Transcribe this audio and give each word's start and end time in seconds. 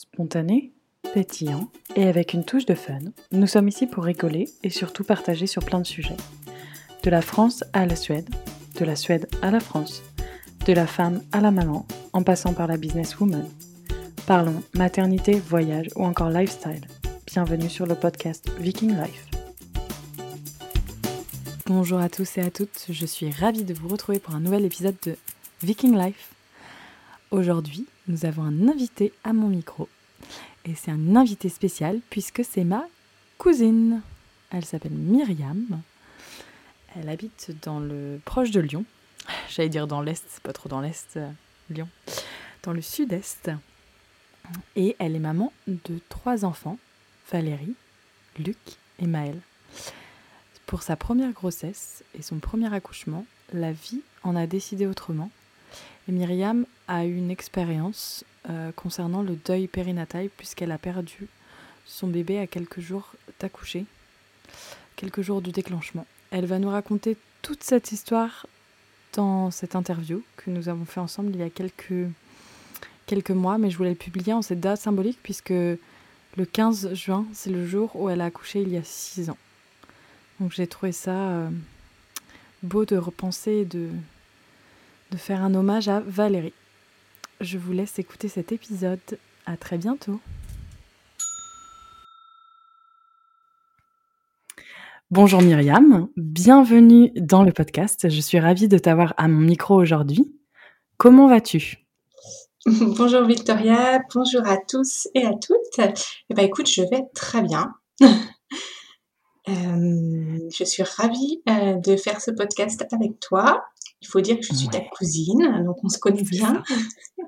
Spontané, 0.00 0.72
pétillant 1.12 1.68
et 1.94 2.08
avec 2.08 2.32
une 2.32 2.46
touche 2.46 2.64
de 2.64 2.74
fun, 2.74 3.00
nous 3.32 3.46
sommes 3.46 3.68
ici 3.68 3.86
pour 3.86 4.04
rigoler 4.04 4.48
et 4.62 4.70
surtout 4.70 5.04
partager 5.04 5.46
sur 5.46 5.62
plein 5.62 5.78
de 5.78 5.86
sujets. 5.86 6.16
De 7.02 7.10
la 7.10 7.20
France 7.20 7.64
à 7.74 7.84
la 7.84 7.96
Suède, 7.96 8.30
de 8.78 8.86
la 8.86 8.96
Suède 8.96 9.28
à 9.42 9.50
la 9.50 9.60
France, 9.60 10.02
de 10.64 10.72
la 10.72 10.86
femme 10.86 11.22
à 11.32 11.42
la 11.42 11.50
maman, 11.50 11.86
en 12.14 12.22
passant 12.22 12.54
par 12.54 12.66
la 12.66 12.78
businesswoman. 12.78 13.46
Parlons 14.26 14.62
maternité, 14.72 15.34
voyage 15.34 15.88
ou 15.96 16.04
encore 16.06 16.30
lifestyle. 16.30 16.86
Bienvenue 17.26 17.68
sur 17.68 17.84
le 17.84 17.94
podcast 17.94 18.50
Viking 18.58 18.96
Life. 18.96 19.26
Bonjour 21.66 21.98
à 21.98 22.08
tous 22.08 22.38
et 22.38 22.40
à 22.40 22.50
toutes, 22.50 22.86
je 22.88 23.04
suis 23.04 23.30
ravie 23.30 23.64
de 23.64 23.74
vous 23.74 23.88
retrouver 23.88 24.18
pour 24.18 24.34
un 24.34 24.40
nouvel 24.40 24.64
épisode 24.64 24.96
de 25.04 25.16
Viking 25.62 25.94
Life. 25.94 26.30
Aujourd'hui, 27.30 27.86
nous 28.10 28.26
avons 28.26 28.42
un 28.42 28.68
invité 28.68 29.12
à 29.22 29.32
mon 29.32 29.48
micro. 29.48 29.88
Et 30.64 30.74
c'est 30.74 30.90
un 30.90 31.14
invité 31.16 31.48
spécial 31.48 32.00
puisque 32.10 32.44
c'est 32.44 32.64
ma 32.64 32.86
cousine. 33.38 34.02
Elle 34.50 34.64
s'appelle 34.64 34.92
Myriam. 34.92 35.80
Elle 36.96 37.08
habite 37.08 37.52
dans 37.62 37.78
le 37.78 38.20
proche 38.24 38.50
de 38.50 38.60
Lyon. 38.60 38.84
J'allais 39.48 39.68
dire 39.68 39.86
dans 39.86 40.02
l'est, 40.02 40.24
c'est 40.28 40.42
pas 40.42 40.52
trop 40.52 40.68
dans 40.68 40.80
l'est, 40.80 41.16
euh, 41.16 41.30
Lyon. 41.70 41.88
Dans 42.64 42.72
le 42.72 42.82
sud-est. 42.82 43.50
Et 44.74 44.96
elle 44.98 45.14
est 45.14 45.20
maman 45.20 45.52
de 45.68 46.00
trois 46.08 46.44
enfants, 46.44 46.78
Valérie, 47.30 47.74
Luc 48.38 48.58
et 48.98 49.06
Maël. 49.06 49.38
Pour 50.66 50.82
sa 50.82 50.96
première 50.96 51.30
grossesse 51.30 52.02
et 52.18 52.22
son 52.22 52.40
premier 52.40 52.74
accouchement, 52.74 53.24
la 53.52 53.70
vie 53.70 54.02
en 54.24 54.34
a 54.34 54.48
décidé 54.48 54.86
autrement 54.86 55.30
Myriam 56.10 56.66
a 56.88 57.04
eu 57.04 57.16
une 57.16 57.30
expérience 57.30 58.24
euh, 58.48 58.72
concernant 58.72 59.22
le 59.22 59.36
deuil 59.44 59.68
périnatal 59.68 60.28
puisqu'elle 60.36 60.72
a 60.72 60.78
perdu 60.78 61.28
son 61.86 62.08
bébé 62.08 62.38
à 62.38 62.46
quelques 62.46 62.80
jours 62.80 63.12
d'accoucher, 63.40 63.84
quelques 64.96 65.22
jours 65.22 65.42
du 65.42 65.52
déclenchement. 65.52 66.06
Elle 66.30 66.46
va 66.46 66.58
nous 66.58 66.70
raconter 66.70 67.16
toute 67.42 67.62
cette 67.62 67.92
histoire 67.92 68.46
dans 69.14 69.50
cette 69.50 69.74
interview 69.74 70.22
que 70.36 70.50
nous 70.50 70.68
avons 70.68 70.84
fait 70.84 71.00
ensemble 71.00 71.30
il 71.34 71.40
y 71.40 71.42
a 71.42 71.50
quelques, 71.50 72.08
quelques 73.06 73.30
mois, 73.30 73.58
mais 73.58 73.70
je 73.70 73.76
voulais 73.76 73.90
le 73.90 73.96
publier 73.96 74.32
en 74.32 74.42
cette 74.42 74.60
date 74.60 74.80
symbolique 74.80 75.18
puisque 75.22 75.50
le 75.50 75.78
15 76.52 76.94
juin, 76.94 77.26
c'est 77.32 77.50
le 77.50 77.66
jour 77.66 77.94
où 77.96 78.08
elle 78.08 78.20
a 78.20 78.26
accouché 78.26 78.62
il 78.62 78.68
y 78.68 78.76
a 78.76 78.84
6 78.84 79.30
ans. 79.30 79.38
Donc 80.38 80.52
j'ai 80.52 80.66
trouvé 80.66 80.92
ça 80.92 81.10
euh, 81.10 81.50
beau 82.62 82.84
de 82.84 82.96
repenser 82.96 83.50
et 83.50 83.64
de, 83.64 83.90
de 85.10 85.16
faire 85.16 85.42
un 85.42 85.54
hommage 85.54 85.88
à 85.88 86.00
Valérie. 86.00 86.52
Je 87.40 87.58
vous 87.58 87.72
laisse 87.72 87.98
écouter 87.98 88.28
cet 88.28 88.52
épisode. 88.52 89.00
À 89.46 89.56
très 89.56 89.78
bientôt. 89.78 90.20
Bonjour 95.10 95.42
Myriam, 95.42 96.08
bienvenue 96.16 97.10
dans 97.16 97.42
le 97.42 97.50
podcast. 97.50 98.08
Je 98.08 98.20
suis 98.20 98.38
ravie 98.38 98.68
de 98.68 98.78
t'avoir 98.78 99.12
à 99.16 99.26
mon 99.26 99.40
micro 99.40 99.74
aujourd'hui. 99.74 100.32
Comment 100.98 101.26
vas-tu? 101.26 101.84
Bonjour 102.66 103.24
Victoria, 103.24 104.02
bonjour 104.14 104.46
à 104.46 104.58
tous 104.58 105.08
et 105.14 105.24
à 105.24 105.32
toutes. 105.32 105.88
Eh 106.28 106.34
ben 106.34 106.44
écoute, 106.44 106.70
je 106.70 106.82
vais 106.82 107.04
très 107.14 107.42
bien. 107.42 107.74
Euh, 109.48 110.48
je 110.52 110.64
suis 110.64 110.82
ravie 110.82 111.42
euh, 111.48 111.74
de 111.74 111.96
faire 111.96 112.20
ce 112.20 112.30
podcast 112.30 112.84
avec 112.92 113.18
toi 113.20 113.64
il 114.02 114.08
faut 114.08 114.20
dire 114.20 114.36
que 114.36 114.46
je 114.46 114.54
suis 114.54 114.68
ta 114.68 114.80
cousine, 114.80 115.62
donc 115.64 115.76
on 115.84 115.88
se 115.88 115.98
connaît 115.98 116.22
bien. 116.22 116.62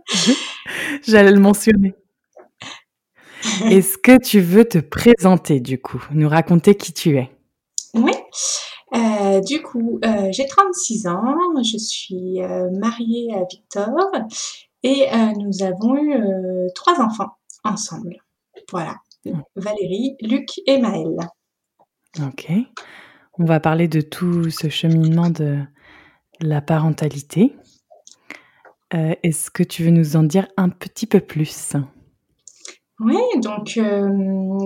J'allais 1.07 1.33
le 1.33 1.41
mentionner. 1.41 1.95
Est-ce 3.65 3.99
que 3.99 4.19
tu 4.19 4.41
veux 4.41 4.65
te 4.65 4.79
présenter 4.79 5.61
du 5.61 5.81
coup, 5.81 6.03
nous 6.13 6.29
raconter 6.29 6.75
qui 6.77 6.93
tu 6.93 7.17
es? 7.17 7.31
Oui. 7.95 8.13
Euh, 8.95 9.41
du 9.41 9.63
coup, 9.63 9.99
euh, 10.05 10.29
j'ai 10.33 10.47
36 10.47 11.07
ans, 11.07 11.37
je 11.63 11.79
suis 11.79 12.43
euh, 12.43 12.71
mariée 12.71 13.33
à 13.35 13.45
Victor 13.51 13.91
et 14.83 15.07
nous 15.39 15.63
avons 15.63 15.97
eu 15.97 16.15
trois 16.75 17.01
enfants 17.01 17.31
ensemble. 17.65 18.17
Voilà, 18.71 18.97
Valérie, 19.57 20.17
Luc 20.21 20.61
et 20.67 20.79
Maëlle. 20.79 21.19
Ok. 22.21 22.51
On 23.39 23.45
va 23.45 23.61
parler 23.61 23.89
de 23.89 24.01
tout 24.01 24.51
ce 24.51 24.69
cheminement 24.69 25.31
de, 25.31 25.61
la 26.43 26.61
parentalité. 26.61 27.55
Euh, 28.95 29.15
est-ce 29.23 29.51
que 29.51 29.63
tu 29.63 29.85
veux 29.85 29.91
nous 29.91 30.17
en 30.17 30.23
dire 30.23 30.49
un 30.57 30.69
petit 30.69 31.07
peu 31.07 31.21
plus? 31.21 31.75
Oui, 33.01 33.17
donc 33.43 33.79
euh, 33.79 34.09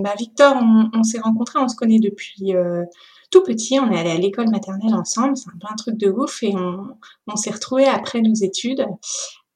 bah, 0.01 0.13
Victor, 0.17 0.55
on, 0.93 1.03
s'est 1.03 1.19
rencontrés, 1.19 1.59
on 1.59 1.67
se 1.67 1.75
connaît 1.75 1.99
depuis 1.99 2.53
euh, 2.53 2.83
tout 3.31 3.41
petit, 3.41 3.79
on 3.79 3.89
est 3.91 3.99
allé 3.99 4.11
à 4.11 4.17
l'école 4.17 4.49
maternelle 4.49 4.93
ensemble, 4.93 5.37
c'est 5.37 5.49
un 5.49 5.57
peu 5.59 5.67
un 5.71 5.75
truc 5.75 5.97
de 5.97 6.09
ouf, 6.09 6.43
et 6.43 6.53
on, 6.55 7.35
s'est 7.35 7.51
retrouvés 7.51 7.85
après 7.85 8.21
nos 8.21 8.33
études. 8.33 8.85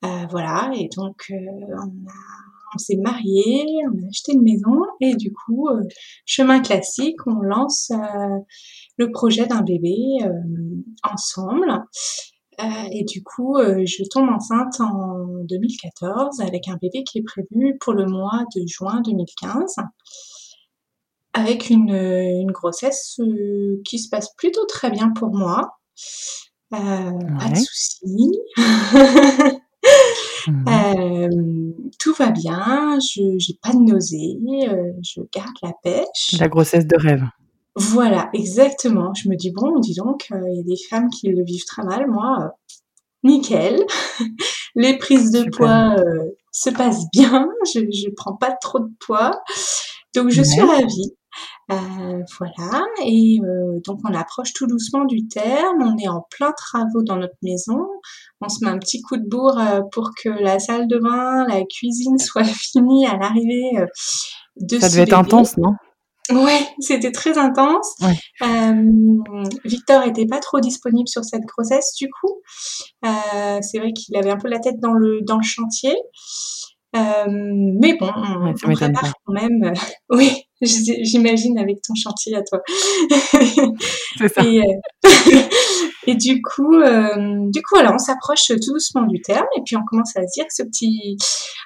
voilà, 0.01 0.71
et 0.73 0.89
donc 0.95 1.31
on 2.73 2.77
s'est 2.77 2.95
mariés, 2.95 3.67
on 3.93 4.03
a 4.03 4.07
acheté 4.07 4.33
une 4.33 4.41
maison, 4.41 4.85
et 4.99 5.15
du 5.15 5.31
coup, 5.31 5.67
chemin 6.25 6.61
classique, 6.61 7.19
on 7.27 7.41
lance 7.41 7.91
le 9.01 9.11
projet 9.11 9.47
d'un 9.47 9.61
bébé 9.61 9.95
euh, 10.23 10.29
ensemble. 11.03 11.83
Euh, 12.59 12.63
et 12.91 13.03
du 13.03 13.23
coup, 13.23 13.57
euh, 13.57 13.83
je 13.85 14.03
tombe 14.09 14.29
enceinte 14.29 14.79
en 14.79 15.43
2014 15.45 16.41
avec 16.41 16.67
un 16.67 16.77
bébé 16.79 17.03
qui 17.03 17.19
est 17.19 17.23
prévu 17.23 17.77
pour 17.79 17.93
le 17.93 18.05
mois 18.05 18.43
de 18.55 18.61
juin 18.67 19.01
2015 19.01 19.75
avec 21.33 21.69
une, 21.69 22.51
grossesse 22.51 23.19
qui 23.85 23.99
se 23.99 24.09
passe 24.09 24.33
plutôt 24.35 24.65
très 24.65 24.91
bien 24.91 25.11
pour 25.11 25.29
moi. 25.29 25.77
Pas 26.69 27.13
de 27.49 27.55
soucis. 27.55 28.39
Mhm. 30.47 31.73
tout 31.99 32.13
va 32.13 32.31
bien, 32.31 32.99
je 32.99 33.21
n'ai 33.21 33.59
pas 33.61 33.71
de 33.71 33.79
nausée, 33.79 34.37
je 35.01 35.21
garde 35.33 35.55
la 35.63 35.71
pêche. 35.81 36.37
La 36.37 36.49
grossesse 36.49 36.85
de 36.85 36.97
rêve. 36.97 37.23
Voilà, 37.75 38.29
exactement. 38.33 39.13
Je 39.13 39.29
me 39.29 39.35
dis, 39.35 39.51
bon, 39.51 39.79
dis 39.79 39.95
donc, 39.95 40.27
euh, 40.31 40.41
il 40.49 40.57
y 40.57 40.59
a 40.59 40.63
des 40.63 40.81
femmes 40.89 41.09
qui 41.09 41.29
le 41.29 41.43
vivent 41.43 41.65
très 41.65 41.83
mal. 41.83 42.09
Moi, 42.09 42.37
euh, 42.41 42.47
nickel. 43.23 43.85
Les 44.75 44.97
prises 44.97 45.31
de 45.31 45.49
poids 45.49 45.95
euh, 45.97 46.31
se 46.51 46.69
passent 46.69 47.09
bien. 47.13 47.47
Je 47.73 47.79
ne 47.79 48.15
prends 48.15 48.35
pas 48.35 48.51
trop 48.51 48.79
de 48.79 48.91
poids. 48.99 49.41
Donc, 50.15 50.29
je 50.29 50.41
suis 50.41 50.61
ravie. 50.61 51.13
voilà. 51.69 52.85
Et 53.05 53.39
donc, 53.85 53.99
on 54.03 54.13
approche 54.13 54.51
tout 54.53 54.67
doucement 54.67 55.05
du 55.05 55.27
terme. 55.27 55.81
On 55.81 55.97
est 55.97 56.09
en 56.09 56.25
plein 56.29 56.51
travaux 56.51 57.03
dans 57.03 57.17
notre 57.17 57.35
maison. 57.41 57.85
On 58.41 58.49
se 58.49 58.63
met 58.63 58.71
un 58.71 58.79
petit 58.79 59.01
coup 59.01 59.15
de 59.15 59.27
bourre 59.27 59.61
pour 59.93 60.11
que 60.21 60.29
la 60.29 60.59
salle 60.59 60.87
de 60.87 60.97
bain, 60.97 61.45
la 61.47 61.63
cuisine 61.63 62.17
soit 62.19 62.43
finie 62.43 63.05
à 63.07 63.17
l'arrivée 63.17 63.71
de 64.57 64.79
Ça 64.79 64.89
devait 64.89 65.03
être 65.03 65.17
intense, 65.17 65.57
non? 65.57 65.73
Ouais, 66.29 66.67
c'était 66.79 67.11
très 67.11 67.37
intense. 67.37 67.95
Euh, 68.41 68.83
Victor 69.65 70.03
était 70.03 70.27
pas 70.27 70.39
trop 70.39 70.59
disponible 70.59 71.07
sur 71.07 71.23
cette 71.23 71.43
grossesse 71.43 71.93
du 71.97 72.07
coup. 72.09 72.41
Euh, 73.05 73.59
c'est 73.61 73.79
vrai 73.79 73.91
qu'il 73.93 74.15
avait 74.15 74.29
un 74.29 74.37
peu 74.37 74.47
la 74.47 74.59
tête 74.59 74.79
dans 74.79 74.93
le 74.93 75.21
dans 75.23 75.37
le 75.37 75.43
chantier. 75.43 75.95
Euh, 76.95 77.25
mais 77.27 77.95
bon, 77.97 78.11
on, 78.15 78.53
prépare 78.53 79.13
quand 79.25 79.33
même. 79.33 79.73
oui, 80.09 80.29
j'imagine 80.61 81.57
avec 81.57 81.81
ton 81.81 81.95
chantier 81.95 82.35
à 82.35 82.43
toi. 82.43 82.59
C'est 84.17 84.27
ça. 84.27 84.43
Et, 84.45 84.61
et, 86.07 86.15
du 86.15 86.41
coup, 86.41 86.75
du 86.77 87.61
coup, 87.61 87.75
voilà, 87.75 87.93
on 87.93 87.97
s'approche 87.97 88.47
tout 88.47 88.73
doucement 88.73 89.03
du 89.03 89.21
terme 89.21 89.47
et 89.57 89.61
puis 89.65 89.77
on 89.77 89.85
commence 89.85 90.15
à 90.17 90.21
se 90.27 90.33
dire 90.33 90.45
que 90.45 90.53
ce 90.53 90.63
petit, 90.63 91.17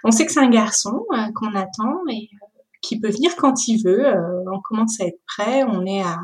on 0.04 0.12
sait 0.12 0.26
que 0.26 0.32
c'est 0.32 0.40
un 0.40 0.50
garçon 0.50 1.06
qu'on 1.34 1.56
attend 1.56 2.02
et 2.12 2.30
qui 2.86 3.00
peut 3.00 3.10
venir 3.10 3.36
quand 3.36 3.68
il 3.68 3.84
veut. 3.84 4.06
Euh, 4.06 4.44
on 4.52 4.62
commence 4.62 5.00
à 5.02 5.06
être 5.06 5.20
prêt, 5.28 5.64
on 5.64 5.86
est 5.86 6.02
à, 6.02 6.18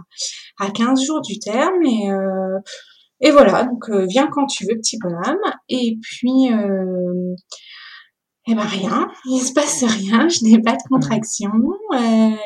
à 0.59 0.69
15 0.69 1.03
jours 1.03 1.21
du 1.21 1.39
terme 1.39 1.81
et, 1.83 2.11
euh, 2.11 2.59
et 3.19 3.31
voilà, 3.31 3.63
donc 3.63 3.89
euh, 3.89 4.05
viens 4.07 4.27
quand 4.27 4.45
tu 4.45 4.65
veux, 4.65 4.75
petit 4.75 4.97
bonhomme. 4.99 5.41
Et 5.69 5.97
puis, 6.01 6.49
eh 8.47 8.55
ben 8.55 8.61
rien, 8.61 9.07
il 9.25 9.39
se 9.39 9.53
passe 9.53 9.83
rien, 9.83 10.27
je 10.27 10.43
n'ai 10.43 10.59
pas 10.61 10.73
de 10.73 10.83
contraction, 10.89 11.51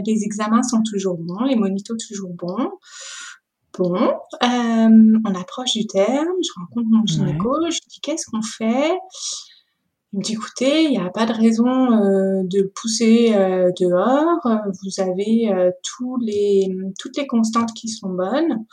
les 0.05 0.23
examens 0.23 0.63
sont 0.63 0.81
toujours 0.83 1.17
bons, 1.17 1.43
les 1.45 1.55
monitos 1.55 1.95
toujours 2.09 2.33
bons. 2.33 2.71
Bon, 3.77 4.13
on 4.41 5.35
approche 5.35 5.73
du 5.73 5.87
terme, 5.87 6.27
je 6.41 6.59
rencontre 6.59 6.87
mon 6.89 7.05
gynéco, 7.05 7.69
je 7.69 7.79
dis 7.89 7.99
qu'est-ce 8.01 8.25
qu'on 8.29 8.41
fait? 8.41 8.97
Il 10.15 10.19
me 10.19 10.23
dit 10.23 10.33
écoutez, 10.33 10.83
il 10.85 10.91
n'y 10.91 10.97
a 10.97 11.09
pas 11.09 11.25
de 11.25 11.33
raison 11.33 11.67
euh, 11.67 12.41
de 12.45 12.61
le 12.61 12.69
pousser 12.69 13.33
euh, 13.35 13.69
dehors. 13.77 14.39
Vous 14.81 15.01
avez 15.03 15.51
euh, 15.51 15.71
tous 15.83 16.15
les, 16.21 16.69
toutes 16.97 17.17
les 17.17 17.27
constantes 17.27 17.73
qui 17.73 17.89
sont 17.89 18.07
bonnes. 18.07 18.65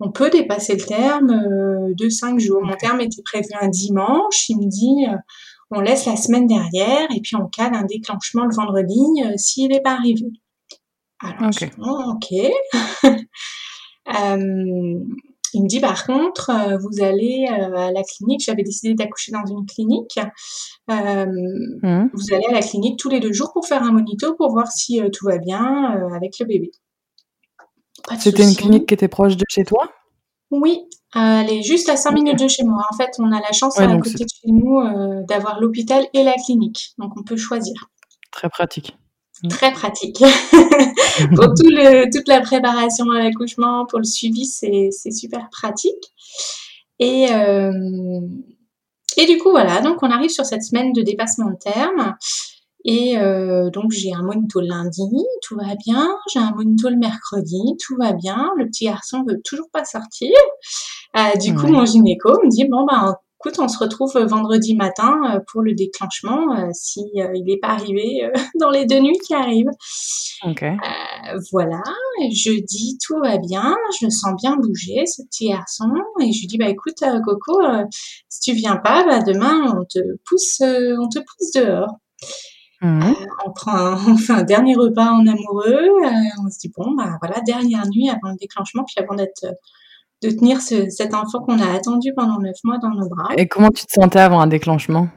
On 0.00 0.10
peut 0.10 0.28
dépasser 0.28 0.74
le 0.76 0.84
terme 0.84 1.94
de 1.94 2.08
cinq 2.10 2.38
jours. 2.38 2.60
Mon 2.62 2.76
terme 2.76 3.00
était 3.00 3.22
prévu 3.22 3.48
un 3.58 3.68
dimanche. 3.68 4.50
Il 4.50 4.58
me 4.58 4.68
dit 4.68 5.06
on 5.70 5.80
laisse 5.80 6.04
la 6.04 6.16
semaine 6.16 6.46
derrière 6.46 7.08
et 7.10 7.22
puis 7.22 7.36
on 7.36 7.46
cale 7.46 7.72
un 7.74 7.84
déclenchement 7.84 8.44
le 8.44 8.54
vendredi 8.54 9.00
s'il 9.38 9.70
n'est 9.70 9.80
pas 9.80 9.94
arrivé. 9.94 10.26
Alors, 11.22 11.48
ok. 11.48 12.34
ok. 13.02 13.16
il 15.54 15.62
me 15.62 15.68
dit 15.68 15.80
par 15.80 16.06
contre, 16.06 16.50
vous 16.80 17.02
allez 17.02 17.46
à 17.48 17.90
la 17.92 18.02
clinique. 18.02 18.42
J'avais 18.44 18.62
décidé 18.62 18.94
d'accoucher 18.94 19.32
dans 19.32 19.46
une 19.46 19.66
clinique. 19.66 20.18
Mmh. 20.88 22.08
Vous 22.12 22.34
allez 22.34 22.46
à 22.48 22.52
la 22.52 22.60
clinique 22.60 22.98
tous 22.98 23.08
les 23.08 23.20
deux 23.20 23.32
jours 23.32 23.52
pour 23.52 23.66
faire 23.66 23.82
un 23.82 23.92
monito 23.92 24.34
pour 24.34 24.52
voir 24.52 24.70
si 24.70 25.00
tout 25.12 25.26
va 25.26 25.38
bien 25.38 26.08
avec 26.14 26.38
le 26.38 26.46
bébé. 26.46 26.70
C'était 28.18 28.44
une 28.44 28.54
clinique 28.54 28.86
qui 28.86 28.94
était 28.94 29.08
proche 29.08 29.36
de 29.36 29.44
chez 29.48 29.64
toi? 29.64 29.90
Oui, 30.50 30.82
elle 31.14 31.50
est 31.50 31.62
juste 31.62 31.88
à 31.88 31.96
5 31.96 32.12
minutes 32.12 32.38
de 32.38 32.48
chez 32.48 32.64
moi. 32.64 32.84
En 32.90 32.96
fait, 32.96 33.10
on 33.18 33.32
a 33.32 33.40
la 33.40 33.52
chance 33.52 33.78
à 33.78 33.86
côté 33.96 34.24
de 34.24 34.28
chez 34.28 34.52
nous 34.52 34.80
euh, 34.80 35.22
d'avoir 35.28 35.60
l'hôpital 35.60 36.06
et 36.12 36.22
la 36.22 36.34
clinique. 36.34 36.94
Donc, 36.98 37.12
on 37.16 37.22
peut 37.22 37.36
choisir. 37.36 37.74
Très 38.30 38.48
pratique. 38.48 38.96
Très 39.50 39.72
pratique. 39.72 40.18
pour 41.34 41.46
tout 41.54 41.68
le, 41.68 42.10
toute 42.10 42.26
la 42.28 42.40
préparation 42.40 43.10
à 43.10 43.18
l'accouchement, 43.18 43.86
pour 43.86 43.98
le 43.98 44.04
suivi, 44.04 44.46
c'est 44.46 44.90
super 45.10 45.48
pratique. 45.50 46.12
Et, 46.98 47.30
euh, 47.32 48.20
et 49.16 49.26
du 49.26 49.38
coup, 49.38 49.50
voilà. 49.50 49.80
Donc, 49.82 50.02
on 50.02 50.10
arrive 50.10 50.30
sur 50.30 50.46
cette 50.46 50.62
semaine 50.62 50.92
de 50.92 51.02
dépassement 51.02 51.50
de 51.50 51.56
terme. 51.56 52.16
Et 52.88 53.18
euh, 53.18 53.68
donc 53.70 53.90
j'ai 53.90 54.12
un 54.12 54.22
monito 54.22 54.60
le 54.60 54.68
lundi, 54.68 55.02
tout 55.42 55.56
va 55.56 55.74
bien. 55.74 56.16
J'ai 56.32 56.38
un 56.38 56.52
monito 56.52 56.88
le 56.88 56.96
mercredi, 56.96 57.60
tout 57.84 57.96
va 57.98 58.12
bien. 58.12 58.52
Le 58.56 58.66
petit 58.66 58.84
garçon 58.84 59.24
veut 59.28 59.40
toujours 59.44 59.66
pas 59.72 59.84
sortir. 59.84 60.30
Euh, 61.16 61.36
du 61.40 61.52
coup, 61.56 61.66
mon 61.66 61.84
gynéco 61.84 62.30
me 62.44 62.48
dit 62.48 62.64
bon 62.68 62.86
ben 62.86 63.16
écoute, 63.38 63.58
on 63.58 63.68
se 63.68 63.78
retrouve 63.78 64.16
vendredi 64.18 64.74
matin 64.74 65.20
euh, 65.24 65.40
pour 65.50 65.62
le 65.62 65.74
déclenchement 65.74 66.56
euh, 66.56 66.68
si 66.72 67.00
euh, 67.16 67.28
il 67.34 67.44
n'est 67.44 67.58
pas 67.58 67.68
arrivé 67.68 68.28
dans 68.60 68.70
les 68.70 68.86
deux 68.86 69.00
nuits 69.00 69.18
qui 69.26 69.34
arrivent. 69.34 69.70
Okay. 70.42 70.76
voilà. 71.50 71.82
Jeudi, 72.30 72.98
tout 73.04 73.18
va 73.20 73.38
bien. 73.38 73.74
Je 73.98 74.06
le 74.06 74.10
sens 74.10 74.34
bien 74.42 74.56
bouger, 74.56 75.06
ce 75.06 75.22
petit 75.22 75.48
garçon. 75.48 75.90
Et 76.20 76.32
je 76.32 76.40
lui 76.40 76.46
dis 76.46 76.58
bah 76.58 76.68
écoute, 76.68 77.02
Coco, 77.24 77.62
si 78.28 78.40
tu 78.40 78.52
viens 78.52 78.76
pas, 78.76 79.04
bah 79.06 79.22
demain 79.22 79.74
on 79.78 79.84
te 79.84 79.98
pousse, 80.26 80.60
on 80.60 81.08
te 81.08 81.18
pousse 81.18 81.52
dehors. 81.54 81.98
Mmh. 82.82 83.02
Euh, 83.02 83.14
on 83.46 83.52
prend 83.52 83.72
un, 83.72 83.94
on 84.12 84.16
fait 84.16 84.32
un 84.32 84.42
dernier 84.42 84.74
repas 84.74 85.10
en 85.10 85.26
amoureux. 85.26 85.88
Euh, 86.04 86.44
on 86.44 86.50
se 86.50 86.58
dit 86.58 86.72
bon 86.76 86.94
bah 86.94 87.18
voilà 87.20 87.40
dernière 87.40 87.86
nuit 87.88 88.10
avant 88.10 88.30
le 88.30 88.36
déclenchement 88.38 88.84
puis 88.84 89.02
avant 89.02 89.14
d'être 89.14 89.46
de 90.22 90.30
tenir 90.30 90.60
ce, 90.60 90.88
cet 90.88 91.14
enfant 91.14 91.40
qu'on 91.40 91.60
a 91.60 91.74
attendu 91.74 92.12
pendant 92.14 92.38
neuf 92.40 92.56
mois 92.64 92.78
dans 92.78 92.90
nos 92.90 93.08
bras. 93.08 93.28
Et 93.36 93.46
comment 93.46 93.70
tu 93.70 93.84
te 93.86 93.92
sentais 93.92 94.20
avant 94.20 94.40
un 94.40 94.46
déclenchement? 94.46 95.08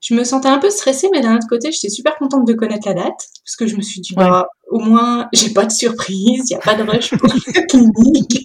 Je 0.00 0.14
me 0.14 0.24
sentais 0.24 0.48
un 0.48 0.58
peu 0.58 0.68
stressée, 0.68 1.08
mais 1.12 1.20
d'un 1.20 1.36
autre 1.36 1.46
côté, 1.48 1.70
j'étais 1.70 1.88
super 1.88 2.16
contente 2.16 2.44
de 2.44 2.54
connaître 2.54 2.88
la 2.88 2.94
date 2.94 3.28
parce 3.44 3.54
que 3.56 3.68
je 3.68 3.76
me 3.76 3.82
suis 3.82 4.00
dit 4.00 4.14
bah 4.14 4.48
au 4.68 4.80
moins 4.80 5.28
j'ai 5.32 5.50
pas 5.50 5.64
de 5.64 5.70
surprise, 5.70 6.42
il 6.50 6.52
y 6.52 6.56
a 6.56 6.58
pas 6.58 6.74
de 6.74 6.82
rush 6.82 7.10
pour 7.16 7.28
la 7.28 7.62
clinique. 7.68 8.44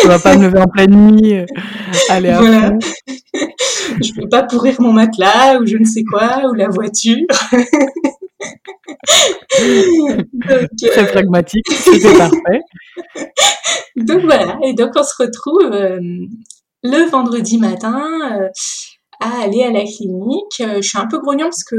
tu 0.00 0.06
vas 0.06 0.18
pas 0.18 0.36
me 0.36 0.48
lever 0.48 0.60
en 0.60 0.66
pleine 0.66 0.94
nuit, 0.94 1.46
aller 2.10 2.28
à 2.28 2.40
voilà. 2.40 2.72
je 4.02 4.20
vais 4.20 4.28
pas 4.28 4.42
pourrir 4.42 4.80
mon 4.82 4.92
matelas 4.92 5.58
ou 5.60 5.66
je 5.66 5.78
ne 5.78 5.84
sais 5.84 6.04
quoi 6.04 6.50
ou 6.50 6.54
la 6.54 6.68
voiture. 6.68 7.26
Très 10.92 11.06
pragmatique, 11.06 11.66
c'était 11.70 12.16
parfait. 12.18 12.60
Donc 13.96 14.22
voilà, 14.22 14.58
et 14.62 14.72
donc 14.72 14.90
on 14.96 15.02
se 15.02 15.14
retrouve 15.18 15.72
euh, 15.72 15.98
le 16.82 17.10
vendredi 17.10 17.58
matin 17.58 18.00
euh, 18.32 18.48
à 19.20 19.42
aller 19.42 19.62
à 19.62 19.70
la 19.70 19.84
clinique. 19.84 20.60
Euh, 20.60 20.76
je 20.76 20.88
suis 20.88 20.98
un 20.98 21.06
peu 21.06 21.18
grognon 21.18 21.46
parce 21.46 21.64
que 21.64 21.76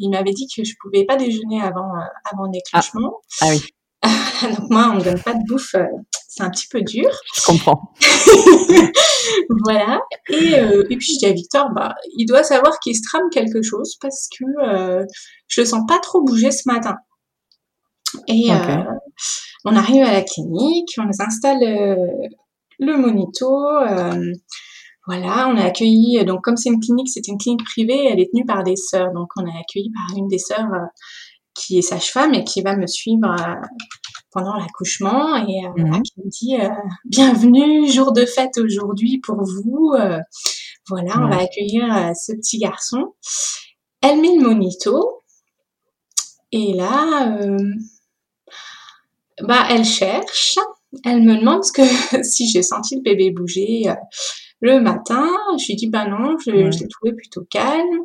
il 0.00 0.10
m'avait 0.10 0.32
dit 0.32 0.46
que 0.54 0.64
je 0.64 0.74
pouvais 0.80 1.04
pas 1.04 1.16
déjeuner 1.16 1.60
avant 1.62 1.90
avant 2.30 2.44
le 2.44 2.52
déclenchement. 2.52 3.20
Ah, 3.40 3.46
ah 3.46 3.50
oui. 3.50 3.62
donc 4.56 4.70
moi, 4.70 4.90
on 4.92 4.96
me 4.96 5.02
donne 5.02 5.20
pas 5.20 5.34
de 5.34 5.42
bouffe 5.48 5.74
c'est 6.36 6.42
un 6.42 6.50
petit 6.50 6.68
peu 6.68 6.82
dur. 6.82 7.08
Je 7.34 7.42
comprends. 7.42 7.94
voilà. 9.64 10.00
Et, 10.28 10.58
euh, 10.58 10.84
et 10.90 10.96
puis 10.96 11.14
je 11.14 11.18
dis 11.18 11.26
à 11.26 11.32
Victor, 11.32 11.70
bah, 11.74 11.94
il 12.16 12.26
doit 12.26 12.44
savoir 12.44 12.78
qu'il 12.80 12.94
se 12.94 13.00
trame 13.02 13.28
quelque 13.32 13.62
chose 13.62 13.96
parce 14.00 14.28
que 14.38 14.44
euh, 14.62 15.04
je 15.48 15.62
le 15.62 15.66
sens 15.66 15.82
pas 15.88 15.98
trop 15.98 16.22
bouger 16.22 16.50
ce 16.50 16.62
matin. 16.66 16.96
Et 18.28 18.50
euh, 18.50 18.84
on 19.64 19.74
arrive 19.74 20.02
à 20.02 20.12
la 20.12 20.22
clinique, 20.22 20.94
on 20.98 21.04
les 21.04 21.20
installe 21.20 21.62
euh, 21.62 21.96
le 22.78 22.96
monito. 22.96 23.48
Euh, 23.48 24.32
voilà, 25.06 25.48
on 25.48 25.56
a 25.56 25.64
accueilli, 25.64 26.24
donc 26.24 26.42
comme 26.42 26.56
c'est 26.56 26.68
une 26.68 26.80
clinique, 26.80 27.08
c'est 27.08 27.28
une 27.28 27.38
clinique 27.38 27.64
privée, 27.64 28.06
elle 28.06 28.20
est 28.20 28.30
tenue 28.32 28.44
par 28.44 28.64
des 28.64 28.74
sœurs. 28.76 29.12
Donc 29.12 29.28
on 29.36 29.42
a 29.42 29.60
accueilli 29.60 29.90
par 29.92 30.18
une 30.18 30.26
des 30.26 30.38
sœurs 30.38 30.66
qui 31.54 31.78
est 31.78 31.82
sage-femme 31.82 32.34
et 32.34 32.44
qui 32.44 32.60
va 32.60 32.76
me 32.76 32.86
suivre 32.86 33.34
pendant 34.32 34.56
l'accouchement 34.56 35.36
et 35.36 35.64
euh, 35.64 35.70
mmh. 35.76 36.02
qui 36.02 36.12
me 36.18 36.28
dit 36.28 36.56
bienvenue 37.04 37.90
jour 37.90 38.12
de 38.12 38.26
fête 38.26 38.58
aujourd'hui 38.58 39.18
pour 39.24 39.36
vous 39.36 39.94
voilà 40.88 41.14
on 41.22 41.30
va 41.30 41.38
accueillir 41.38 42.12
ce 42.14 42.32
petit 42.32 42.58
garçon 42.58 43.14
elle 44.02 44.20
met 44.20 44.36
le 44.36 44.42
monito 44.42 45.22
et 46.52 46.74
là 46.74 47.38
bah 49.42 49.66
elle 49.70 49.84
cherche. 49.84 50.56
Elle 51.04 51.22
me 51.22 51.38
demande 51.38 51.64
ce 51.64 51.72
que 51.72 52.22
si 52.24 52.48
j'ai 52.48 52.62
senti 52.62 52.96
le 52.96 53.02
bébé 53.02 53.30
bouger 53.30 53.84
le 54.60 54.80
matin. 54.80 55.28
Je 55.58 55.66
lui 55.66 55.76
dis 55.76 55.88
bah 55.88 56.06
non 56.06 56.36
je, 56.38 56.50
je 56.50 56.78
l'ai 56.78 56.88
trouvé 56.88 57.12
plutôt 57.12 57.44
calme. 57.50 58.04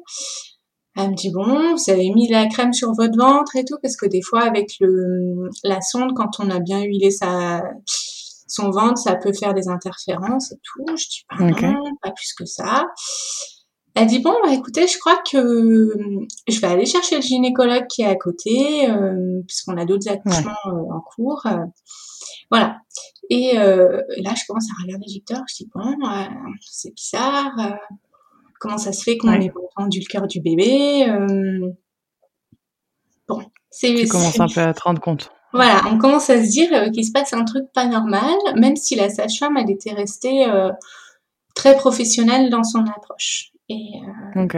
Elle 0.97 1.11
me 1.11 1.15
dit 1.15 1.31
bon, 1.31 1.75
vous 1.75 1.89
avez 1.89 2.09
mis 2.09 2.27
la 2.27 2.47
crème 2.47 2.73
sur 2.73 2.91
votre 2.93 3.17
ventre 3.17 3.55
et 3.55 3.63
tout 3.63 3.77
parce 3.81 3.95
que 3.95 4.05
des 4.05 4.21
fois 4.21 4.41
avec 4.41 4.71
le 4.81 5.49
la 5.63 5.79
sonde 5.81 6.11
quand 6.15 6.39
on 6.39 6.49
a 6.49 6.59
bien 6.59 6.81
huilé 6.81 7.11
sa 7.11 7.61
son 8.47 8.69
ventre, 8.69 8.97
ça 8.97 9.15
peut 9.15 9.31
faire 9.31 9.53
des 9.53 9.69
interférences 9.69 10.51
et 10.51 10.57
tout. 10.61 10.85
Je 10.97 11.07
dis 11.07 11.23
pas 11.29 11.43
non, 11.45 11.83
pas 12.01 12.11
plus 12.11 12.33
que 12.37 12.45
ça. 12.45 12.85
Elle 13.93 14.07
dit 14.07 14.19
bon 14.19 14.33
bah 14.43 14.53
écoutez, 14.53 14.87
je 14.87 14.97
crois 14.97 15.21
que 15.29 15.77
je 16.47 16.59
vais 16.59 16.67
aller 16.67 16.85
chercher 16.85 17.17
le 17.17 17.21
gynécologue 17.21 17.87
qui 17.87 18.03
est 18.03 18.07
à 18.07 18.15
côté 18.15 18.89
euh, 18.89 19.41
puisqu'on 19.47 19.77
a 19.77 19.85
d'autres 19.85 20.09
accouchements 20.09 20.51
euh, 20.67 20.93
en 20.93 21.01
cours. 21.01 21.45
Euh, 21.45 21.65
voilà. 22.49 22.77
Et 23.29 23.57
euh, 23.57 24.01
là, 24.17 24.33
je 24.35 24.45
commence 24.47 24.67
à 24.69 24.81
regarder 24.81 25.05
Victor. 25.07 25.39
Je 25.49 25.63
dis 25.63 25.69
bon, 25.73 25.95
c'est 26.61 26.93
bizarre 26.93 27.77
Comment 28.61 28.77
ça 28.77 28.93
se 28.93 29.01
fait 29.03 29.17
qu'on 29.17 29.35
n'ait 29.35 29.49
pas 29.49 29.59
entendu 29.75 29.99
le 29.99 30.05
cœur 30.05 30.27
du 30.27 30.39
bébé 30.39 31.09
euh, 31.09 31.71
Bon, 33.27 33.41
c'est. 33.71 33.95
Tu 33.95 34.07
commences 34.07 34.39
un 34.39 34.47
peu 34.47 34.61
à 34.61 34.71
te 34.71 34.83
rendre 34.83 35.01
compte. 35.01 35.31
Voilà, 35.51 35.81
on 35.91 35.97
commence 35.97 36.29
à 36.29 36.43
se 36.43 36.47
dire 36.47 36.69
euh, 36.71 36.91
qu'il 36.91 37.03
se 37.03 37.11
passe 37.11 37.33
un 37.33 37.43
truc 37.43 37.65
pas 37.73 37.87
normal, 37.87 38.35
même 38.55 38.75
si 38.75 38.95
la 38.95 39.09
sage-femme, 39.09 39.57
elle 39.57 39.71
était 39.71 39.93
restée 39.93 40.47
euh, 40.47 40.69
très 41.55 41.75
professionnelle 41.75 42.51
dans 42.51 42.63
son 42.63 42.85
approche. 42.85 43.51
Et, 43.71 43.93
ok. 44.35 44.57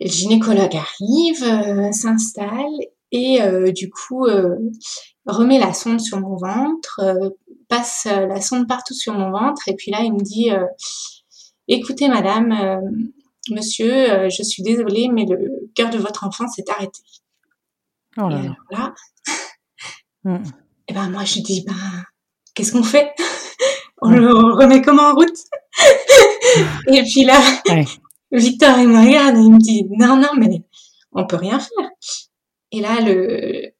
le 0.00 0.06
gynécologue 0.06 0.76
arrive, 0.76 1.92
s'installe 1.92 2.66
et 3.12 3.40
du 3.72 3.90
coup 3.90 4.26
remet 5.26 5.58
la 5.58 5.72
sonde 5.72 6.00
sur 6.00 6.20
mon 6.20 6.36
ventre, 6.36 7.00
passe 7.68 8.06
la 8.06 8.40
sonde 8.40 8.66
partout 8.66 8.94
sur 8.94 9.14
mon 9.14 9.30
ventre 9.30 9.68
et 9.68 9.74
puis 9.74 9.90
là 9.90 10.02
il 10.02 10.12
me 10.12 10.20
dit 10.20 10.50
Écoutez, 11.70 12.08
madame, 12.08 12.50
euh, 12.52 12.80
monsieur, 13.50 13.92
euh, 13.92 14.30
je 14.30 14.42
suis 14.42 14.62
désolée, 14.62 15.10
mais 15.12 15.26
le 15.26 15.70
cœur 15.74 15.90
de 15.90 15.98
votre 15.98 16.24
enfant 16.24 16.48
s'est 16.48 16.64
arrêté. 16.70 17.02
Oh 18.16 18.28
là 18.28 18.56
là. 18.70 18.94
Et 20.24 20.28
mm. 20.28 20.42
eh 20.88 20.94
ben 20.94 21.10
moi 21.10 21.24
je 21.24 21.40
dis 21.40 21.62
ben 21.66 21.74
qu'est-ce 22.54 22.72
qu'on 22.72 22.82
fait? 22.82 23.12
On 24.00 24.10
le 24.10 24.32
remet 24.54 24.82
comment 24.82 25.10
en 25.10 25.14
route? 25.14 25.38
Et 26.88 27.02
puis 27.02 27.24
là, 27.24 27.40
Victor 28.32 28.78
il 28.78 28.88
me 28.88 29.06
regarde 29.06 29.36
et 29.36 29.40
il 29.40 29.52
me 29.52 29.58
dit 29.58 29.86
non 29.90 30.16
non 30.16 30.30
mais 30.36 30.62
on 31.12 31.26
peut 31.26 31.36
rien 31.36 31.58
faire. 31.58 31.90
Et 32.72 32.80
là 32.80 33.00
le 33.00 33.72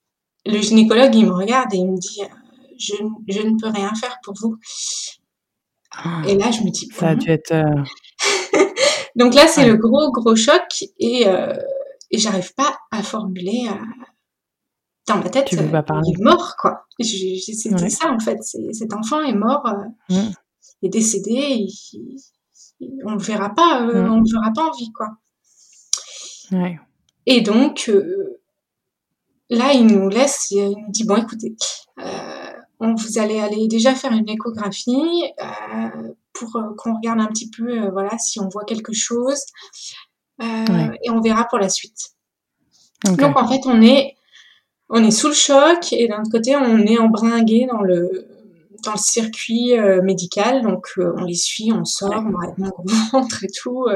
le 0.46 0.62
gynécologue 0.62 1.14
il 1.14 1.26
me 1.26 1.32
regarde 1.32 1.72
et 1.75 1.78
il 1.78 1.90
me 1.90 1.98
dit 1.98 2.22
je, 2.78 2.94
je 3.28 3.42
ne 3.42 3.60
peux 3.60 3.68
rien 3.68 3.92
faire 3.94 4.16
pour 4.25 4.34
vous. 4.40 4.56
Et 6.26 6.37
là, 6.37 6.50
je 6.50 6.62
me 6.62 6.70
dis. 6.70 6.88
Ça 6.92 7.08
a 7.08 7.14
dû 7.14 7.30
être. 7.30 7.52
Euh, 7.52 7.82
Donc 9.16 9.34
là, 9.34 9.48
c'est 9.48 9.66
le 9.66 9.76
gros, 9.76 10.12
gros 10.12 10.37
choc 10.37 10.84
et, 10.98 11.26
euh, 11.26 11.54
et 12.10 12.18
j'arrive 12.18 12.54
pas 12.54 12.78
à 12.92 13.02
formuler 13.02 13.66
euh, 13.68 13.75
dans 15.09 15.19
ma 15.19 15.31
tête. 15.31 15.47
Tu 15.47 15.57
veux 15.57 15.71
pas 15.71 15.83
parler. 15.83 16.09
Il 16.09 16.21
est 16.21 16.25
mort, 16.25 16.55
quoi. 16.61 16.87
C'était 17.00 17.91
ça, 17.91 18.11
en 18.11 18.19
fait. 18.19 18.38
Cet 18.43 18.93
enfant 18.93 19.23
est 19.23 19.35
mort, 19.35 19.67
mmh. 20.09 20.15
il 20.83 20.87
est 20.87 20.88
décédé. 20.88 21.67
on 23.05 23.12
le 23.12 23.23
verra 23.23 23.50
pas, 23.55 23.81
mmh. 23.81 24.12
on 24.12 24.21
le 24.21 24.33
verra 24.33 24.53
pas 24.55 24.69
en 24.69 24.77
vie, 24.77 24.93
quoi. 24.93 25.09
Ouais. 26.53 26.79
Et 27.27 27.43
donc, 27.43 27.91
là, 29.50 29.73
il 29.73 29.87
nous 29.87 30.09
laisse, 30.09 30.50
il 30.50 30.71
nous 30.71 30.91
dit, 30.91 31.05
bon, 31.05 31.17
écoutez, 31.17 31.57
vous 32.81 33.19
allez 33.19 33.41
aller 33.41 33.67
déjà 33.69 33.95
faire 33.95 34.12
une 34.12 34.29
échographie 34.29 35.25
euh, 35.43 36.12
pour 36.33 36.53
qu'on 36.77 36.95
regarde 36.97 37.21
un 37.21 37.27
petit 37.27 37.50
peu, 37.50 37.91
voilà, 37.91 38.17
si 38.19 38.41
on 38.41 38.49
voit 38.49 38.65
quelque 38.65 38.93
chose. 38.93 39.41
Et 40.41 41.11
on 41.11 41.21
verra 41.21 41.45
pour 41.45 41.59
la 41.59 41.69
suite. 41.69 42.12
Donc 43.05 43.21
en 43.23 43.49
fait, 43.49 43.61
on 43.65 43.81
est, 43.83 44.17
on 44.88 45.04
est 45.04 45.11
sous 45.11 45.28
le 45.28 45.35
choc 45.35 45.92
et 45.92 46.09
d'un 46.09 46.21
autre 46.21 46.30
côté, 46.30 46.57
on 46.57 46.78
est 46.78 46.99
embringué 46.99 47.66
dans 47.71 47.83
le, 47.83 48.26
dans 48.85 48.92
le 48.92 48.99
circuit 48.99 49.75
médical. 50.02 50.62
Donc 50.62 50.88
on 50.97 51.25
les 51.25 51.35
suit, 51.35 51.73
on 51.73 51.85
sort, 51.85 52.25
on 52.26 52.35
arrête 52.37 52.59
mon 52.59 52.73
ventre 53.12 53.45
et 53.45 53.49
tout. 53.49 53.87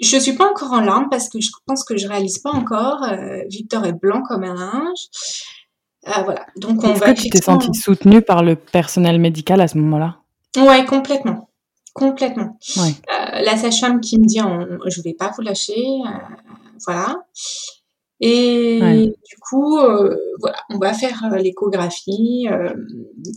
Je 0.00 0.18
suis 0.18 0.32
pas 0.32 0.50
encore 0.50 0.72
en 0.72 0.80
larmes 0.80 1.08
parce 1.10 1.28
que 1.28 1.40
je 1.40 1.50
pense 1.64 1.84
que 1.84 1.96
je 1.96 2.08
réalise 2.08 2.38
pas 2.38 2.50
encore. 2.50 3.04
Euh, 3.04 3.42
Victor 3.48 3.84
est 3.86 3.92
blanc 3.92 4.22
comme 4.22 4.42
un 4.42 4.54
linge. 4.54 4.98
Euh, 6.08 6.22
voilà. 6.24 6.46
Donc 6.56 6.82
on 6.82 6.94
Est-ce 6.94 7.04
que 7.04 7.22
tu 7.22 7.30
t'es 7.30 7.40
sentie 7.40 7.74
soutenue 7.74 8.22
par 8.22 8.42
le 8.42 8.56
personnel 8.56 9.20
médical 9.20 9.60
à 9.60 9.68
ce 9.68 9.78
moment-là? 9.78 10.18
Ouais, 10.56 10.84
complètement, 10.84 11.50
complètement. 11.92 12.58
Ouais. 12.76 12.94
Euh, 13.10 13.40
la 13.42 13.56
sage-femme 13.56 14.00
qui 14.00 14.18
me 14.18 14.24
dit 14.24 14.40
on, 14.40 14.66
je 14.86 15.02
vais 15.02 15.14
pas 15.14 15.30
vous 15.36 15.42
lâcher, 15.42 15.84
voilà. 16.86 17.26
Et 18.20 18.80
du 18.80 19.36
coup, 19.40 19.78
voilà, 20.40 20.56
on 20.70 20.78
va 20.78 20.94
faire 20.94 21.28
l'échographie, 21.36 22.46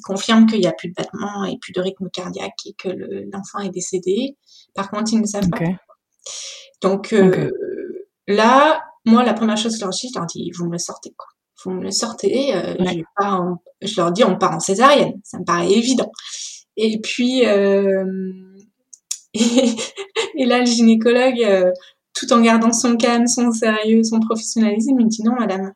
confirme 0.03 0.45
qu'il 0.45 0.59
n'y 0.59 0.67
a 0.67 0.71
plus 0.71 0.89
de 0.89 0.93
battements 0.93 1.43
et 1.43 1.57
plus 1.59 1.73
de 1.73 1.81
rythme 1.81 2.09
cardiaque 2.11 2.53
et 2.65 2.73
que 2.73 2.89
l'enfant 3.33 3.59
est 3.59 3.71
décédé. 3.71 4.37
Par 4.73 4.89
contre, 4.89 5.11
ils 5.13 5.19
ne 5.19 5.27
savent 5.27 5.49
pas 5.49 5.59
donc 6.81 7.13
euh, 7.13 7.51
là, 8.27 8.81
moi, 9.05 9.23
la 9.23 9.33
première 9.33 9.57
chose 9.57 9.73
que 9.73 9.79
je 9.79 9.83
leur 9.83 9.91
dis, 9.91 10.09
je 10.13 10.17
leur 10.17 10.25
dis, 10.27 10.51
vous 10.57 10.65
me 10.65 10.73
le 10.73 10.77
sortez, 10.77 11.13
quoi. 11.17 11.27
Vous 11.63 11.71
me 11.71 11.83
le 11.83 11.91
sortez. 11.91 12.55
Euh, 12.55 12.75
je, 12.79 13.01
pas 13.17 13.43
je, 13.81 13.95
leur 13.97 14.11
dis, 14.11 14.23
on 14.23 14.37
part 14.37 14.55
en 14.55 14.59
césarienne. 14.59 15.19
Ça 15.23 15.39
me 15.39 15.43
paraît 15.43 15.71
évident. 15.71 16.11
Et 16.77 16.99
puis, 17.01 17.45
euh, 17.45 18.05
et, 19.33 20.45
là, 20.45 20.59
le 20.59 20.65
gynécologue, 20.65 21.41
euh, 21.43 21.71
tout 22.19 22.33
en 22.33 22.41
gardant 22.41 22.73
son 22.73 22.97
calme, 22.97 23.27
son 23.27 23.51
sérieux, 23.51 24.03
son 24.03 24.19
professionnalisme, 24.19 24.99
il 24.99 25.05
me 25.05 25.09
dit, 25.09 25.23
non, 25.23 25.33
madame, 25.33 25.71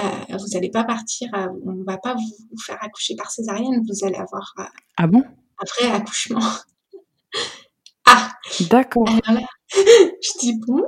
euh, 0.00 0.36
vous 0.38 0.46
n'allez 0.54 0.70
pas 0.70 0.84
partir, 0.84 1.28
on 1.64 1.72
ne 1.72 1.84
va 1.84 1.98
pas 1.98 2.14
vous, 2.14 2.58
faire 2.64 2.78
accoucher 2.80 3.14
par 3.16 3.30
césarienne, 3.30 3.84
vous 3.86 4.06
allez 4.06 4.16
avoir 4.16 4.54
ah 4.96 5.06
bon? 5.06 5.22
un 5.58 5.86
vrai 5.86 5.94
accouchement. 5.94 6.40
ah 8.06 8.32
D'accord. 8.70 9.08
je 9.74 10.38
dis 10.38 10.58
bon. 10.66 10.82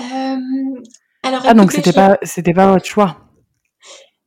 Euh, 0.00 0.80
alors, 1.22 1.42
ah, 1.44 1.54
donc 1.54 1.72
c'était 1.72 1.92
pas, 1.92 2.18
c'était 2.22 2.54
pas 2.54 2.72
votre 2.72 2.86
choix. 2.86 3.18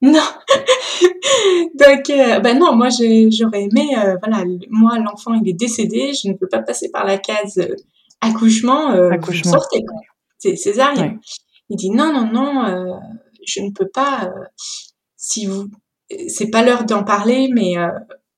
Non. 0.01 0.19
donc, 1.79 2.09
euh, 2.09 2.39
ben 2.39 2.59
non, 2.59 2.75
moi 2.75 2.89
j'aurais 2.89 3.63
aimé, 3.63 3.95
euh, 3.97 4.17
voilà, 4.21 4.43
moi 4.69 4.99
l'enfant 4.99 5.33
il 5.33 5.47
est 5.49 5.53
décédé, 5.53 6.11
je 6.13 6.29
ne 6.29 6.33
peux 6.33 6.47
pas 6.47 6.61
passer 6.61 6.91
par 6.91 7.05
la 7.05 7.17
case 7.17 7.59
accouchement, 8.29 8.89
accouchement. 9.09 9.51
sortez, 9.51 9.83
c'est 10.37 10.55
césarienne. 10.55 11.19
Il 11.69 11.77
dit 11.77 11.89
non, 11.89 12.13
non, 12.13 12.31
non, 12.31 12.99
je 13.45 13.61
ne 13.61 13.71
peux 13.71 13.87
pas. 13.87 14.31
si 15.15 15.45
vous, 15.45 15.69
c'est 16.27 16.49
pas 16.49 16.63
l'heure 16.63 16.85
d'en 16.85 17.03
parler, 17.03 17.49
mais 17.53 17.75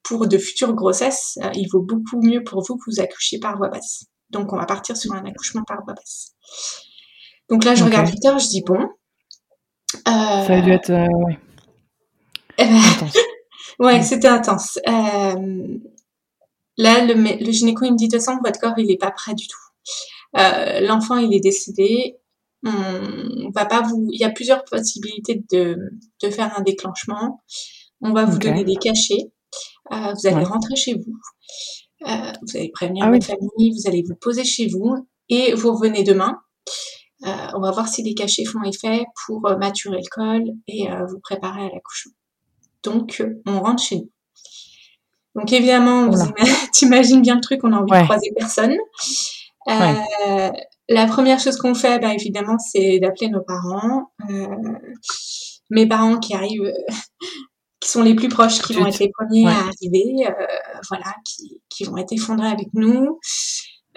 pour 0.03 0.27
de 0.27 0.37
futures 0.37 0.73
grossesses, 0.73 1.39
il 1.55 1.67
vaut 1.71 1.81
beaucoup 1.81 2.21
mieux 2.21 2.43
pour 2.43 2.63
vous 2.63 2.77
que 2.77 2.83
vous 2.87 2.99
accouchiez 2.99 3.39
par 3.39 3.57
voie 3.57 3.69
basse. 3.69 4.05
Donc, 4.29 4.53
on 4.53 4.57
va 4.57 4.65
partir 4.65 4.97
sur 4.97 5.13
un 5.13 5.25
accouchement 5.25 5.63
par 5.63 5.83
voie 5.83 5.93
basse. 5.93 6.35
Donc 7.49 7.63
là, 7.63 7.75
je 7.75 7.83
regarde 7.83 8.07
Victor, 8.07 8.39
je 8.39 8.47
dis 8.47 8.61
bon. 8.61 8.89
Euh, 9.95 10.01
Ça 10.05 10.53
a 10.53 10.61
dû 10.61 10.71
être. 10.71 10.89
Euh, 10.89 11.07
ouais. 11.07 11.39
Eh 12.57 12.65
ben, 12.65 12.75
intense. 12.75 13.17
ouais, 13.79 14.01
c'était 14.01 14.27
intense. 14.27 14.79
Euh, 14.87 15.77
là, 16.77 17.05
le, 17.05 17.13
le, 17.45 17.51
gynéco, 17.51 17.85
il 17.85 17.93
me 17.93 17.97
dit 17.97 18.07
de 18.07 18.17
toute 18.17 18.25
façon, 18.25 18.39
votre 18.43 18.59
corps, 18.59 18.73
il 18.77 18.87
n'est 18.87 18.97
pas 18.97 19.11
prêt 19.11 19.35
du 19.35 19.47
tout. 19.47 19.59
L'enfant, 20.33 21.17
il 21.17 21.33
est 21.33 21.39
décédé. 21.39 22.17
On 22.63 23.51
va 23.53 23.65
pas 23.65 23.81
vous. 23.81 24.07
Il 24.11 24.19
y 24.19 24.23
a 24.23 24.31
plusieurs 24.31 24.65
possibilités 24.65 25.43
de, 25.51 25.77
de 26.21 26.29
faire 26.29 26.57
un 26.57 26.61
déclenchement. 26.61 27.43
On 28.01 28.11
va 28.11 28.25
vous 28.25 28.37
donner 28.37 28.63
des 28.63 28.75
cachets. 28.75 29.31
vous 29.91 30.27
allez 30.27 30.43
rentrer 30.43 30.75
chez 30.75 30.95
vous. 30.95 31.15
Euh, 32.07 32.31
vous 32.41 32.57
allez 32.57 32.69
prévenir 32.69 33.05
ah 33.05 33.11
votre 33.11 33.25
famille, 33.25 33.71
vous 33.71 33.87
allez 33.87 34.03
vous 34.07 34.15
poser 34.15 34.43
chez 34.43 34.67
vous 34.67 35.07
et 35.29 35.53
vous 35.53 35.73
revenez 35.73 36.03
demain. 36.03 36.39
Euh, 37.25 37.47
on 37.55 37.61
va 37.61 37.71
voir 37.71 37.87
si 37.87 38.03
les 38.03 38.13
cachets 38.13 38.45
font 38.45 38.61
effet 38.63 39.05
pour 39.25 39.47
euh, 39.47 39.57
maturer 39.57 39.97
le 39.97 40.09
col 40.11 40.43
et 40.67 40.87
vous 41.09 41.19
préparer 41.19 41.61
à 41.61 41.69
l'accouchement. 41.69 42.13
Donc, 42.83 43.23
on 43.47 43.59
rentre 43.61 43.81
chez 43.81 43.97
nous. 43.97 44.11
Donc 45.33 45.51
évidemment, 45.51 46.09
tu 46.73 46.85
imagines 46.85 47.21
bien 47.21 47.35
le 47.35 47.41
truc, 47.41 47.61
on 47.63 47.73
a 47.73 47.77
envie 47.77 47.91
de 47.91 48.03
croiser 48.05 48.31
personne. 48.37 48.77
La 49.67 51.07
première 51.07 51.39
chose 51.39 51.57
qu'on 51.57 51.73
fait, 51.73 51.99
bah, 51.99 52.13
évidemment, 52.13 52.57
c'est 52.59 52.99
d'appeler 52.99 53.29
nos 53.29 53.41
parents. 53.41 54.11
mes 55.71 55.87
parents 55.87 56.19
qui 56.19 56.35
arrivent 56.35 56.71
qui 57.79 57.91
sont 57.91 58.01
les 58.01 58.15
plus 58.15 58.29
proches, 58.29 58.61
qui 58.61 58.73
vont 58.73 58.87
être 58.87 58.99
les 58.99 59.11
premiers 59.11 59.47
à 59.47 59.59
arriver, 59.59 60.27
euh, 60.27 60.45
voilà, 60.89 61.13
qui, 61.23 61.61
qui, 61.69 61.83
vont 61.83 61.97
être 61.97 62.11
effondrés 62.13 62.47
avec 62.47 62.69
nous. 62.73 63.19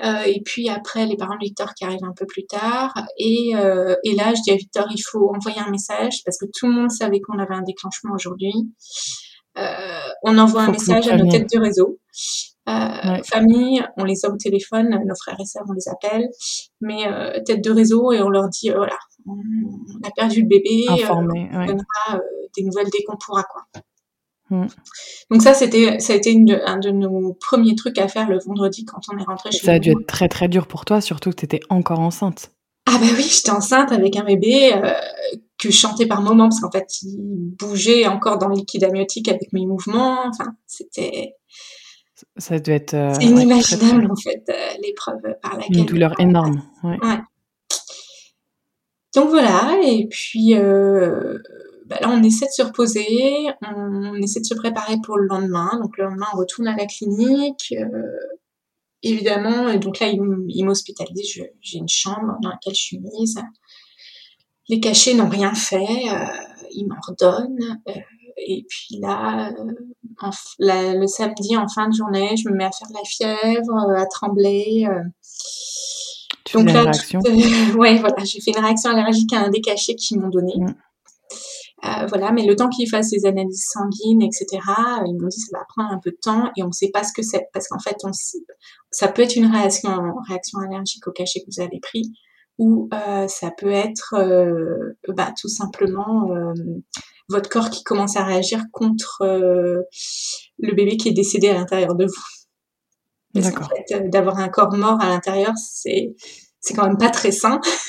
Euh, 0.04 0.22
et 0.26 0.40
puis 0.44 0.68
après, 0.68 1.06
les 1.06 1.16
parents 1.16 1.34
de 1.34 1.44
Victor 1.44 1.72
qui 1.74 1.84
arrivent 1.84 2.04
un 2.04 2.12
peu 2.14 2.26
plus 2.26 2.46
tard. 2.46 2.92
Et, 3.18 3.52
euh, 3.54 3.96
et 4.04 4.14
là, 4.14 4.34
je 4.34 4.42
dis 4.42 4.50
à 4.50 4.56
Victor, 4.56 4.86
il 4.90 5.02
faut 5.02 5.32
envoyer 5.34 5.58
un 5.58 5.70
message 5.70 6.22
parce 6.24 6.38
que 6.38 6.46
tout 6.54 6.66
le 6.66 6.72
monde 6.72 6.90
savait 6.90 7.20
qu'on 7.20 7.38
avait 7.38 7.54
un 7.54 7.62
déclenchement 7.62 8.14
aujourd'hui. 8.14 8.52
Euh, 9.56 10.08
on 10.22 10.38
envoie 10.38 10.62
un 10.62 10.70
message 10.70 11.08
à 11.08 11.16
nos 11.16 11.28
têtes 11.28 11.50
de 11.52 11.58
réseau. 11.58 11.98
Euh, 12.68 13.22
famille, 13.24 13.82
on 13.96 14.04
les 14.04 14.24
a 14.24 14.28
au 14.28 14.36
téléphone, 14.36 14.90
nos 14.90 15.14
frères 15.14 15.38
et 15.40 15.46
sœurs, 15.46 15.64
on 15.68 15.72
les 15.72 15.88
appelle, 15.88 16.28
mais 16.80 17.06
euh, 17.06 17.40
tête 17.44 17.64
de 17.64 17.70
réseau 17.70 18.12
et 18.12 18.20
on 18.20 18.28
leur 18.28 18.48
dit, 18.48 18.70
voilà, 18.70 18.98
on, 19.26 19.38
a 20.06 20.10
perdu 20.10 20.42
le 20.42 20.48
bébé, 20.48 20.84
Informé, 20.88 21.48
on 21.52 21.66
donnera 21.66 22.20
des 22.56 22.64
nouvelles 22.64 22.88
dès 22.92 23.02
qu'on 23.04 23.16
pourra 23.16 23.44
quoi. 23.44 23.62
Mm. 24.50 24.66
Donc 25.30 25.42
ça, 25.42 25.54
c'était, 25.54 25.98
ça 26.00 26.12
a 26.12 26.16
été 26.16 26.36
un 26.66 26.78
de 26.78 26.90
nos 26.90 27.34
premiers 27.34 27.74
trucs 27.74 27.98
à 27.98 28.08
faire 28.08 28.28
le 28.28 28.38
vendredi 28.38 28.84
quand 28.84 29.00
on 29.12 29.18
est 29.18 29.24
rentré 29.24 29.50
chez 29.50 29.58
nous. 29.58 29.66
Ça 29.66 29.72
a 29.72 29.78
dû 29.78 29.90
être 29.90 30.06
très 30.06 30.28
très 30.28 30.48
dur 30.48 30.66
pour 30.66 30.84
toi, 30.84 31.00
surtout 31.00 31.30
que 31.30 31.36
tu 31.36 31.44
étais 31.44 31.60
encore 31.68 32.00
enceinte. 32.00 32.52
Ah 32.86 32.98
bah 32.98 33.06
oui, 33.16 33.22
j'étais 33.22 33.50
enceinte 33.50 33.92
avec 33.92 34.16
un 34.16 34.24
bébé 34.24 34.72
euh, 34.72 34.92
que 35.58 35.70
je 35.70 35.76
chantais 35.76 36.06
par 36.06 36.22
moments 36.22 36.48
parce 36.48 36.60
qu'en 36.60 36.70
fait, 36.70 36.86
il 37.02 37.54
bougeait 37.58 38.06
encore 38.06 38.38
dans 38.38 38.48
le 38.48 38.54
liquide 38.54 38.84
amniotique 38.84 39.28
avec 39.28 39.52
mes 39.52 39.66
mouvements. 39.66 40.26
Enfin, 40.26 40.54
c'était... 40.66 41.34
Ça 42.36 42.58
doit 42.58 42.74
être... 42.74 42.94
Euh, 42.94 43.14
c'est 43.14 43.24
inimaginable 43.24 44.10
en 44.10 44.16
fait, 44.16 44.44
euh, 44.48 44.80
l'épreuve 44.82 45.20
par 45.42 45.56
laquelle... 45.56 45.78
Une 45.78 45.86
douleur 45.86 46.18
énorme, 46.20 46.62
ouais. 46.84 46.96
Donc 49.14 49.30
voilà, 49.30 49.78
et 49.82 50.06
puis 50.08 50.54
bah 51.88 51.96
là, 52.02 52.10
on 52.10 52.22
essaie 52.22 52.44
de 52.44 52.50
se 52.50 52.62
reposer, 52.62 53.48
on, 53.62 54.14
essaie 54.16 54.40
de 54.40 54.44
se 54.44 54.54
préparer 54.54 54.96
pour 55.02 55.16
le 55.16 55.26
lendemain. 55.26 55.70
Donc 55.80 55.96
le 55.96 56.04
lendemain, 56.04 56.26
on 56.34 56.38
retourne 56.38 56.68
à 56.68 56.76
la 56.76 56.84
clinique. 56.84 57.72
Euh, 57.72 58.36
évidemment, 59.02 59.68
et 59.68 59.78
donc 59.78 59.98
là, 59.98 60.08
il, 60.08 60.64
m'hospitalise. 60.64 61.42
J'ai 61.60 61.78
une 61.78 61.88
chambre 61.88 62.36
dans 62.42 62.50
laquelle 62.50 62.74
je 62.74 62.82
suis 62.82 62.98
mise. 62.98 63.40
Les 64.68 64.80
cachets 64.80 65.14
n'ont 65.14 65.30
rien 65.30 65.54
fait. 65.54 66.10
Euh, 66.10 66.26
il 66.72 66.86
m'en 66.88 67.00
redonne. 67.06 67.80
Euh, 67.88 67.92
et 68.46 68.64
puis 68.68 68.98
là, 69.00 69.52
le 70.58 71.06
samedi, 71.06 71.56
en 71.56 71.68
fin 71.68 71.88
de 71.88 71.94
journée, 71.94 72.36
je 72.36 72.48
me 72.48 72.54
mets 72.54 72.64
à 72.64 72.70
faire 72.70 72.88
de 72.88 72.94
la 72.94 73.04
fièvre, 73.04 73.76
à 73.96 74.06
trembler. 74.06 74.86
Tu 76.44 76.56
donc 76.56 76.72
là, 76.72 76.82
réaction? 76.82 77.20
ouais, 77.78 77.98
voilà, 77.98 78.24
j'ai 78.24 78.40
fait 78.40 78.52
une 78.56 78.64
réaction 78.64 78.90
allergique 78.90 79.32
à 79.32 79.40
un 79.40 79.50
des 79.50 79.60
cachets 79.60 79.94
qu'ils 79.94 80.20
m'ont 80.20 80.30
donné. 80.30 80.54
Mm. 80.56 80.74
Euh, 81.84 82.06
voilà, 82.08 82.32
mais 82.32 82.44
le 82.44 82.56
temps 82.56 82.68
qu'il 82.68 82.88
fasse 82.88 83.10
ses 83.10 83.24
analyses 83.24 83.66
sanguines, 83.70 84.22
etc., 84.22 84.46
ils 85.06 85.14
m'ont 85.14 85.28
dit 85.28 85.36
que 85.36 85.46
ça 85.50 85.58
va 85.58 85.64
prendre 85.68 85.92
un 85.92 86.00
peu 86.02 86.10
de 86.10 86.18
temps 86.20 86.50
et 86.56 86.62
on 86.64 86.68
ne 86.68 86.72
sait 86.72 86.90
pas 86.92 87.04
ce 87.04 87.12
que 87.12 87.22
c'est 87.22 87.46
parce 87.52 87.68
qu'en 87.68 87.78
fait, 87.78 87.96
on 88.02 88.10
ça 88.90 89.08
peut 89.08 89.22
être 89.22 89.36
une 89.36 89.46
réaction, 89.46 89.90
réaction 90.26 90.58
allergique 90.58 91.06
au 91.06 91.12
cachet 91.12 91.40
que 91.40 91.46
vous 91.46 91.62
avez 91.62 91.78
pris 91.80 92.12
ou 92.58 92.88
euh, 92.92 93.28
ça 93.28 93.52
peut 93.56 93.70
être 93.70 94.14
euh, 94.14 94.96
bah, 95.08 95.32
tout 95.40 95.48
simplement 95.48 96.32
euh, 96.32 96.52
votre 97.28 97.48
corps 97.48 97.70
qui 97.70 97.84
commence 97.84 98.16
à 98.16 98.24
réagir 98.24 98.64
contre 98.72 99.22
euh, 99.22 99.82
le 100.58 100.74
bébé 100.74 100.96
qui 100.96 101.08
est 101.08 101.12
décédé 101.12 101.48
à 101.48 101.54
l'intérieur 101.54 101.94
de 101.94 102.06
vous. 102.06 103.40
D'accord. 103.40 103.68
En 103.72 103.76
fait, 103.76 104.08
d'avoir 104.08 104.38
un 104.38 104.48
corps 104.48 104.74
mort 104.74 105.00
à 105.00 105.08
l'intérieur, 105.08 105.52
c'est 105.56 106.14
c'est 106.60 106.74
quand 106.74 106.86
même 106.86 106.98
pas 106.98 107.10
très 107.10 107.30
sain. 107.30 107.60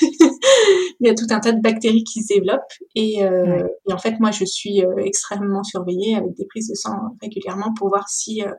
il 1.00 1.06
y 1.06 1.08
a 1.08 1.14
tout 1.14 1.26
un 1.30 1.40
tas 1.40 1.52
de 1.52 1.60
bactéries 1.60 2.04
qui 2.04 2.22
se 2.22 2.34
développent 2.34 2.60
et, 2.94 3.24
euh, 3.24 3.66
et 3.88 3.92
en 3.92 3.98
fait 3.98 4.20
moi 4.20 4.30
je 4.30 4.44
suis 4.44 4.84
euh, 4.84 4.96
extrêmement 4.98 5.62
surveillée 5.62 6.16
avec 6.16 6.34
des 6.34 6.46
prises 6.46 6.68
de 6.68 6.74
sang 6.74 6.94
régulièrement 7.20 7.72
pour 7.74 7.88
voir 7.88 8.08
si 8.08 8.42
euh, 8.42 8.52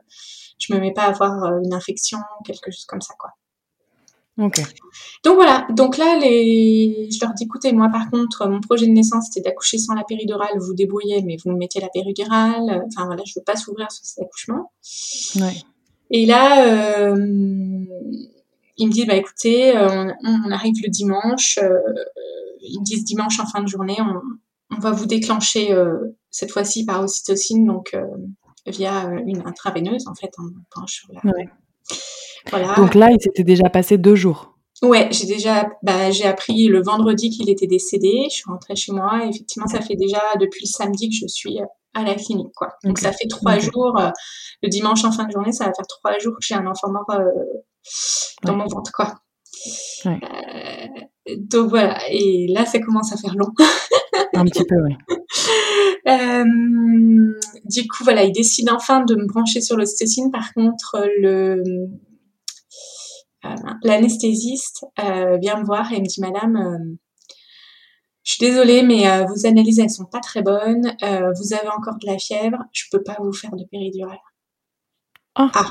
je 0.58 0.74
me 0.74 0.80
mets 0.80 0.92
pas 0.92 1.02
à 1.02 1.10
avoir 1.10 1.44
euh, 1.44 1.60
une 1.64 1.72
infection 1.72 2.18
quelque 2.44 2.70
chose 2.70 2.84
comme 2.86 3.00
ça 3.00 3.14
quoi. 3.18 3.30
Donc 5.24 5.34
voilà, 5.34 5.66
donc 5.70 5.96
là 5.98 6.18
les, 6.18 7.08
je 7.10 7.18
leur 7.24 7.32
dis 7.34 7.44
écoutez 7.44 7.72
moi 7.72 7.88
par 7.92 8.10
contre 8.10 8.48
mon 8.48 8.60
projet 8.60 8.86
de 8.86 8.92
naissance 8.92 9.26
c'était 9.30 9.48
d'accoucher 9.48 9.78
sans 9.78 9.94
la 9.94 10.04
péridurale, 10.04 10.58
vous 10.58 10.74
débrouillez 10.74 11.22
mais 11.22 11.36
vous 11.42 11.52
me 11.52 11.56
mettez 11.56 11.80
la 11.80 11.88
péridurale, 11.88 12.84
enfin 12.86 13.06
voilà 13.06 13.22
je 13.24 13.32
veux 13.36 13.44
pas 13.44 13.56
s'ouvrir 13.56 13.90
sur 13.92 14.04
cet 14.04 14.24
accouchement. 14.24 14.72
Ouais. 15.36 15.56
Et 16.14 16.26
là, 16.26 16.66
euh, 16.66 17.16
ils 18.76 18.86
me 18.86 18.92
disent, 18.92 19.06
bah 19.06 19.16
écoutez, 19.16 19.72
on, 19.76 20.12
on 20.24 20.50
arrive 20.50 20.74
le 20.82 20.90
dimanche. 20.90 21.58
ils 22.60 22.80
me 22.80 22.84
disent 22.84 23.04
dimanche 23.04 23.40
en 23.40 23.46
fin 23.46 23.62
de 23.62 23.68
journée, 23.68 23.96
on, 23.98 24.20
on 24.76 24.80
va 24.80 24.90
vous 24.90 25.06
déclencher 25.06 25.74
cette 26.30 26.50
fois-ci 26.50 26.84
par 26.84 27.02
ocytocine, 27.02 27.66
donc 27.66 27.96
via 28.66 29.10
une 29.26 29.42
intraveineuse 29.46 30.06
en 30.06 30.14
fait, 30.14 30.30
en 30.76 30.86
sur 30.86 31.08
la... 31.12 31.20
Voilà. 32.50 32.74
Donc 32.74 32.94
là, 32.94 33.10
il 33.10 33.20
s'était 33.20 33.44
déjà 33.44 33.68
passé 33.70 33.98
deux 33.98 34.14
jours. 34.14 34.52
Ouais, 34.82 35.08
j'ai 35.12 35.26
déjà, 35.26 35.70
bah, 35.84 36.10
j'ai 36.10 36.24
appris 36.24 36.66
le 36.66 36.82
vendredi 36.82 37.30
qu'il 37.30 37.48
était 37.48 37.68
décédé. 37.68 38.24
Je 38.24 38.34
suis 38.34 38.44
rentrée 38.48 38.74
chez 38.74 38.92
moi. 38.92 39.24
Et 39.24 39.28
effectivement, 39.28 39.68
ça 39.68 39.80
fait 39.80 39.94
déjà 39.94 40.20
depuis 40.40 40.62
le 40.64 40.68
samedi 40.68 41.08
que 41.08 41.14
je 41.14 41.28
suis 41.28 41.60
à 41.94 42.02
la 42.02 42.14
clinique, 42.14 42.52
quoi. 42.56 42.70
Donc 42.84 42.98
ça 42.98 43.12
fait 43.12 43.28
trois 43.28 43.58
jours. 43.58 43.98
Euh, 44.00 44.10
le 44.62 44.68
dimanche 44.68 45.04
en 45.04 45.12
fin 45.12 45.24
de 45.24 45.32
journée, 45.32 45.52
ça 45.52 45.66
va 45.66 45.72
faire 45.72 45.86
trois 45.86 46.18
jours 46.18 46.34
que 46.34 46.44
j'ai 46.44 46.54
un 46.54 46.66
enfant 46.66 46.90
mort 46.90 47.10
euh, 47.10 47.24
dans 48.44 48.56
mon 48.56 48.66
ventre, 48.66 48.90
quoi. 48.92 49.14
Ouais. 50.04 50.18
Euh, 51.28 51.36
donc 51.38 51.68
voilà. 51.68 51.98
Et 52.10 52.48
là, 52.48 52.66
ça 52.66 52.80
commence 52.80 53.12
à 53.12 53.16
faire 53.16 53.34
long. 53.36 53.52
un 54.34 54.44
petit 54.46 54.64
peu, 54.64 54.74
oui. 54.84 54.96
du 57.64 57.86
coup, 57.86 58.02
voilà, 58.02 58.24
il 58.24 58.32
décide 58.32 58.68
enfin 58.70 59.04
de 59.04 59.14
me 59.14 59.26
brancher 59.26 59.60
sur 59.60 59.76
l'ostécine. 59.76 60.32
Par 60.32 60.52
contre, 60.54 61.06
le 61.20 61.62
l'anesthésiste 63.82 64.84
euh, 65.02 65.36
vient 65.38 65.58
me 65.58 65.64
voir 65.64 65.92
et 65.92 66.00
me 66.00 66.06
dit 66.06 66.20
Madame, 66.20 66.56
euh, 66.56 66.96
je 68.24 68.34
suis 68.34 68.46
désolée, 68.46 68.82
mais 68.82 69.04
vos 69.26 69.46
analyses 69.46 69.80
elles 69.80 69.90
sont 69.90 70.04
pas 70.04 70.20
très 70.20 70.42
bonnes. 70.42 70.96
vous 71.00 71.54
avez 71.54 71.68
encore 71.76 71.96
de 72.00 72.06
la 72.06 72.18
fièvre. 72.18 72.58
Je 72.72 72.84
peux 72.92 73.02
pas 73.02 73.16
vous 73.18 73.32
faire 73.32 73.50
de 73.50 73.64
péridurale. 73.64 74.20
Ah, 75.34 75.50
ah 75.54 75.68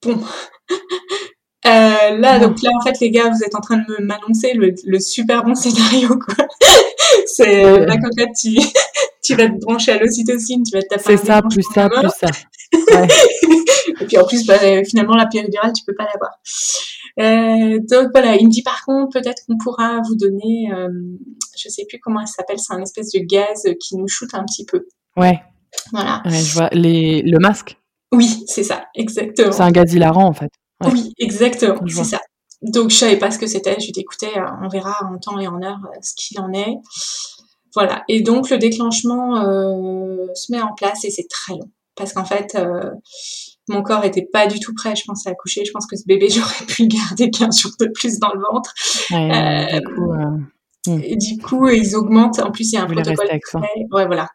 bon. 0.00 0.18
là, 1.64 2.38
donc 2.38 2.62
là, 2.62 2.70
en 2.74 2.82
fait, 2.82 2.98
les 3.00 3.10
gars, 3.10 3.28
vous 3.28 3.44
êtes 3.44 3.54
en 3.54 3.60
train 3.60 3.76
de 3.76 4.02
m'annoncer 4.02 4.54
le, 4.54 4.74
le, 4.86 4.98
super 4.98 5.44
bon 5.44 5.54
scénario, 5.54 6.18
quoi. 6.18 6.46
C'est 7.26 7.86
la 7.86 7.96
cocotte, 7.96 8.34
tu, 8.40 8.56
tu 9.24 9.34
vas 9.34 9.48
te 9.48 9.58
brancher 9.60 9.92
à 9.92 9.98
l'ocytocine, 9.98 10.62
tu 10.62 10.76
vas 10.76 10.82
te 10.82 10.88
taper 10.88 11.02
C'est 11.04 11.26
ça, 11.26 11.42
plus 11.42 11.64
ça, 11.74 11.88
plus 11.88 12.08
ça. 12.18 12.28
Ouais. 12.72 13.08
Et 14.00 14.06
puis 14.06 14.18
en 14.18 14.26
plus, 14.26 14.46
bah, 14.46 14.58
finalement, 14.84 15.14
la 15.14 15.26
péridurale, 15.26 15.72
tu 15.72 15.84
peux 15.86 15.94
pas 15.94 16.06
l'avoir. 16.12 16.32
Euh, 17.20 17.78
donc 17.88 18.08
voilà, 18.12 18.36
il 18.36 18.46
me 18.46 18.50
dit 18.50 18.62
par 18.62 18.84
contre, 18.84 19.20
peut-être 19.20 19.42
qu'on 19.46 19.56
pourra 19.58 20.00
vous 20.06 20.16
donner, 20.16 20.70
euh, 20.72 20.88
je 21.56 21.68
sais 21.68 21.84
plus 21.88 22.00
comment 22.00 22.20
elle 22.20 22.26
s'appelle, 22.26 22.58
c'est 22.58 22.74
un 22.74 22.82
espèce 22.82 23.12
de 23.12 23.20
gaz 23.20 23.62
qui 23.80 23.96
nous 23.96 24.08
shoot 24.08 24.28
un 24.34 24.44
petit 24.44 24.64
peu. 24.64 24.86
Ouais. 25.16 25.40
Voilà. 25.92 26.22
Ouais, 26.24 26.38
je 26.38 26.54
vois 26.54 26.68
les... 26.72 27.22
le 27.22 27.38
masque. 27.38 27.76
Oui, 28.12 28.44
c'est 28.46 28.64
ça, 28.64 28.86
exactement. 28.94 29.52
C'est 29.52 29.62
un 29.62 29.70
gaz 29.70 29.92
hilarant 29.92 30.26
en 30.26 30.32
fait. 30.32 30.50
Oui, 30.92 31.12
exactement, 31.18 31.80
c'est 31.86 32.04
ça. 32.04 32.20
Donc 32.64 32.90
je 32.90 32.96
savais 32.96 33.18
pas 33.18 33.30
ce 33.30 33.38
que 33.38 33.46
c'était. 33.46 33.76
Je 33.78 33.90
écoutez, 33.94 34.38
euh, 34.38 34.46
on 34.62 34.68
verra 34.68 34.96
en 35.04 35.18
temps 35.18 35.38
et 35.38 35.46
en 35.46 35.62
heure 35.62 35.80
euh, 35.84 35.98
ce 36.02 36.14
qu'il 36.16 36.40
en 36.40 36.52
est. 36.52 36.76
Voilà. 37.74 38.04
Et 38.08 38.22
donc 38.22 38.50
le 38.50 38.58
déclenchement 38.58 39.36
euh, 39.36 40.26
se 40.34 40.52
met 40.52 40.60
en 40.60 40.74
place 40.74 41.04
et 41.04 41.10
c'est 41.10 41.28
très 41.28 41.54
long 41.54 41.70
parce 41.96 42.12
qu'en 42.12 42.24
fait, 42.24 42.56
euh, 42.56 42.90
mon 43.68 43.82
corps 43.82 44.04
était 44.04 44.26
pas 44.32 44.46
du 44.46 44.58
tout 44.58 44.74
prêt, 44.74 44.96
je 44.96 45.04
pense, 45.06 45.26
à 45.26 45.30
accoucher. 45.30 45.64
Je 45.64 45.70
pense 45.70 45.86
que 45.86 45.96
ce 45.96 46.04
bébé, 46.06 46.28
j'aurais 46.30 46.66
pu 46.66 46.82
le 46.82 46.88
garder 46.88 47.30
15 47.30 47.58
jours 47.58 47.72
de 47.78 47.86
plus 47.86 48.18
dans 48.18 48.32
le 48.32 48.40
ventre. 48.40 48.72
Ouais, 49.10 49.80
du, 49.80 49.94
coup, 49.94 50.12
hmm. 50.12 51.00
et 51.02 51.16
du 51.16 51.38
coup, 51.38 51.68
ils 51.68 51.94
augmentent. 51.94 52.40
En 52.40 52.50
plus, 52.50 52.72
il 52.72 52.74
y 52.74 52.78
a 52.78 52.82
un 52.82 52.86
protocole. 52.86 53.28
Ouais, 53.92 54.06
voilà. 54.06 54.28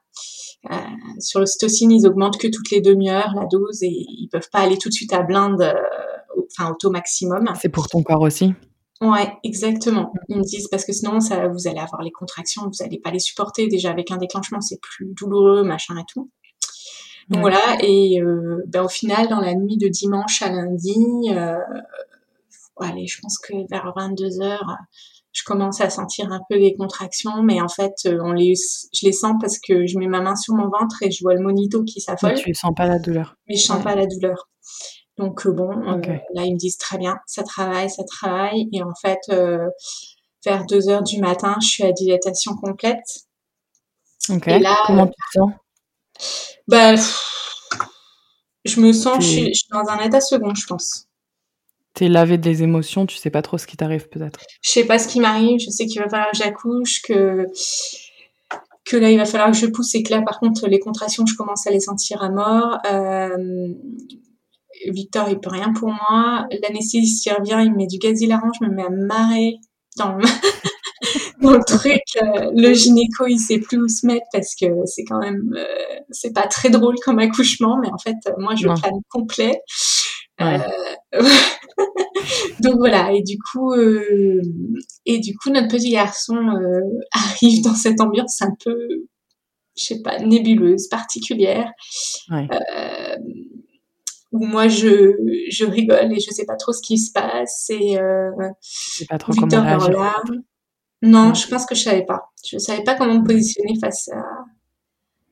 Euh, 0.70 0.76
sur 1.20 1.40
le 1.40 1.46
stocine, 1.46 1.92
ils 1.92 2.06
augmentent 2.06 2.38
que 2.38 2.48
toutes 2.48 2.70
les 2.72 2.82
demi-heures 2.82 3.34
la 3.34 3.46
dose 3.46 3.82
et 3.82 3.88
ils 3.88 4.28
peuvent 4.30 4.50
pas 4.52 4.60
aller 4.60 4.78
tout 4.78 4.90
de 4.90 4.94
suite 4.94 5.14
à 5.14 5.22
blinde, 5.22 5.62
euh, 5.62 5.74
enfin 6.52 6.72
au 6.72 6.76
taux 6.76 6.90
maximum. 6.90 7.46
C'est 7.60 7.70
pour 7.70 7.88
ton 7.88 8.04
corps 8.04 8.22
aussi. 8.22 8.54
Ouais, 9.02 9.32
exactement. 9.44 10.12
Ils 10.28 10.38
me 10.38 10.44
disent 10.44 10.68
parce 10.68 10.84
que 10.84 10.92
sinon, 10.92 11.22
ça, 11.22 11.48
vous 11.48 11.68
allez 11.68 11.80
avoir 11.80 12.02
les 12.02 12.12
contractions, 12.12 12.64
vous 12.64 12.84
allez 12.84 13.00
pas 13.00 13.12
les 13.12 13.20
supporter. 13.20 13.68
Déjà 13.68 13.92
avec 13.92 14.12
un 14.12 14.18
déclenchement, 14.18 14.60
c'est 14.60 14.80
plus 14.82 15.14
douloureux, 15.14 15.64
machin 15.64 15.98
et 15.98 16.04
tout. 16.12 16.30
Donc 17.30 17.42
voilà, 17.42 17.78
et 17.82 18.20
euh, 18.22 18.64
ben, 18.68 18.84
au 18.84 18.90
final, 18.90 19.28
dans 19.28 19.40
la 19.40 19.54
nuit 19.54 19.78
de 19.78 19.88
dimanche 19.88 20.42
à 20.42 20.50
lundi, 20.50 21.30
euh, 21.30 21.60
allez, 22.82 23.06
je 23.06 23.22
pense 23.22 23.38
que 23.38 23.54
vers 23.70 23.94
22 23.96 24.42
heures, 24.42 24.76
je 25.32 25.44
commence 25.44 25.80
à 25.80 25.92
sentir 25.92 26.32
un 26.32 26.42
peu 26.50 26.58
des 26.58 26.74
contractions, 26.74 27.44
mais 27.44 27.62
en 27.62 27.68
fait, 27.68 27.94
euh, 28.08 28.18
on 28.24 28.32
les, 28.32 28.56
je 28.94 29.06
les 29.06 29.12
sens 29.12 29.36
parce 29.40 29.60
que 29.60 29.86
je 29.86 30.00
mets 30.00 30.08
ma 30.08 30.22
main 30.22 30.36
sur 30.36 30.56
mon 30.56 30.70
ventre 30.70 31.04
et 31.04 31.12
je 31.12 31.24
vois 31.24 31.36
le 31.36 31.42
monito 31.42 31.84
qui 31.84 32.02
s'affole. 32.02 32.32
Mais 32.32 32.42
tu 32.42 32.54
sens 32.56 32.74
pas 32.76 32.88
la 32.88 32.98
douleur. 32.98 33.36
Mais 33.48 33.56
je 33.56 33.62
sens 33.62 33.84
pas 33.84 33.96
la 33.96 34.08
douleur. 34.08 34.50
Donc 35.20 35.46
euh, 35.46 35.52
bon, 35.52 35.70
euh, 35.70 36.02
là 36.34 36.46
ils 36.46 36.54
me 36.54 36.58
disent 36.58 36.78
très 36.78 36.98
bien, 36.98 37.18
ça 37.28 37.44
travaille, 37.44 37.90
ça 37.90 38.04
travaille, 38.06 38.68
et 38.74 38.82
en 38.82 38.94
fait, 39.00 39.20
vers 40.46 40.66
2 40.66 40.90
heures 40.90 41.04
du 41.04 41.20
matin, 41.20 41.56
je 41.62 41.68
suis 41.68 41.84
à 41.84 41.92
dilatation 41.92 42.56
complète. 42.56 43.04
Ok. 44.30 44.48
Et 44.48 44.60
là, 44.60 44.76
Comment 44.88 45.08
tu 45.08 45.14
te 45.14 45.40
sens? 45.40 45.52
bah, 46.68 46.96
je 48.66 48.80
me 48.80 48.94
sens, 48.94 49.24
je 49.24 49.30
suis, 49.30 49.54
dans 49.72 49.88
un 49.90 50.00
état 50.00 50.22
second, 50.22 50.56
je 50.56 50.66
pense. 50.66 51.06
T'es 51.94 52.08
lavé 52.08 52.38
des 52.38 52.64
émotions, 52.64 53.06
tu 53.06 53.18
sais 53.18 53.30
pas 53.30 53.42
trop 53.42 53.58
ce 53.58 53.68
qui 53.68 53.76
t'arrive 53.76 54.08
peut-être? 54.08 54.40
Je 54.62 54.72
sais 54.72 54.86
pas 54.86 55.00
ce 55.00 55.08
qui 55.08 55.20
m'arrive, 55.20 55.60
je 55.60 55.70
sais 55.70 55.86
qu'il 55.86 56.02
va 56.02 56.08
falloir 56.08 56.32
que 56.32 56.38
j'accouche, 56.38 57.02
que 57.02 57.46
que 58.86 58.98
là 58.98 59.12
il 59.12 59.18
va 59.18 59.26
falloir 59.26 59.52
que 59.52 59.58
je 59.58 59.68
pousse 59.68 59.94
et 59.96 60.04
que 60.04 60.12
là 60.12 60.22
par 60.22 60.40
contre 60.40 60.68
les 60.68 60.80
contractions 60.80 61.26
je 61.26 61.36
commence 61.36 61.68
à 61.68 61.72
les 61.72 61.80
sentir 61.80 62.24
à 62.24 62.30
mort. 62.30 62.78
Euh, 62.92 63.74
Victor 64.88 65.30
il 65.30 65.40
peut 65.40 65.50
rien 65.50 65.74
pour 65.74 65.90
moi. 65.90 66.48
L'anesthésiste 66.64 67.26
il 67.26 67.34
revient, 67.34 67.66
il 67.66 67.72
me 67.72 67.78
met 67.78 67.88
du 67.88 67.98
gaz 67.98 68.22
hilarant, 68.22 68.52
je 68.60 68.66
me 68.66 68.74
mets 68.74 68.84
à 68.84 68.90
marrer 68.90 69.56
dans 69.98 70.16
le, 70.16 70.24
le 71.42 71.64
truc. 71.66 72.02
Euh, 72.22 72.52
le 72.56 72.74
gynéco, 72.74 73.28
il 73.28 73.40
sait 73.40 73.60
plus 73.60 73.78
où 73.78 73.88
se 73.88 74.06
mettre 74.06 74.26
parce 74.32 74.56
que 74.56 74.66
c'est 74.86 75.04
quand 75.04 75.20
même, 75.20 75.54
euh, 75.56 76.00
c'est 76.10 76.34
pas 76.34 76.48
très 76.48 76.70
drôle 76.70 76.96
comme 77.04 77.20
accouchement, 77.20 77.78
mais 77.82 77.90
en 77.92 77.98
fait, 77.98 78.16
moi, 78.38 78.56
je 78.56 78.68
plane 78.68 79.02
complet. 79.10 79.62
Euh, 80.42 80.58
donc 82.62 82.76
voilà, 82.78 83.12
et 83.12 83.22
du 83.22 83.38
coup, 83.38 83.74
et 85.06 85.20
du 85.20 85.36
coup, 85.38 85.50
notre 85.50 85.68
petit 85.68 85.92
garçon 85.92 86.38
arrive 87.12 87.64
dans 87.64 87.76
cette 87.76 88.00
ambiance 88.00 88.42
un 88.42 88.54
peu, 88.64 88.78
je 89.78 89.86
sais 89.86 90.02
pas, 90.02 90.20
nébuleuse, 90.20 90.88
particulière. 90.88 91.72
Où 94.32 94.46
moi 94.46 94.68
je, 94.68 95.16
je 95.50 95.66
rigole 95.66 96.14
et 96.14 96.20
je 96.20 96.32
sais 96.32 96.46
pas 96.46 96.56
trop 96.56 96.72
ce 96.72 96.82
qui 96.82 96.98
se 96.98 97.12
passe 97.12 97.70
et 97.70 98.00
euh, 98.00 98.32
pas 99.10 99.18
trop 99.18 99.34
Victor 99.34 99.64
comment 99.64 99.64
réagir. 99.64 100.24
Non, 101.02 101.34
je 101.34 101.48
pense 101.48 101.66
que 101.66 101.76
je 101.76 101.84
savais 101.84 102.06
pas. 102.06 102.30
Je 102.46 102.58
savais 102.58 102.84
pas 102.84 102.96
comment 102.96 103.20
me 103.20 103.26
positionner 103.26 103.80
face 103.80 104.10
à, 104.10 104.24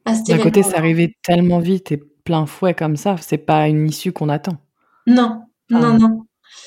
à 0.06 0.16
cet 0.16 0.28
D'un 0.28 0.40
côté, 0.40 0.64
c'est 0.64 0.78
arrivé 0.78 1.18
tellement 1.24 1.60
vite 1.60 1.92
et 1.92 1.98
plein 1.98 2.46
fouet 2.46 2.74
comme 2.74 2.96
ça. 2.96 3.18
C'est 3.22 3.38
pas 3.38 3.68
une 3.68 3.88
issue 3.88 4.14
qu'on 4.14 4.30
attend. 4.30 4.58
Non, 5.06 5.44
non, 5.70 5.98
non. 5.98 6.24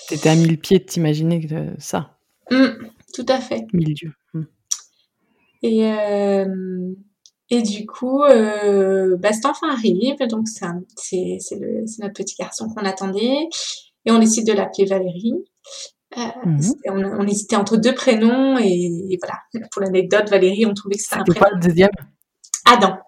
T'étais 0.09 0.29
à 0.29 0.35
mille 0.35 0.59
pieds 0.59 0.79
de 0.79 0.85
t'imaginer 0.85 1.49
ça. 1.79 2.19
Mmh, 2.51 2.67
tout 3.15 3.27
à 3.29 3.41
fait. 3.41 3.65
Mille 3.73 3.95
dieux. 3.95 4.13
Mmh. 4.35 4.43
Et, 5.63 5.93
euh, 5.93 6.95
et 7.51 7.63
du 7.63 7.85
coup, 7.85 8.23
euh, 8.23 9.17
bah, 9.19 9.33
cet 9.33 9.45
enfant 9.45 9.69
arrive, 9.69 10.17
donc 10.29 10.47
c'est 10.47 10.71
notre 11.99 12.15
petit 12.15 12.37
garçon 12.39 12.69
qu'on 12.69 12.85
attendait. 12.85 13.49
Et 14.07 14.13
on 14.13 14.19
décide 14.19 14.47
de 14.47 14.53
l'appeler 14.53 14.87
Valérie. 14.87 15.35
Euh, 16.17 16.21
mhm. 16.45 17.19
on, 17.19 17.27
hésitait 17.27 17.57
entre 17.57 17.77
deux 17.77 17.95
prénoms 17.95 18.57
et, 18.59 19.19
voilà. 19.21 19.67
Pour 19.71 19.83
l'anecdote, 19.83 20.29
Valérie, 20.31 20.65
on 20.65 20.75
trouvait 20.75 20.95
que 20.95 21.03
c'était 21.03 21.17
un 21.17 21.25
prénom. 21.25 21.41
Quoi, 21.41 21.51
le 21.55 21.61
deuxième? 21.61 21.91
Adam. 22.67 22.99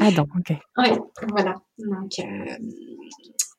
Adam, 0.00 0.26
ok. 0.36 0.56
Oui, 0.78 0.88
voilà. 1.30 1.54
Donc, 1.78 2.12
euh, 2.18 2.56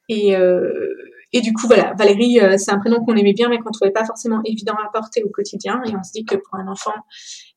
et, 0.09 0.35
euh, 0.35 0.95
et 1.31 1.41
du 1.41 1.53
coup, 1.53 1.67
voilà, 1.67 1.93
Valérie, 1.93 2.39
c'est 2.57 2.71
un 2.71 2.79
prénom 2.79 3.03
qu'on 3.05 3.15
aimait 3.15 3.33
bien, 3.33 3.49
mais 3.49 3.59
qu'on 3.59 3.71
trouvait 3.71 3.91
pas 3.91 4.05
forcément 4.05 4.41
évident 4.45 4.75
à 4.75 4.89
porter 4.91 5.23
au 5.23 5.29
quotidien. 5.29 5.79
Et 5.85 5.95
on 5.95 6.03
se 6.03 6.11
dit 6.11 6.25
que 6.25 6.35
pour 6.35 6.55
un 6.55 6.67
enfant 6.67 6.95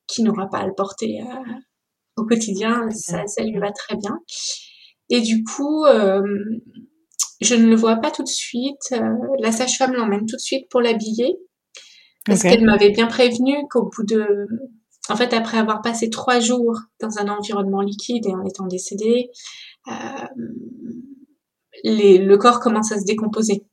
qui 0.07 0.21
n'aura 0.21 0.47
pas 0.47 0.59
à 0.59 0.67
le 0.67 0.73
porter 0.75 1.21
au 2.17 2.25
quotidien, 2.25 2.89
ça, 2.91 3.25
ça, 3.27 3.43
lui 3.43 3.57
va 3.59 3.71
très 3.71 3.95
bien. 3.95 4.19
Et 5.09 5.21
du 5.21 5.43
coup, 5.43 5.85
je 7.43 7.55
ne 7.55 7.67
le 7.67 7.75
vois 7.75 7.97
pas 7.97 8.11
tout 8.11 8.23
de 8.23 8.29
suite. 8.29 8.91
Euh, 8.93 9.15
la 9.39 9.51
sage-femme 9.51 9.93
l'emmène 9.93 10.25
tout 10.25 10.35
de 10.35 10.41
suite 10.41 10.69
pour 10.69 10.81
l'habiller. 10.81 11.37
Parce 12.25 12.41
qu'elle 12.41 12.63
m'avait 12.63 12.91
bien 12.91 13.07
prévenu 13.07 13.67
qu'au 13.69 13.89
bout 13.89 14.05
de... 14.05 14.47
En 15.09 15.17
fait, 15.17 15.33
après 15.33 15.57
avoir 15.57 15.81
passé 15.81 16.09
trois 16.09 16.39
jours 16.39 16.79
dans 17.01 17.19
un 17.19 17.27
environnement 17.27 17.81
liquide 17.81 18.25
et 18.25 18.33
en 18.33 18.45
étant 18.45 18.65
décédé, 18.65 19.29
euh, 19.89 19.91
le 21.83 22.35
corps 22.37 22.61
commence 22.61 22.93
à 22.93 22.99
se 22.99 23.05
décomposer. 23.05 23.65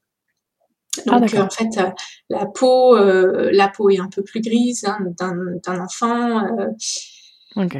Ah, 1.09 1.21
Donc 1.21 1.33
en 1.35 1.49
fait, 1.49 1.79
euh, 1.79 1.91
la 2.29 2.47
peau, 2.47 2.97
la 2.97 3.69
peau 3.69 3.91
est 3.91 4.01
un 4.01 4.09
peu 4.09 4.25
plus 4.25 4.41
grise 4.41 4.85
hein, 4.85 4.99
d'un 5.21 5.81
enfant. 5.81 6.43
ok. 7.55 7.77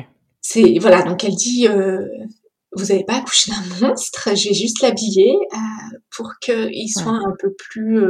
C'est 0.53 0.79
voilà. 0.81 1.03
Donc 1.03 1.23
elle 1.23 1.37
dit, 1.37 1.69
vous 1.69 2.85
n'avez 2.87 3.05
pas 3.05 3.19
accouché 3.19 3.53
d'un 3.53 3.89
monstre, 3.89 4.35
je 4.35 4.49
vais 4.49 4.55
juste 4.55 4.83
l'habiller 4.83 5.37
euh, 5.53 5.99
pour 6.11 6.33
qu'il 6.41 6.91
soit 6.93 7.13
un 7.13 7.35
peu 7.39 7.53
plus 7.55 8.03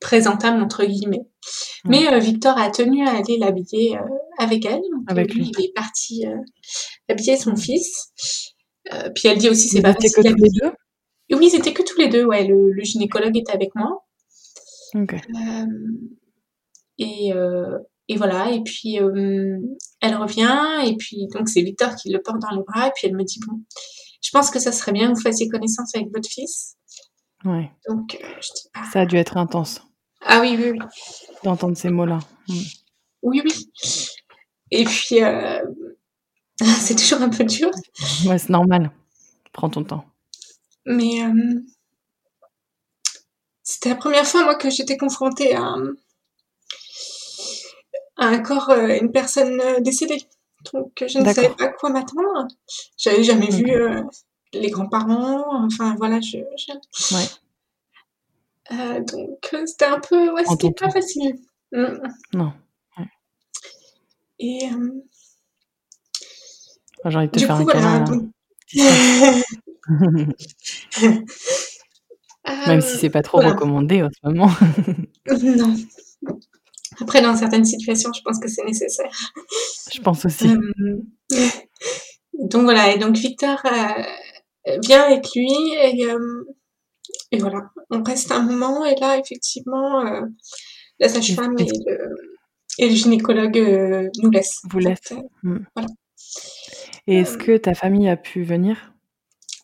présentable 0.00 0.62
entre 0.62 0.86
guillemets. 0.86 1.26
Mais 1.84 2.18
Victor 2.20 2.56
a 2.56 2.70
tenu 2.70 3.06
à 3.06 3.18
aller 3.18 3.36
l'habiller 3.36 3.98
avec 4.38 4.64
elle. 4.64 4.80
avec 5.08 5.34
lui, 5.34 5.50
il 5.58 5.64
est 5.64 5.74
parti 5.74 6.24
habiller 7.10 7.36
son 7.36 7.54
fils. 7.54 8.12
puis 9.14 9.28
elle 9.28 9.36
dit 9.36 9.50
aussi 9.50 9.68
c'est 9.68 9.82
pas 9.82 9.92
facile. 9.92 10.12
que 10.12 10.20
tous 10.22 10.36
les 10.36 10.50
deux? 10.60 11.36
Oui, 11.36 11.50
c'était 11.50 11.74
que 11.74 11.82
tous 11.82 11.98
les 11.98 12.08
deux. 12.08 12.24
Ouais, 12.24 12.44
le, 12.46 12.72
le 12.72 12.82
gynécologue 12.82 13.36
était 13.36 13.52
avec 13.52 13.74
moi. 13.74 14.06
Ok. 14.94 15.14
et 16.98 17.32
et 18.10 18.16
voilà, 18.16 18.50
et 18.50 18.60
puis 18.64 18.98
euh, 18.98 19.56
elle 20.00 20.16
revient, 20.16 20.84
et 20.84 20.96
puis 20.96 21.28
donc 21.32 21.48
c'est 21.48 21.62
Victor 21.62 21.94
qui 21.94 22.10
le 22.10 22.20
porte 22.20 22.40
dans 22.40 22.50
les 22.50 22.62
bras, 22.66 22.88
et 22.88 22.90
puis 22.92 23.06
elle 23.06 23.14
me 23.14 23.22
dit 23.22 23.38
Bon, 23.46 23.62
je 24.20 24.30
pense 24.32 24.50
que 24.50 24.58
ça 24.58 24.72
serait 24.72 24.90
bien 24.90 25.12
que 25.12 25.14
vous 25.14 25.22
fassiez 25.22 25.48
connaissance 25.48 25.94
avec 25.94 26.08
votre 26.12 26.28
fils. 26.28 26.74
Ouais. 27.44 27.70
Donc, 27.88 28.18
euh, 28.20 28.26
je 28.40 28.52
dis, 28.52 28.68
ah. 28.74 28.82
Ça 28.92 29.02
a 29.02 29.06
dû 29.06 29.14
être 29.16 29.36
intense. 29.36 29.80
Ah 30.22 30.40
oui, 30.40 30.56
oui, 30.58 30.72
oui. 30.72 30.78
D'entendre 31.44 31.76
ces 31.76 31.88
mots-là. 31.88 32.18
Oui, 33.22 33.42
oui. 33.44 33.70
Et 34.72 34.82
puis, 34.82 35.22
euh, 35.22 35.60
c'est 36.80 36.96
toujours 36.96 37.22
un 37.22 37.28
peu 37.28 37.44
dur. 37.44 37.70
Ouais, 38.26 38.38
c'est 38.38 38.50
normal. 38.50 38.90
Prends 39.52 39.70
ton 39.70 39.84
temps. 39.84 40.04
Mais 40.84 41.22
c'était 43.62 43.90
la 43.90 43.94
première 43.94 44.26
fois, 44.26 44.42
moi, 44.42 44.56
que 44.56 44.68
j'étais 44.68 44.96
confrontée 44.96 45.54
à 45.54 45.76
un 48.26 48.38
corps, 48.40 48.70
euh, 48.70 48.98
une 49.00 49.12
personne 49.12 49.60
euh, 49.60 49.80
décédée. 49.80 50.22
Donc 50.72 51.04
je 51.06 51.18
ne 51.18 51.24
savais 51.32 51.48
pas 51.50 51.64
à 51.64 51.68
quoi 51.68 51.90
m'attendre. 51.90 52.46
J'avais 52.96 53.24
jamais 53.24 53.48
vu 53.48 53.70
euh, 53.70 54.02
les 54.52 54.70
grands-parents. 54.70 55.64
Enfin 55.64 55.94
voilà, 55.98 56.20
je. 56.20 56.38
Ouais. 57.14 57.28
donc 59.00 59.54
c'était 59.66 59.86
un 59.86 60.00
peu, 60.00 60.32
ouais, 60.32 60.44
c'était 60.44 60.72
pas 60.72 60.90
facile. 60.90 61.38
Mm. 61.72 61.98
Non. 62.34 62.52
Et 64.38 64.60
j'ai 67.06 67.16
envie 67.16 67.26
de 67.26 67.32
te 67.32 67.38
faire 67.40 67.56
un 67.56 67.64
câlin. 67.64 68.04
Même 72.66 72.80
si 72.80 72.96
c'est 72.96 73.10
pas 73.10 73.22
trop 73.22 73.38
recommandé 73.38 74.02
en 74.02 74.08
ce 74.10 74.26
moment. 74.26 74.50
non. 75.42 75.76
Après, 77.00 77.22
dans 77.22 77.34
certaines 77.36 77.64
situations, 77.64 78.12
je 78.12 78.20
pense 78.22 78.38
que 78.38 78.48
c'est 78.48 78.64
nécessaire. 78.64 79.10
Je 79.92 80.00
pense 80.00 80.24
aussi. 80.24 80.48
Euh, 80.48 81.48
donc 82.34 82.62
voilà, 82.64 82.92
et 82.92 82.98
donc 82.98 83.16
Victor 83.16 83.60
euh, 83.64 84.76
vient 84.82 85.02
avec 85.02 85.26
lui 85.34 85.50
et, 85.82 86.04
euh, 86.06 86.44
et, 87.32 87.38
voilà, 87.38 87.70
on 87.90 88.02
reste 88.02 88.32
un 88.32 88.42
moment 88.42 88.84
et 88.84 88.94
là, 88.96 89.18
effectivement, 89.18 90.02
la 90.98 91.08
sage-femme 91.08 91.56
et 91.58 91.64
le, 91.64 92.16
et 92.78 92.88
le 92.88 92.94
gynécologue 92.94 94.10
nous 94.22 94.30
laissent. 94.30 94.60
Vous 94.70 94.78
laissent. 94.78 95.14
Mm. 95.42 95.58
Voilà. 95.74 95.88
Et 97.06 97.16
est-ce 97.20 97.38
que 97.38 97.56
ta 97.56 97.74
famille 97.74 98.08
a 98.08 98.16
pu 98.16 98.42
venir? 98.42 98.92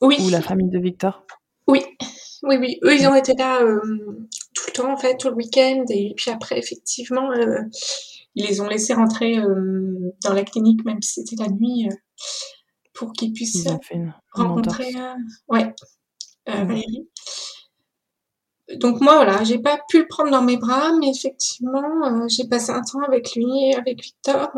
Oui. 0.01 0.17
Ou 0.21 0.31
la 0.31 0.43
famille 0.43 0.71
de 0.71 0.79
Victor? 0.79 1.27
Oui, 1.67 1.83
oui, 2.43 2.57
oui. 2.59 2.79
Eux, 2.83 2.95
ils 2.95 3.07
ont 3.07 3.15
été 3.15 3.35
là 3.35 3.61
temps, 4.77 4.93
en 4.93 4.97
fait, 4.97 5.17
tout 5.17 5.29
le 5.29 5.35
week-end. 5.35 5.85
Et 5.91 6.15
puis 6.17 6.31
après, 6.31 6.59
effectivement, 6.59 7.31
euh, 7.33 7.63
ils 8.35 8.47
les 8.47 8.61
ont 8.61 8.69
laissés 8.69 8.95
rentrer 8.95 9.39
euh, 9.39 10.15
dans 10.23 10.33
la 10.33 10.45
clinique, 10.45 10.85
même 10.85 11.03
si 11.03 11.25
c'était 11.25 11.43
la 11.43 11.49
nuit, 11.49 11.89
euh, 11.89 11.95
pour 12.93 13.13
qu'ils 13.13 13.33
puissent 13.33 13.67
rencontrer 14.33 14.95
ouais, 15.49 15.75
Valérie. 16.47 17.09
Donc 18.81 19.01
moi, 19.01 19.15
voilà, 19.17 19.45
j'ai 19.45 19.59
pas 19.59 19.79
pu 19.89 20.01
le 20.01 20.09
prendre 20.09 20.31
dans 20.31 20.43
mes 20.43 20.57
bras, 20.57 20.93
mais 20.99 21.11
effectivement, 21.11 22.27
j'ai 22.29 22.49
passé 22.49 22.71
un 22.71 22.83
temps 22.83 23.03
avec 23.07 23.35
lui, 23.37 23.75
avec 23.75 24.03
Victor, 24.03 24.51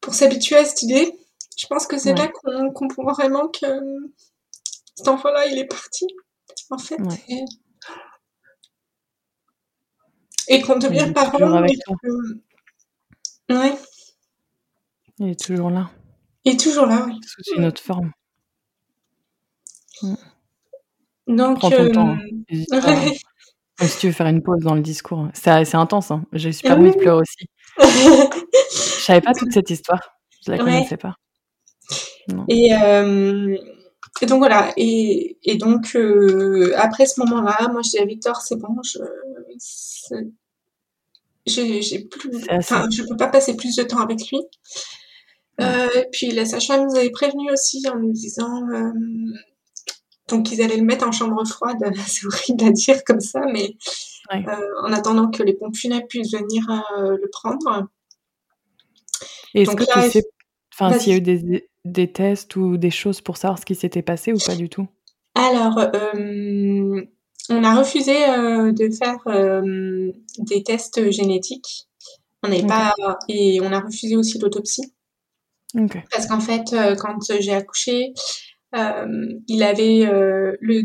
pour 0.00 0.14
s'habituer 0.14 0.56
à 0.56 0.64
cette 0.64 0.82
idée. 0.82 1.16
Je 1.56 1.66
pense 1.66 1.86
que 1.86 1.98
c'est 1.98 2.14
là 2.14 2.28
qu'on 2.28 2.72
comprend 2.72 3.12
vraiment 3.12 3.48
que 3.48 3.66
cet 4.94 5.08
enfant-là, 5.08 5.46
il 5.46 5.58
est 5.58 5.66
parti 5.66 6.06
en 6.70 6.78
fait. 6.78 6.96
Et, 10.48 10.60
qu'on 10.62 10.78
devient 10.78 11.12
parent. 11.12 11.54
Avec 11.54 11.78
Ouais. 13.48 13.74
Il 15.18 15.30
est 15.30 15.40
toujours 15.40 15.70
là. 15.70 15.90
Il 16.44 16.52
est 16.54 16.60
toujours 16.60 16.86
là, 16.86 17.04
oui. 17.06 17.18
Sous 17.24 17.56
une 17.56 17.64
autre 17.64 17.82
forme. 17.82 18.12
Donc, 21.26 21.58
Prends 21.58 21.70
ton 21.70 21.90
temps. 21.90 22.08
Hein. 22.10 22.68
si 23.80 23.98
tu 23.98 24.06
veux 24.08 24.12
faire 24.12 24.26
une 24.26 24.42
pause 24.42 24.60
dans 24.60 24.74
le 24.74 24.82
discours, 24.82 25.28
c'est 25.32 25.74
intense. 25.74 26.10
Hein. 26.10 26.24
J'ai 26.32 26.52
super 26.52 26.78
envie 26.78 26.92
de 26.92 26.96
pleurer 26.96 27.22
aussi. 27.22 27.46
Je 27.78 29.02
savais 29.02 29.20
pas 29.20 29.32
toute 29.32 29.52
cette 29.52 29.70
histoire. 29.70 30.00
Je 30.44 30.52
la 30.52 30.58
connaissais 30.58 30.96
pas. 30.96 31.14
Et, 32.48 32.74
euh, 32.74 33.56
et 34.22 34.26
donc 34.26 34.38
voilà, 34.38 34.72
et, 34.76 35.36
et 35.42 35.56
donc 35.56 35.94
euh, 35.94 36.72
après 36.76 37.06
ce 37.06 37.20
moment-là, 37.20 37.68
moi 37.70 37.82
je 37.82 37.90
dis 37.90 37.98
à 37.98 38.06
Victor, 38.06 38.40
c'est 38.40 38.56
bon, 38.56 38.76
je 38.82 38.98
j'ai 41.46 42.04
plus, 42.04 42.30
enfin 42.50 42.88
je 42.90 43.02
peux 43.02 43.16
pas 43.16 43.28
passer 43.28 43.56
plus 43.56 43.76
de 43.76 43.82
temps 43.82 44.00
avec 44.00 44.18
lui. 44.30 44.40
Euh, 45.60 46.04
puis 46.12 46.30
la 46.32 46.44
sage-femme 46.44 46.86
nous 46.86 46.96
avait 46.96 47.10
prévenu 47.10 47.50
aussi 47.52 47.82
en 47.88 47.98
nous 47.98 48.12
disant 48.12 48.68
euh, 48.70 48.90
donc 50.28 50.50
ils 50.50 50.60
allaient 50.60 50.76
le 50.76 50.84
mettre 50.84 51.06
en 51.06 51.12
chambre 51.12 51.46
froide. 51.46 51.78
C'est 52.06 52.26
horrible 52.26 52.64
à 52.64 52.70
dire 52.70 53.04
comme 53.04 53.20
ça, 53.20 53.40
mais 53.52 53.76
en 54.30 54.92
attendant 54.92 55.30
que 55.30 55.42
les 55.42 55.54
pompes 55.54 55.76
funèbres 55.76 56.08
puissent 56.08 56.32
venir 56.32 56.64
le 56.98 57.28
prendre. 57.30 57.86
Est-ce 59.54 59.76
que 59.76 59.84
tu 59.84 60.10
sais, 60.10 60.24
enfin 60.72 60.98
s'il 60.98 61.12
y 61.12 61.14
a 61.14 61.18
eu 61.18 61.20
des 61.20 61.68
des 61.92 62.12
tests 62.12 62.56
ou 62.56 62.76
des 62.76 62.90
choses 62.90 63.20
pour 63.20 63.36
savoir 63.36 63.58
ce 63.58 63.64
qui 63.64 63.74
s'était 63.74 64.02
passé 64.02 64.32
ou 64.32 64.38
pas 64.44 64.54
du 64.54 64.68
tout? 64.68 64.88
Alors, 65.36 65.78
euh, 65.78 67.02
on 67.50 67.62
a 67.62 67.74
refusé 67.74 68.28
euh, 68.28 68.72
de 68.72 68.88
faire 68.90 69.18
euh, 69.26 70.10
des 70.38 70.62
tests 70.62 71.10
génétiques. 71.10 71.88
On 72.42 72.48
n'est 72.48 72.66
pas 72.66 72.94
et 73.28 73.60
on 73.60 73.72
a 73.72 73.80
refusé 73.80 74.16
aussi 74.16 74.38
l'autopsie. 74.38 74.94
Parce 76.10 76.26
qu'en 76.26 76.40
fait, 76.40 76.74
quand 76.98 77.18
j'ai 77.40 77.52
accouché, 77.52 78.14
il 78.72 79.62
avait 79.62 80.08
le 80.60 80.82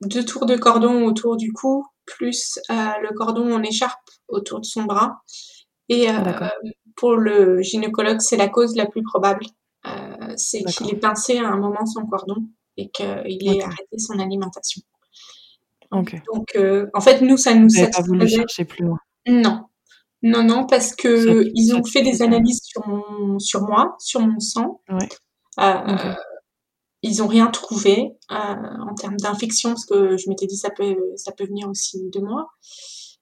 deux 0.00 0.24
tours 0.24 0.46
de 0.46 0.56
cordon 0.56 1.04
autour 1.04 1.36
du 1.36 1.52
cou, 1.52 1.86
plus 2.06 2.58
le 2.68 3.14
cordon 3.14 3.54
en 3.54 3.62
écharpe 3.62 4.10
autour 4.28 4.60
de 4.60 4.66
son 4.66 4.82
bras. 4.82 5.22
Et 5.88 6.08
pour 7.00 7.16
le 7.16 7.62
gynécologue, 7.62 8.20
c'est 8.20 8.36
la 8.36 8.48
cause 8.48 8.76
la 8.76 8.84
plus 8.84 9.02
probable. 9.02 9.46
Euh, 9.86 10.34
c'est 10.36 10.62
qu'il 10.64 10.90
est 10.90 10.98
pincé 10.98 11.38
à 11.38 11.48
un 11.48 11.56
moment 11.56 11.86
son 11.86 12.04
cordon 12.04 12.36
et 12.76 12.90
qu'il 12.90 13.48
ait 13.48 13.62
arrêté 13.62 13.98
son 13.98 14.18
alimentation. 14.18 14.82
Donc, 15.90 16.54
euh, 16.56 16.88
en 16.92 17.00
fait, 17.00 17.22
nous, 17.22 17.38
ça 17.38 17.54
nous 17.54 17.68
pas 17.90 18.02
voulu 18.02 18.28
chercher 18.28 18.66
plus 18.66 18.84
loin 18.84 18.98
Non. 19.26 19.64
Non, 20.22 20.44
non, 20.44 20.66
parce 20.66 20.94
que 20.94 21.50
ils 21.54 21.74
ont 21.74 21.82
fait 21.82 22.02
des 22.02 22.20
analyses 22.20 22.60
sur, 22.62 22.86
mon, 22.86 23.38
sur 23.38 23.62
moi, 23.62 23.96
sur 23.98 24.20
mon 24.20 24.38
sang. 24.38 24.82
Euh, 25.58 26.14
ils 27.02 27.22
ont 27.22 27.26
rien 27.26 27.46
trouvé 27.46 28.10
en 28.28 28.94
termes 28.94 29.16
d'infection, 29.16 29.70
parce 29.70 29.86
que 29.86 30.18
je 30.18 30.28
m'étais 30.28 30.46
dit 30.46 30.58
ça 30.58 30.68
peut, 30.68 30.98
ça 31.16 31.32
peut 31.32 31.46
venir 31.46 31.66
aussi 31.70 32.10
de 32.10 32.20
moi. 32.20 32.50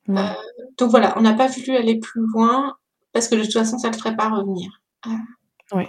donc 0.09 0.91
voilà, 0.91 1.17
on 1.17 1.21
n'a 1.21 1.35
pas 1.35 1.47
voulu 1.47 1.77
aller 1.77 2.01
plus 2.01 2.23
loin 2.35 2.75
parce 3.19 3.27
que 3.27 3.35
de 3.35 3.43
toute 3.43 3.53
façon, 3.53 3.79
ça 3.79 3.89
ne 3.89 3.95
le 3.95 3.99
ferait 3.99 4.15
pas 4.15 4.29
revenir. 4.29 4.81
Oui, 5.73 5.85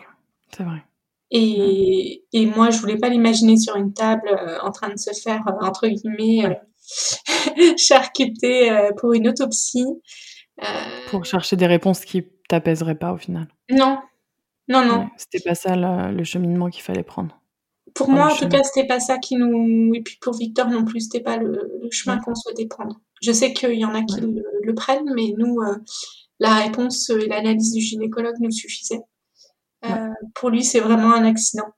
c'est 0.56 0.64
vrai. 0.64 0.84
Et, 1.30 2.24
et, 2.34 2.48
moi, 2.48 2.72
je 2.72 2.80
voulais 2.80 2.98
pas 2.98 3.10
l'imaginer 3.10 3.56
sur 3.56 3.76
une 3.76 3.94
table 3.94 4.28
euh, 4.30 4.58
en 4.64 4.72
train 4.72 4.90
de 4.90 4.98
se 4.98 5.12
faire, 5.12 5.48
euh, 5.48 5.64
entre 5.64 5.88
guillemets, 5.88 6.48
euh, 6.48 7.76
charcuter 7.78 8.90
pour 8.98 9.14
une 9.14 9.28
autopsie. 9.28 9.86
Pour 11.12 11.24
chercher 11.24 11.56
des 11.56 11.68
réponses 11.68 12.04
qui 12.04 12.24
t'apaiseraient 12.48 12.98
pas 12.98 13.14
au 13.14 13.18
final. 13.18 13.48
Non, 13.70 14.00
non, 14.68 14.84
non. 14.84 15.08
c'était 15.16 15.48
pas 15.48 15.54
ça 15.54 15.76
le 15.76 16.24
cheminement 16.24 16.72
qu'il 16.72 16.82
fallait 16.82 17.04
prendre. 17.04 17.40
Pour 17.94 18.10
moi, 18.10 18.34
en 18.34 18.36
tout 18.36 18.50
cas, 18.50 18.64
c'était 18.64 18.88
pas 18.88 19.00
ça 19.00 19.20
qui 19.20 19.36
nous. 19.36 19.94
Et 19.94 20.02
puis 20.02 20.18
pour 20.20 20.36
Victor 20.36 20.68
non 20.68 20.84
plus, 20.84 21.02
c'était 21.02 21.24
pas 21.24 21.38
le, 21.38 21.70
chemin 21.92 22.20
qu'on 22.20 22.34
souhaitait 22.34 22.66
prendre. 22.66 23.00
Je 23.22 23.32
sais 23.32 23.54
qu'il 23.54 23.78
y 23.78 23.86
en 23.86 23.94
a 23.94 24.02
qui 24.02 24.20
le, 24.20 24.74
prennent, 24.74 25.14
mais 25.16 25.36
nous, 25.38 25.60
la 26.40 26.56
réponse 26.56 27.10
et 27.10 27.28
l'analyse 27.28 27.74
du 27.74 27.82
gynécologue 27.82 28.40
nous 28.40 28.52
suffisaient. 28.52 29.02
Euh, 29.86 30.10
pour 30.36 30.50
lui, 30.50 30.64
c'est 30.64 30.80
vraiment 30.80 31.14
un 31.14 31.26
accident. 31.26 31.70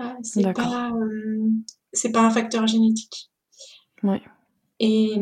Euh, 0.00 0.04
c'est 0.22 0.52
pas, 0.52 0.90
euh, 0.90 1.50
c'est 1.92 2.12
pas 2.12 2.20
un 2.20 2.30
facteur 2.30 2.66
génétique. 2.66 3.30
Ouais. 4.02 4.22
Et, 4.78 5.16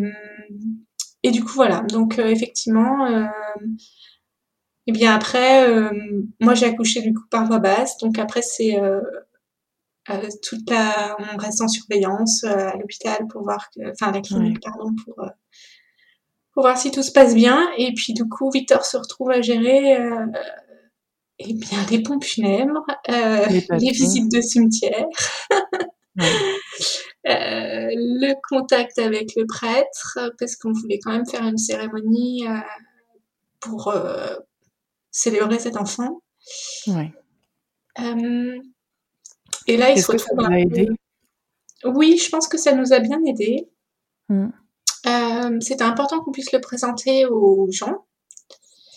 et 1.23 1.31
du 1.31 1.45
coup, 1.45 1.53
voilà. 1.55 1.81
Donc, 1.83 2.19
effectivement, 2.19 3.07
et 4.87 4.93
bien 4.93 5.15
après, 5.15 5.91
moi 6.41 6.55
j'ai 6.55 6.67
accouché 6.67 7.01
du 7.01 7.15
coup 7.15 7.25
par 7.31 7.47
voie 7.47 7.61
basse, 7.61 7.97
donc 7.99 8.19
après 8.19 8.43
c'est 8.43 8.77
toute 10.43 10.69
la, 10.69 11.17
on 11.19 11.37
reste 11.39 11.63
en 11.63 11.69
surveillance 11.69 12.45
à 12.45 12.77
l'hôpital 12.77 13.27
pour 13.29 13.43
voir 13.43 13.71
que, 13.71 13.93
enfin 13.93 14.09
à 14.09 14.13
la 14.13 14.21
clinique 14.21 14.61
pardon 14.61 14.93
pour 15.05 15.25
pour 16.55 16.63
voir 16.63 16.79
si 16.79 16.91
tout 16.91 17.03
se 17.03 17.13
passe 17.13 17.35
bien. 17.35 17.69
Et 17.77 17.93
puis 17.95 18.15
du 18.15 18.29
coup, 18.29 18.51
Victor 18.51 18.85
se 18.85 18.97
retrouve 18.97 19.31
à 19.31 19.43
gérer 19.43 19.97
euh, 19.97 20.27
eh 21.41 21.53
bien 21.53 21.79
les 21.91 22.03
pompes 22.03 22.25
funèbres, 22.25 22.87
euh, 23.11 23.47
les, 23.47 23.91
visites 23.91 24.31
de 24.31 24.41
cimetière, 24.41 25.07
euh, 26.17 26.23
le 27.27 28.35
contact 28.49 28.99
avec 28.99 29.35
le 29.37 29.47
prêtre, 29.47 30.33
parce 30.39 30.57
qu'on 30.57 30.73
voulait 30.73 31.01
quand 31.01 31.13
même 31.13 31.27
faire 31.27 31.45
une 31.45 31.59
cérémonie 31.59 32.47
euh, 32.47 32.61
pour 33.61 33.89
euh, 33.89 34.37
célébrer 35.11 35.59
cet 35.59 35.77
enfant. 35.77 36.21
Ouais. 36.87 37.13
et 39.67 39.77
là, 39.77 39.91
il 39.91 40.01
se 40.01 40.13
retrouve. 40.13 40.41
Ça 40.41 40.59
aidé? 40.59 40.89
Oui, 41.85 42.17
je 42.17 42.31
pense 42.31 42.49
que 42.49 42.59
ça 42.59 42.73
nous 42.73 42.93
a 42.93 43.01
bien 43.01 43.21
aidé. 43.27 43.69
Mm. 44.29 44.49
Euh, 45.07 45.59
c'était 45.61 45.85
important 45.85 46.21
qu'on 46.21 46.33
puisse 46.33 46.53
le 46.53 46.61
présenter 46.61 47.27
aux 47.27 47.69
gens. 47.71 48.07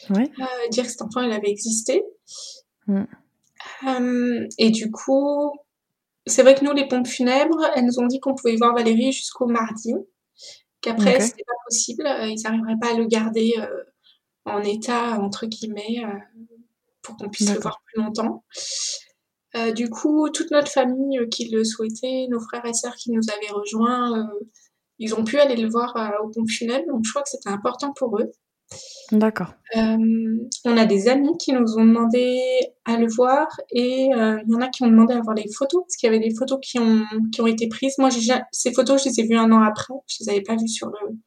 Ouais. 0.10 0.32
Euh, 0.40 0.70
dire 0.70 0.86
que 0.86 0.90
cet 0.90 1.02
enfant, 1.02 1.22
il 1.22 1.32
avait 1.32 1.50
existé. 1.50 2.04
Mm. 2.88 3.04
Euh, 3.88 4.48
et 4.58 4.70
du 4.70 4.90
coup, 4.90 5.52
c'est 6.26 6.44
vrai 6.44 6.56
que 6.56 6.64
nous, 6.64 6.72
les 6.72 6.88
pompes 6.88 7.08
funèbres, 7.08 7.70
elles 7.76 7.86
nous 7.86 8.00
ont 8.00 8.08
dit 8.08 8.20
qu'on 8.20 8.36
pouvait 8.36 8.56
voir 8.56 8.74
Valérie 8.74 9.12
jusqu'au 9.12 9.48
mardi. 9.48 9.94
Qu'après, 10.82 11.16
okay. 11.16 11.24
c'était 11.24 11.44
pas 11.44 11.54
possible. 11.66 12.04
Ils 12.06 12.42
n'arriveraient 12.44 12.80
pas 12.80 12.92
à 12.92 12.98
le 12.98 13.06
garder 13.06 13.54
en 14.46 14.62
état, 14.62 15.20
entre 15.20 15.46
guillemets, 15.46 16.04
pour 17.02 17.18
qu'on 17.18 17.30
puisse 17.30 17.52
le 17.52 17.60
voir 17.60 17.82
plus 17.86 18.02
longtemps. 18.02 18.46
du 19.76 19.90
coup, 19.90 20.30
toute 20.30 20.52
notre 20.52 20.72
famille 20.72 21.20
qui 21.30 21.50
le 21.50 21.66
souhaitait, 21.66 22.28
nos 22.30 22.40
frères 22.40 22.66
et 22.66 22.74
sœurs 22.74 22.96
qui 22.96 23.12
nous 23.12 23.24
avaient 23.30 23.52
rejoints, 23.52 24.30
ils 25.00 25.16
ont 25.16 25.24
pu 25.24 25.40
aller 25.40 25.56
le 25.56 25.70
voir 25.70 25.96
euh, 25.96 26.24
au 26.24 26.30
pompes 26.30 26.50
funèbres, 26.50 26.88
donc 26.88 27.02
je 27.06 27.12
crois 27.12 27.24
que 27.24 27.30
c'était 27.30 27.50
important 27.50 27.94
pour 27.94 28.20
eux. 28.20 28.32
D'accord. 29.12 29.54
Euh, 29.78 29.98
on 30.66 30.78
a 30.78 30.86
des 30.86 31.08
amis 31.08 31.38
qui 31.40 31.54
nous 31.54 31.78
ont 31.78 31.86
demandé 31.86 32.42
à 32.84 32.98
le 32.98 33.08
voir 33.08 33.48
et 33.72 34.10
euh, 34.14 34.38
il 34.46 34.52
y 34.52 34.56
en 34.56 34.62
a 34.62 34.68
qui 34.68 34.84
ont 34.84 34.88
demandé 34.88 35.14
à 35.14 35.22
voir 35.22 35.36
les 35.36 35.50
photos 35.58 35.84
parce 35.84 35.96
qu'il 35.96 36.12
y 36.12 36.14
avait 36.14 36.26
des 36.28 36.36
photos 36.36 36.60
qui 36.62 36.78
ont, 36.80 37.04
qui 37.32 37.40
ont 37.40 37.48
été 37.48 37.70
prises. 37.70 37.96
Moi, 37.98 38.10
ces 38.52 38.74
photos, 38.74 39.04
je 39.04 39.10
les 39.10 39.22
ai 39.22 39.24
vues 39.28 39.38
un 39.38 39.52
an 39.54 39.62
après. 39.62 39.94
Je 40.08 40.18
les 40.22 40.30
avais 40.30 40.42
pas 40.42 40.56
vues 40.58 40.68
sur 40.68 40.88
le. 40.88 41.18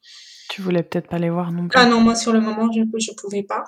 Tu 0.49 0.61
voulais 0.61 0.83
peut-être 0.83 1.07
pas 1.07 1.17
les 1.17 1.29
voir 1.29 1.51
non 1.51 1.67
plus. 1.67 1.79
Ah 1.79 1.87
non, 1.87 2.01
moi 2.01 2.13
sur 2.13 2.33
le 2.33 2.41
moment, 2.41 2.69
je 2.71 2.81
je 2.99 3.11
pouvais 3.13 3.43
pas. 3.43 3.63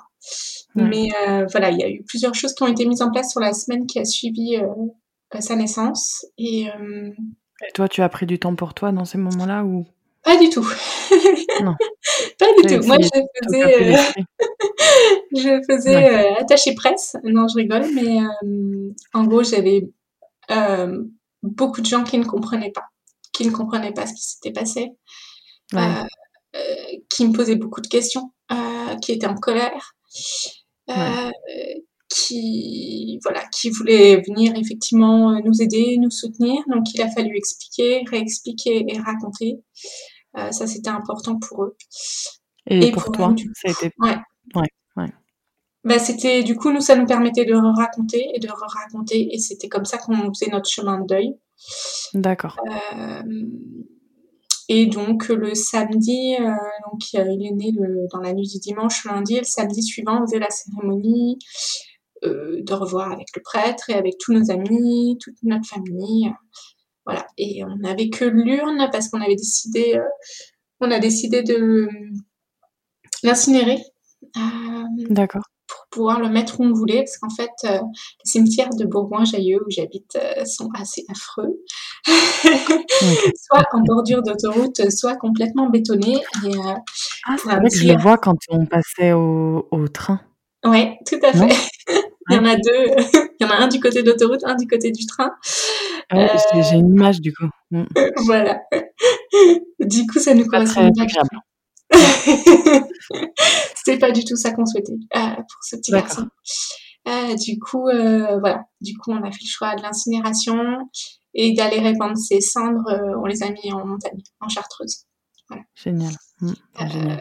Mais 0.75 1.09
euh, 1.27 1.45
voilà, 1.51 1.71
il 1.71 1.79
y 1.79 1.83
a 1.83 1.89
eu 1.89 2.03
plusieurs 2.03 2.35
choses 2.35 2.53
qui 2.53 2.63
ont 2.63 2.67
été 2.67 2.85
mises 2.85 3.01
en 3.01 3.11
place 3.11 3.31
sur 3.31 3.39
la 3.39 3.53
semaine 3.53 3.87
qui 3.87 3.99
a 3.99 4.05
suivi 4.05 4.57
sa 5.39 5.55
naissance 5.55 6.25
et 6.37 6.67
et 7.67 7.71
toi, 7.73 7.87
tu 7.87 8.01
as 8.01 8.09
pris 8.09 8.25
du 8.25 8.39
temps 8.39 8.55
pour 8.55 8.73
toi 8.73 8.91
dans 8.91 9.05
ces 9.05 9.17
moments-là 9.17 9.63
ou? 9.63 9.85
Pas 10.23 10.37
du 10.37 10.49
tout. 10.49 10.67
Non. 11.61 11.75
pas 12.39 12.45
du 12.57 12.67
tout. 12.67 12.87
Moi, 12.87 12.97
je 13.01 13.09
faisais, 13.43 13.83
euh... 13.83 13.97
je 15.35 15.61
faisais 15.69 15.95
euh, 15.95 16.35
attaché 16.39 16.73
presse. 16.75 17.17
Non, 17.23 17.47
je 17.47 17.55
rigole, 17.55 17.85
mais 17.93 18.21
euh, 18.21 18.89
en 19.13 19.25
gros, 19.25 19.43
j'avais 19.43 19.89
euh, 20.51 21.03
beaucoup 21.41 21.81
de 21.81 21.85
gens 21.85 22.03
qui 22.03 22.17
ne 22.17 22.23
comprenaient 22.23 22.71
pas, 22.71 22.85
qui 23.33 23.45
ne 23.45 23.51
comprenaient 23.51 23.93
pas 23.93 24.07
ce 24.07 24.13
qui 24.13 24.23
s'était 24.23 24.53
passé, 24.53 24.91
ouais. 25.73 26.99
qui 27.09 27.27
me 27.27 27.33
posaient 27.33 27.57
beaucoup 27.57 27.81
de 27.81 27.87
questions, 27.87 28.31
qui 29.01 29.11
étaient 29.11 29.27
en 29.27 29.35
colère. 29.35 29.95
Ouais 30.87 31.31
qui 32.13 33.19
voilà 33.23 33.43
qui 33.47 33.69
voulait 33.69 34.21
venir 34.21 34.53
effectivement 34.55 35.31
euh, 35.31 35.39
nous 35.43 35.61
aider, 35.61 35.97
nous 35.99 36.11
soutenir. 36.11 36.61
Donc 36.67 36.93
il 36.93 37.01
a 37.01 37.09
fallu 37.09 37.35
expliquer, 37.35 38.03
réexpliquer 38.09 38.85
et 38.87 38.99
raconter. 38.99 39.59
Euh, 40.37 40.51
ça 40.51 40.67
c'était 40.67 40.89
important 40.89 41.37
pour 41.39 41.63
eux. 41.63 41.75
Et, 42.67 42.91
pour, 42.91 43.11
toi, 43.11 43.35
ça 43.55 43.67
a 43.67 43.71
été 43.71 43.93
ouais. 43.99 44.15
Ouais, 44.55 44.69
ouais. 44.95 45.09
Bah, 45.83 45.99
c'était 45.99 46.43
du 46.43 46.55
coup 46.55 46.71
nous 46.71 46.81
ça 46.81 46.95
nous 46.95 47.05
permettait 47.05 47.45
de 47.45 47.53
raconter 47.53 48.29
et 48.33 48.39
de 48.39 48.47
raconter 48.49 49.33
et 49.33 49.39
c'était 49.39 49.67
comme 49.67 49.85
ça 49.85 49.97
qu'on 49.97 50.33
faisait 50.33 50.51
notre 50.51 50.69
chemin 50.69 50.99
de 50.99 51.07
deuil. 51.07 51.35
D'accord. 52.13 52.57
Euh, 52.95 53.21
et 54.69 54.85
donc 54.85 55.27
le 55.27 55.55
samedi, 55.55 56.35
euh, 56.39 56.51
donc 56.89 57.11
il 57.11 57.19
est 57.19 57.51
né 57.51 57.71
le, 57.77 58.07
dans 58.11 58.19
la 58.19 58.33
nuit 58.33 58.47
du 58.47 58.59
dimanche, 58.59 59.05
lundi, 59.05 59.35
et 59.35 59.39
le 59.39 59.45
samedi 59.45 59.83
suivant, 59.83 60.21
on 60.21 60.25
faisait 60.25 60.39
la 60.39 60.49
cérémonie. 60.49 61.37
Euh, 62.25 62.61
de 62.61 62.73
revoir 62.73 63.11
avec 63.11 63.27
le 63.35 63.41
prêtre 63.41 63.89
et 63.89 63.93
avec 63.93 64.17
tous 64.17 64.31
nos 64.33 64.49
amis, 64.49 65.17
toute 65.21 65.35
notre 65.43 65.67
famille. 65.67 66.31
Voilà. 67.05 67.25
Et 67.37 67.63
on 67.65 67.75
n'avait 67.77 68.09
que 68.09 68.23
l'urne 68.23 68.87
parce 68.91 69.09
qu'on 69.09 69.19
avait 69.19 69.35
décidé, 69.35 69.95
euh, 69.95 70.03
on 70.79 70.89
a 70.91 70.99
décidé 70.99 71.43
de 71.43 71.89
l'incinérer. 73.23 73.79
Euh, 74.37 74.83
D'accord 75.09 75.43
pour 75.65 75.87
pouvoir 75.89 76.19
le 76.19 76.29
mettre 76.29 76.59
où 76.59 76.65
on 76.65 76.73
voulait, 76.73 76.99
parce 76.99 77.17
qu'en 77.17 77.29
fait, 77.29 77.49
les 77.63 77.79
cimetières 78.25 78.69
de 78.77 78.85
Bourgoin-Jailleux, 78.85 79.59
où 79.65 79.69
j'habite, 79.69 80.19
sont 80.45 80.69
assez 80.75 81.03
affreux. 81.09 81.63
soit 82.05 83.65
en 83.71 83.79
bordure 83.79 84.21
d'autoroute, 84.21 84.91
soit 84.91 85.15
complètement 85.15 85.69
bétonnés. 85.69 86.21
Et, 86.45 86.51
ah, 87.25 87.37
c'est 87.37 87.49
vrai 87.49 87.69
que 87.69 87.75
je 87.75 87.87
le 87.87 87.99
vois 87.99 88.17
quand 88.17 88.37
on 88.49 88.67
passait 88.67 89.13
au, 89.13 89.67
au 89.71 89.87
train. 89.87 90.21
Oui, 90.65 90.91
tout 91.07 91.19
à 91.23 91.33
fait. 91.33 91.55
Il 92.29 92.35
y 92.35 92.39
en 92.39 92.45
a 92.45 92.55
deux. 92.55 92.85
Il 93.39 93.45
y 93.45 93.45
en 93.45 93.49
a 93.49 93.55
un 93.55 93.67
du 93.67 93.79
côté 93.79 94.03
de 94.03 94.09
l'autoroute, 94.09 94.43
un 94.45 94.55
du 94.55 94.67
côté 94.67 94.91
du 94.91 95.05
train. 95.05 95.31
Ah 96.09 96.17
euh... 96.17 96.61
J'ai 96.69 96.77
une 96.77 96.95
image 96.95 97.19
du 97.19 97.33
coup. 97.33 97.49
Mm. 97.71 97.83
voilà. 98.25 98.61
Du 99.79 100.05
coup, 100.07 100.19
ça 100.19 100.33
nous 100.33 100.45
correspond 100.45 100.89
bien. 100.89 101.05
C'était 103.75 103.99
pas 103.99 104.11
du 104.11 104.23
tout 104.23 104.35
ça 104.35 104.51
qu'on 104.51 104.65
souhaitait 104.65 104.97
euh, 105.15 105.35
pour 105.35 105.63
ce 105.63 105.75
petit 105.75 105.91
garçon. 105.91 106.27
Euh, 107.07 107.35
du 107.35 107.59
coup, 107.59 107.87
euh, 107.89 108.39
voilà. 108.39 108.63
Du 108.79 108.95
coup, 108.97 109.11
on 109.11 109.21
a 109.21 109.31
fait 109.31 109.43
le 109.43 109.49
choix 109.49 109.75
de 109.75 109.81
l'incinération 109.81 110.57
et 111.33 111.53
d'aller 111.53 111.79
répandre 111.79 112.17
ses 112.17 112.39
cendres. 112.41 113.17
On 113.21 113.25
les 113.25 113.43
a 113.43 113.49
mis 113.49 113.73
en 113.73 113.85
montagne, 113.85 114.21
en 114.39 114.47
chartreuse. 114.47 115.05
Voilà. 115.49 115.63
Génial. 115.75 116.13
Mmh, 116.39 116.53
génial. 116.91 117.19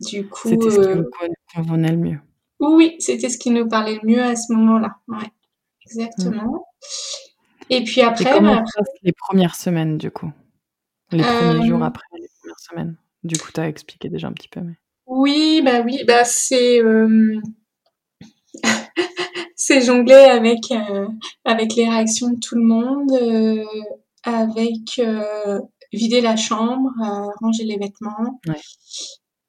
Du 0.00 0.26
coup, 0.28 0.48
c'était 0.48 0.70
ce 0.70 0.80
qui 0.80 0.98
vous 0.98 1.10
convenait 1.54 1.92
le 1.92 1.98
mieux. 1.98 2.18
Oui, 2.60 2.96
c'était 2.98 3.28
ce 3.28 3.38
qui 3.38 3.50
nous 3.50 3.68
parlait 3.68 3.98
le 4.02 4.08
mieux 4.08 4.22
à 4.22 4.36
ce 4.36 4.52
moment-là. 4.52 4.96
Ouais, 5.08 5.30
exactement. 5.86 6.44
Mmh. 6.44 6.60
Et 7.70 7.84
puis 7.84 8.02
après, 8.02 8.24
Et 8.24 8.32
comment 8.32 8.56
bah, 8.56 8.60
après... 8.60 8.82
les 9.02 9.12
premières 9.12 9.54
semaines 9.54 9.96
du 9.96 10.10
coup? 10.10 10.30
Les 11.12 11.22
premiers 11.22 11.66
jours 11.66 11.82
après 11.82 12.04
les 12.12 12.28
premières 12.40 12.58
semaines? 12.58 12.96
Du 13.24 13.38
coup, 13.38 13.50
tu 13.52 13.60
as 13.60 13.68
expliqué 13.68 14.08
déjà 14.08 14.28
un 14.28 14.32
petit 14.32 14.48
peu. 14.48 14.60
Mais... 14.60 14.74
Oui, 15.06 15.62
bah 15.64 15.80
oui, 15.80 16.04
bah 16.06 16.24
c'est 16.24 16.82
euh... 16.82 17.40
c'est 19.56 19.82
jongler 19.82 20.14
avec 20.14 20.70
euh, 20.70 21.08
avec 21.44 21.74
les 21.74 21.88
réactions 21.88 22.30
de 22.30 22.38
tout 22.38 22.56
le 22.56 22.64
monde, 22.64 23.12
euh, 23.12 23.64
avec 24.24 24.98
euh, 24.98 25.60
vider 25.92 26.20
la 26.20 26.36
chambre, 26.36 26.90
ranger 27.40 27.64
les 27.64 27.76
vêtements. 27.76 28.40
Ouais. 28.46 28.54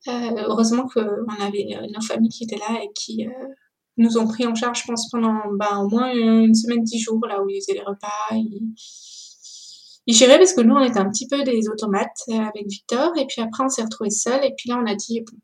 Euh, 0.07 0.43
heureusement 0.47 0.87
qu'on 0.87 1.43
avait 1.43 1.75
euh, 1.75 1.87
nos 1.93 2.01
familles 2.01 2.29
qui 2.29 2.43
étaient 2.45 2.57
là 2.57 2.81
et 2.81 2.89
qui 2.95 3.27
euh, 3.27 3.47
nous 3.97 4.17
ont 4.17 4.27
pris 4.27 4.47
en 4.47 4.55
charge, 4.55 4.81
je 4.81 4.87
pense, 4.87 5.09
pendant 5.11 5.41
bah, 5.53 5.77
au 5.77 5.89
moins 5.89 6.11
une 6.11 6.55
semaine, 6.55 6.83
dix 6.83 6.99
jours, 6.99 7.25
là 7.27 7.41
où 7.41 7.49
ils 7.49 7.61
faisaient 7.61 7.77
les 7.77 7.85
repas. 7.85 8.07
Ils, 8.31 8.73
ils 10.07 10.15
géraient 10.15 10.39
parce 10.39 10.53
que 10.53 10.61
nous, 10.61 10.75
on 10.75 10.83
était 10.83 10.99
un 10.99 11.09
petit 11.09 11.27
peu 11.27 11.43
des 11.43 11.69
automates 11.69 12.23
avec 12.29 12.65
Victor. 12.67 13.15
Et 13.17 13.27
puis 13.27 13.41
après, 13.41 13.63
on 13.63 13.69
s'est 13.69 13.83
retrouvés 13.83 14.09
seuls. 14.09 14.43
Et 14.43 14.53
puis 14.57 14.69
là, 14.69 14.79
on 14.81 14.89
a 14.89 14.95
dit, 14.95 15.21
bon, 15.21 15.37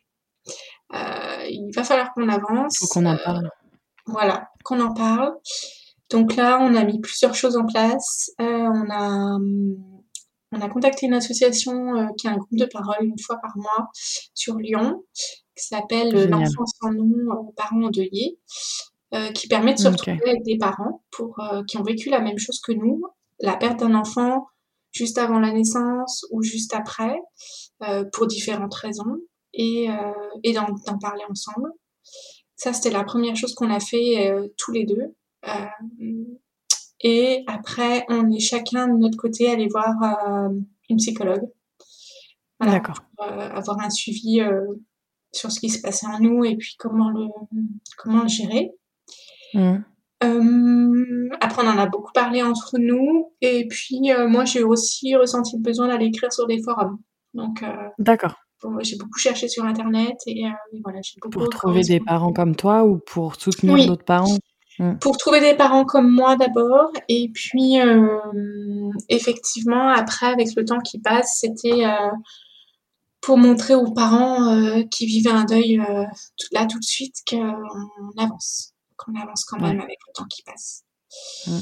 euh, 0.96 1.46
il 1.50 1.72
va 1.76 1.84
falloir 1.84 2.14
qu'on 2.14 2.30
avance. 2.30 2.78
Faut 2.80 2.88
qu'on 2.88 3.06
en 3.06 3.18
parle. 3.18 3.46
Euh, 3.46 3.78
voilà, 4.06 4.50
qu'on 4.64 4.80
en 4.80 4.94
parle. 4.94 5.34
Donc 6.10 6.36
là, 6.36 6.60
on 6.62 6.74
a 6.76 6.84
mis 6.84 7.00
plusieurs 7.00 7.36
choses 7.36 7.58
en 7.58 7.66
place. 7.66 8.32
Euh, 8.42 8.46
on 8.46 8.90
a 8.90 9.36
hum, 9.36 9.76
on 10.52 10.62
a 10.62 10.70
contacté 10.70 11.06
une 11.06 11.14
association 11.14 11.96
euh, 11.96 12.08
qui 12.18 12.28
a 12.28 12.32
un 12.32 12.38
groupe 12.38 12.58
de 12.58 12.66
parole 12.66 13.04
une 13.06 13.20
fois 13.20 13.38
par 13.42 13.58
mois 13.58 13.90
sur 14.34 14.56
Lyon, 14.56 15.04
qui 15.58 15.68
s'appelle 15.68 16.30
L'enfant 16.30 16.66
sans 16.66 16.92
nom, 16.92 17.12
euh, 17.32 17.52
parents 17.56 17.84
endeuillés, 17.84 18.40
euh, 19.14 19.32
qui 19.32 19.48
permet 19.48 19.74
de 19.74 19.80
se 19.80 19.88
okay. 19.88 20.12
retrouver 20.12 20.30
avec 20.32 20.44
des 20.44 20.58
parents 20.58 21.04
pour, 21.12 21.40
qui 21.68 21.78
ont 21.78 21.84
vécu 21.84 22.10
la 22.10 22.22
même 22.22 22.38
chose 22.38 22.62
que 22.62 22.72
nous, 22.72 23.02
la 23.40 23.58
perte 23.58 23.80
d'un 23.80 23.96
enfant 23.96 24.48
juste 24.92 25.18
avant 25.18 25.40
la 25.40 25.52
naissance 25.52 26.26
ou 26.32 26.42
juste 26.42 26.74
après, 26.74 27.20
euh, 27.84 28.06
pour 28.14 28.28
différentes 28.28 28.74
raisons, 28.74 29.18
et, 29.54 29.88
et 30.44 30.54
d'en 30.54 31.00
parler 31.02 31.24
ensemble. 31.30 31.72
Ça, 32.56 32.74
c'était 32.74 32.92
la 32.92 33.04
première 33.04 33.36
chose 33.36 33.56
qu'on 33.56 33.72
a 33.72 33.80
fait 33.80 34.32
tous 34.56 34.72
les 34.72 34.86
deux. 34.86 35.16
Et 37.02 37.44
après, 37.48 38.06
on 38.10 38.30
est 38.32 38.40
chacun 38.40 38.88
de 38.88 38.98
notre 38.98 39.18
côté 39.18 39.50
allé 39.50 39.68
voir 39.68 39.96
euh, 40.04 40.50
une 40.90 40.98
psychologue. 40.98 41.44
Voilà, 42.60 42.74
D'accord. 42.74 43.04
Pour, 43.16 43.28
euh, 43.28 43.50
avoir 43.52 43.80
un 43.82 43.90
suivi 43.90 44.42
euh, 44.42 44.62
sur 45.32 45.52
ce 45.52 45.60
qui 45.60 45.70
se 45.70 45.82
passait 45.82 46.08
en 46.08 46.20
nous 46.20 46.44
et 46.44 46.56
puis 46.56 46.76
comment 46.80 47.10
le, 47.10 47.28
comment 47.98 48.24
le 48.24 48.28
gérer. 48.28 48.72
Mmh. 49.54 49.78
Après, 51.40 51.64
on 51.64 51.70
en 51.70 51.78
a 51.78 51.86
beaucoup 51.86 52.12
parlé 52.12 52.42
entre 52.42 52.78
nous. 52.80 53.32
Et 53.42 53.68
puis, 53.68 54.12
moi, 54.28 54.46
j'ai 54.46 54.64
aussi 54.64 55.16
ressenti 55.16 55.58
le 55.58 55.62
besoin 55.62 55.88
d'aller 55.88 56.08
écrire 56.08 56.34
sur 56.34 56.48
des 56.48 56.62
forums. 56.64 56.98
Donc, 57.36 57.64
D'accord. 58.00 58.34
bon, 58.64 58.80
j'ai 58.82 58.98
beaucoup 58.98 59.20
cherché 59.20 59.48
sur 59.48 59.64
Internet 59.64 60.16
et, 60.26 60.46
voilà, 60.84 61.02
j'ai 61.04 61.20
beaucoup 61.22 61.38
Pour 61.38 61.50
trouver 61.50 61.82
des 61.82 62.00
parents 62.00 62.34
comme 62.34 62.56
toi 62.56 62.84
ou 62.84 62.98
pour 62.98 63.36
soutenir 63.36 63.76
Oui. 63.76 63.86
d'autres 63.86 64.06
parents? 64.06 64.38
Mmh. 64.80 64.98
Pour 65.00 65.18
trouver 65.18 65.40
des 65.40 65.56
parents 65.56 65.86
comme 65.86 66.10
moi 66.10 66.36
d'abord, 66.36 66.92
et 67.10 67.30
puis 67.34 67.82
euh, 67.82 68.20
effectivement 69.10 69.90
après 69.90 70.28
avec 70.28 70.50
le 70.56 70.66
temps 70.66 70.80
qui 70.80 71.00
passe, 71.00 71.40
c'était 71.40 71.86
euh, 71.86 72.12
pour 73.22 73.38
montrer 73.38 73.74
aux 73.74 73.92
parents 73.92 74.54
euh, 74.54 74.84
qui 74.92 75.08
vivaient 75.08 75.32
un 75.32 75.46
deuil 75.46 75.80
euh, 75.80 76.06
tout- 76.38 76.48
là 76.52 76.66
tout 76.68 76.78
de 76.80 76.84
suite 76.84 77.16
qu'on 77.28 77.56
avance, 78.18 78.74
qu'on 78.98 79.16
avance 79.20 79.46
quand 79.46 79.60
même 79.60 79.80
avec 79.80 79.98
le 80.08 80.14
temps 80.14 80.28
qui 80.30 80.44
passe. 80.44 80.84
Mmh. 81.48 81.60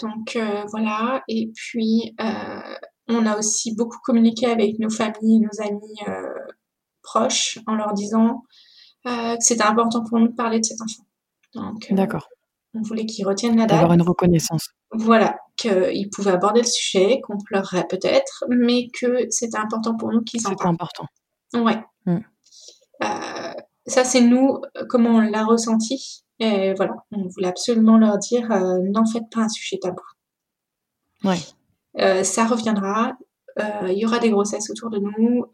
Donc 0.00 0.36
euh, 0.36 0.64
voilà, 0.70 1.22
et 1.28 1.50
puis 1.54 2.14
euh, 2.20 2.74
on 3.08 3.24
a 3.24 3.38
aussi 3.38 3.74
beaucoup 3.74 3.98
communiqué 4.02 4.46
avec 4.46 4.78
nos 4.80 4.90
familles, 4.90 5.40
nos 5.40 5.62
amis 5.64 5.96
euh, 6.08 6.34
proches 7.02 7.58
en 7.66 7.74
leur 7.74 7.92
disant 7.94 8.42
euh, 9.06 9.36
que 9.36 9.44
c'était 9.44 9.62
important 9.64 10.02
pour 10.04 10.18
nous 10.18 10.28
de 10.28 10.34
parler 10.34 10.58
de 10.60 10.64
cet 10.64 10.80
enfant. 10.82 11.04
Donc 11.54 11.86
D'accord. 11.92 12.28
On 12.74 12.82
voulait 12.82 13.06
qu'ils 13.06 13.26
retiennent 13.26 13.56
la 13.56 13.66
D'avoir 13.66 13.88
date. 13.88 13.98
une 14.00 14.08
reconnaissance. 14.08 14.68
Voilà, 14.92 15.36
qu'ils 15.56 16.08
pouvaient 16.10 16.32
aborder 16.32 16.60
le 16.60 16.66
sujet, 16.66 17.20
qu'on 17.22 17.38
pleurerait 17.38 17.86
peut-être, 17.88 18.44
mais 18.48 18.88
que 18.98 19.26
c'était 19.30 19.58
important 19.58 19.96
pour 19.96 20.10
nous 20.12 20.22
qu'ils 20.22 20.46
en 20.46 20.50
C'est 20.50 20.56
parlent. 20.56 20.74
important. 20.74 21.06
Ouais. 21.54 21.82
Mmh. 22.06 22.18
Euh, 23.04 23.52
ça, 23.86 24.04
c'est 24.04 24.20
nous, 24.20 24.60
comment 24.88 25.10
on 25.10 25.20
l'a 25.20 25.44
ressenti. 25.44 26.24
Et 26.40 26.74
voilà, 26.74 26.94
on 27.10 27.26
voulait 27.28 27.48
absolument 27.48 27.98
leur 27.98 28.18
dire, 28.18 28.50
euh, 28.52 28.78
n'en 28.92 29.04
faites 29.06 29.28
pas 29.30 29.40
un 29.40 29.48
sujet 29.48 29.78
tabou. 29.80 30.02
Ouais. 31.24 31.38
Euh, 31.98 32.22
ça 32.22 32.46
reviendra, 32.46 33.16
il 33.86 33.98
y 33.98 34.06
aura 34.06 34.20
des 34.20 34.30
grossesses 34.30 34.70
autour 34.70 34.88
de 34.90 34.98
nous, 35.00 35.46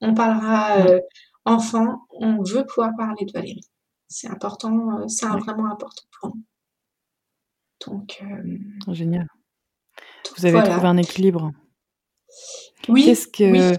on 0.00 0.14
parlera 0.14 0.78
euh, 0.86 1.00
enfant, 1.44 2.06
on 2.10 2.42
veut 2.42 2.64
pouvoir 2.64 2.92
parler 2.96 3.26
de 3.26 3.32
Valérie. 3.32 3.60
C'est 4.08 4.28
important, 4.28 5.00
euh, 5.00 5.08
c'est 5.08 5.26
Ouais. 5.26 5.38
vraiment 5.40 5.70
important 5.70 6.02
pour 6.20 6.28
nous. 6.36 6.42
Donc, 7.86 8.22
euh, 8.22 8.58
Génial. 8.94 9.26
donc 10.24 10.38
Vous 10.38 10.44
avez 10.46 10.52
voilà. 10.52 10.70
trouvé 10.70 10.86
un 10.88 10.96
équilibre. 10.96 11.52
Oui, 12.88 13.04
Qu'est-ce 13.04 13.28
oui. 13.28 13.32
que 13.32 13.76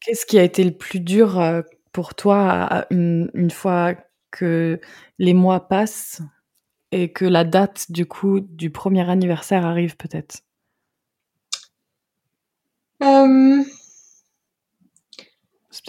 qu'est-ce 0.00 0.26
qui 0.26 0.38
a 0.38 0.44
été 0.44 0.64
le 0.64 0.72
plus 0.76 1.00
dur, 1.00 1.40
heu, 1.40 1.64
pour 1.92 2.14
toi 2.14 2.86
une 2.90 3.30
une 3.34 3.50
fois 3.50 3.94
que 4.30 4.80
les 5.18 5.34
mois 5.34 5.68
passent 5.68 6.22
et 6.92 7.12
que 7.12 7.24
la 7.24 7.44
date 7.44 7.90
du 7.92 8.06
coup 8.06 8.40
du 8.40 8.70
premier 8.70 9.08
anniversaire 9.10 9.66
arrive 9.66 9.96
peut-être? 9.96 10.42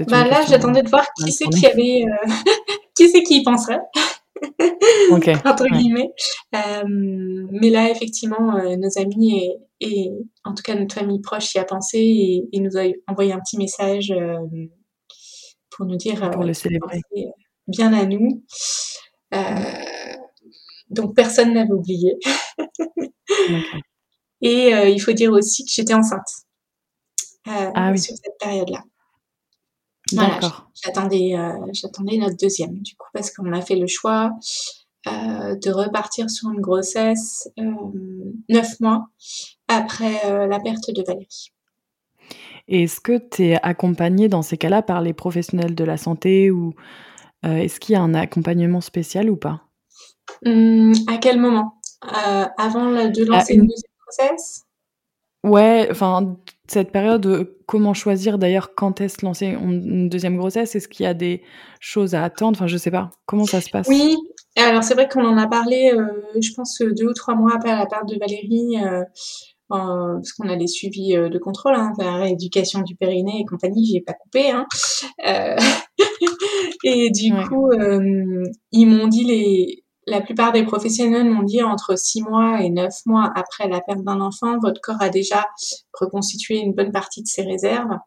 Bah 0.07 0.25
là, 0.27 0.43
j'attendais 0.47 0.83
de 0.83 0.89
voir 0.89 1.05
qui 1.13 1.31
c'est 1.31 1.47
qui 1.49 1.65
avait, 1.65 2.05
qui 3.03 3.09
c'est 3.09 3.23
qui 3.23 3.37
y 3.39 3.43
penserait, 3.43 3.79
entre 5.45 5.65
guillemets. 5.77 6.09
Hem, 6.53 7.47
mais 7.51 7.69
là, 7.69 7.89
effectivement, 7.89 8.57
heu, 8.57 8.75
nos 8.75 8.97
amis 8.99 9.39
et 9.45 9.57
et 9.81 10.11
en 10.43 10.53
tout 10.53 10.63
cas 10.63 10.75
notre 10.75 10.95
famille 10.95 11.21
proche 11.21 11.53
y 11.55 11.57
a 11.57 11.63
pensé 11.65 11.97
et 11.99 12.43
et 12.51 12.59
nous 12.59 12.77
a 12.77 12.83
envoyé 13.07 13.31
un 13.33 13.39
petit 13.39 13.57
message, 13.57 14.11
hem, 14.11 14.69
pour 15.71 15.85
nous 15.85 15.95
dire, 15.95 16.29
Pour 16.31 16.43
le 16.43 16.53
célébrer. 16.53 17.01
bien 17.67 17.93
à 17.93 18.05
nous. 18.05 18.43
Donc 20.89 21.15
personne 21.15 21.53
n'avait 21.53 21.71
oublié. 21.71 22.17
Et 24.41 24.71
il 24.91 24.99
faut 24.99 25.11
dire 25.11 25.31
aussi 25.31 25.63
que 25.65 25.71
j'étais 25.71 25.93
enceinte, 25.93 26.27
Ah 27.45 27.89
oui. 27.91 27.99
sur 27.99 28.15
cette 28.15 28.37
période-là. 28.39 28.83
Voilà, 30.13 30.33
D'accord. 30.35 30.71
j'attendais, 30.83 31.35
notre 32.17 32.37
2e 32.37 32.79
du 32.79 32.95
coup, 32.95 33.07
parce 33.13 33.31
qu'on 33.31 33.51
a 33.53 33.61
fait 33.61 33.75
le 33.75 33.87
choix, 33.87 34.31
heu, 35.07 35.57
de 35.57 35.71
repartir 35.71 36.29
sur 36.29 36.49
une 36.51 36.61
grossesse, 36.61 37.49
hem, 37.57 37.91
9 38.49 38.79
mois 38.79 39.07
après, 39.67 40.47
la 40.47 40.59
perte 40.59 40.91
de 40.91 41.03
Valérie. 41.03 41.51
Est-ce 42.67 42.99
que 42.99 43.17
tu 43.17 43.45
es 43.47 43.59
accompagnée 43.63 44.29
dans 44.29 44.41
ces 44.41 44.57
cas-là 44.57 44.81
par 44.81 45.01
les 45.01 45.13
professionnels 45.13 45.75
de 45.75 45.83
la 45.83 45.97
santé 45.97 46.51
ou, 46.51 46.73
est-ce 47.43 47.79
qu'il 47.79 47.93
y 47.93 47.95
a 47.95 48.01
un 48.01 48.13
accompagnement 48.13 48.81
spécial 48.81 49.29
ou 49.29 49.37
pas? 49.37 49.61
Mmh, 50.45 50.93
à 51.07 51.17
quel 51.17 51.39
moment? 51.39 51.81
Avant 52.57 52.91
de 52.91 53.25
lancer 53.25 53.55
une 53.55 53.67
2e 53.67 53.91
grossesse? 54.05 54.65
Ouais, 55.43 55.87
enfin, 55.89 56.35
cette 56.71 56.91
période, 56.91 57.25
heu, 57.25 57.57
comment 57.65 57.93
choisir 57.93 58.37
d'ailleurs 58.39 58.75
quand 58.75 59.01
est-ce 59.01 59.25
lancer 59.25 59.47
une 59.47 60.09
2e 60.09 60.37
grossesse? 60.37 60.75
Est-ce 60.75 60.87
qu'il 60.87 61.03
y 61.03 61.07
a 61.07 61.13
des 61.13 61.41
choses 61.79 62.15
à 62.15 62.23
attendre? 62.23 62.57
Enfin, 62.57 62.67
je 62.67 62.77
sais 62.77 62.91
pas. 62.91 63.11
Comment 63.25 63.47
ça 63.47 63.61
se 63.61 63.69
passe? 63.69 63.87
Oui, 63.89 64.15
alors 64.57 64.83
c'est 64.83 64.93
vrai 64.93 65.07
qu'on 65.07 65.25
en 65.25 65.37
a 65.37 65.47
parlé, 65.47 65.91
heu, 65.93 66.23
je 66.41 66.51
pense, 66.55 66.79
heu, 66.81 66.93
2 66.93 67.07
ou 67.09 67.13
3 67.13 67.35
mois 67.35 67.53
après 67.55 67.75
la 67.75 67.85
perte 67.85 68.09
de 68.09 68.17
Valérie, 68.19 68.75
en 69.69 70.15
parce 70.17 70.33
qu'on 70.33 70.49
a 70.49 70.55
des 70.57 70.67
suivis, 70.67 71.13
de 71.15 71.37
contrôle, 71.39 71.75
hein, 71.75 71.93
la 71.99 72.17
rééducation 72.17 72.81
du 72.81 72.95
périnée 72.95 73.39
et 73.41 73.45
compagnie, 73.45 73.85
j'y 73.85 73.97
ai 73.97 74.01
pas 74.01 74.13
coupé, 74.13 74.51
hein. 74.51 74.65
Et 76.83 77.09
du 77.11 77.33
Ouais. 77.33 77.43
coup, 77.47 77.71
ils 78.71 78.85
m'ont 78.87 79.07
dit 79.07 79.23
les 79.25 79.83
la 80.09 80.21
plupart 80.21 80.51
des 80.53 80.63
professionnels 80.65 81.29
m'ont 81.29 81.43
dit: 81.43 81.63
«Entre 81.63 81.97
6 81.97 82.21
mois 82.23 82.61
et 82.61 82.69
9 82.69 82.93
mois 83.05 83.31
après 83.35 83.67
la 83.69 83.81
perte 83.81 84.03
d'un 84.03 84.21
enfant, 84.21 84.57
votre 84.59 84.81
corps 84.81 85.01
a 85.01 85.09
déjà 85.09 85.45
reconstitué 85.93 86.59
une 86.59 86.73
bonne 86.73 86.91
partie 86.91 87.23
de 87.23 87.27
ses 87.27 87.43
réserves, 87.43 87.97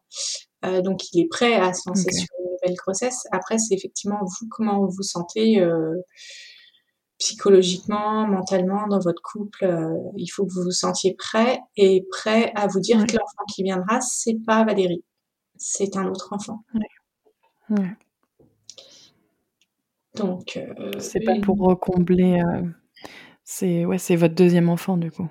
heu, 0.65 0.81
donc 0.83 1.11
il 1.13 1.21
est 1.23 1.27
prêt 1.29 1.55
à 1.55 1.73
se 1.73 1.89
lancer 1.89 2.11
sur 2.11 2.27
une 2.39 2.51
nouvelle 2.53 2.75
grossesse». 2.77 3.27
Après, 3.31 3.57
c'est 3.59 3.75
effectivement 3.75 4.19
vous, 4.23 4.47
comment 4.51 4.79
vous 4.81 4.91
vous 4.91 5.03
sentez, 5.03 5.61
heu, 5.61 6.03
psychologiquement, 7.19 8.27
mentalement 8.27 8.87
dans 8.87 8.99
votre 8.99 9.21
couple, 9.23 9.65
heu, 9.65 9.95
il 10.17 10.27
faut 10.29 10.45
que 10.45 10.53
vous 10.53 10.63
vous 10.63 10.71
sentiez 10.71 11.15
prêt 11.15 11.59
et 11.77 12.05
prêt 12.11 12.51
à 12.55 12.67
vous 12.67 12.79
dire 12.81 12.99
Ouais. 12.99 13.07
que 13.07 13.13
l'enfant 13.17 13.45
qui 13.55 13.63
viendra, 13.63 14.01
c'est 14.01 14.37
pas 14.45 14.63
Valérie, 14.65 15.03
c'est 15.57 15.97
un 15.97 16.07
autre 16.07 16.29
enfant. 16.33 16.63
Ouais. 16.75 16.81
Ouais. 17.79 17.95
Donc 20.15 20.57
heu, 20.57 20.73
C'est 20.99 21.21
pas 21.21 21.35
pour, 21.41 21.79
combler, 21.79 22.39
heu, 22.41 22.73
c'est 23.43 23.85
ouais, 23.85 23.97
c'est 23.99 24.15
votre 24.17 24.35
2e 24.35 24.69
enfant 24.69 24.97
du 24.97 25.11
coup? 25.11 25.29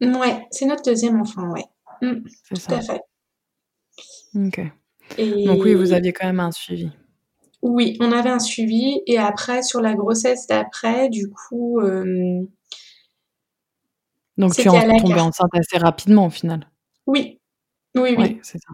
Mouais, 0.00 0.46
c'est 0.50 0.66
notre 0.66 0.82
2e 0.82 1.20
enfant, 1.20 1.50
ouais. 1.52 1.64
Mmh, 2.02 2.28
C'est 2.44 2.56
tout 2.66 2.74
à 2.74 2.80
ça. 2.80 2.82
fait. 2.82 3.00
OK. 4.34 4.60
Donc 5.44 5.64
oui, 5.64 5.74
vous 5.74 5.92
aviez 5.92 6.12
quand 6.12 6.26
même 6.26 6.40
un 6.40 6.52
suivi? 6.52 6.90
Oui, 7.62 7.96
on 8.00 8.12
avait 8.12 8.30
un 8.30 8.38
suivi 8.38 9.00
et 9.06 9.18
après 9.18 9.62
sur 9.62 9.80
la 9.80 9.94
grossesse 9.94 10.46
d'après, 10.46 11.08
du 11.08 11.30
coup, 11.30 11.80
hem 11.80 12.46
Donc 14.38 14.54
tu 14.56 14.66
es 14.66 14.70
en 14.70 14.82
tombée 14.82 15.20
enceinte 15.20 15.50
assez 15.54 15.78
rapidement 15.78 16.26
au 16.26 16.30
final? 16.30 16.68
Oui. 17.06 17.40
Oui, 17.96 18.14
Ouais, 18.14 18.34
oui. 18.34 18.38
c'est 18.42 18.58
ça. 18.58 18.72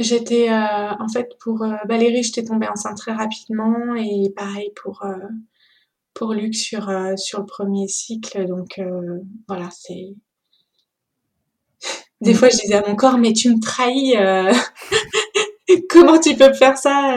J'étais, 0.00 0.48
heu, 0.50 0.52
en 1.00 1.08
fait 1.08 1.36
pour, 1.40 1.62
heu, 1.64 1.74
Valérie, 1.88 2.22
j'étais 2.22 2.44
tombée 2.44 2.68
enceinte 2.68 2.96
très 2.96 3.12
rapidement 3.12 3.94
et 3.96 4.30
pareil 4.36 4.72
pour, 4.82 5.02
heu, 5.04 5.16
pour 6.14 6.34
Luc 6.34 6.54
sur, 6.54 6.90
heu, 6.90 7.16
sur 7.16 7.40
le 7.40 7.46
1er 7.46 7.88
cycle 7.88 8.46
donc 8.46 8.80
voilà, 9.48 9.68
c'est 9.72 10.14
des 12.20 12.32
Mmh. 12.32 12.36
fois 12.36 12.48
je 12.50 12.56
disais 12.58 12.74
à 12.74 12.86
mon 12.86 12.96
corps: 12.96 13.18
«Mais 13.18 13.32
tu 13.32 13.50
me 13.54 13.60
trahis, 13.60 14.14
comment 15.90 16.18
tu 16.20 16.36
peux 16.36 16.48
me 16.48 16.54
faire 16.54 16.78
ça, 16.78 17.16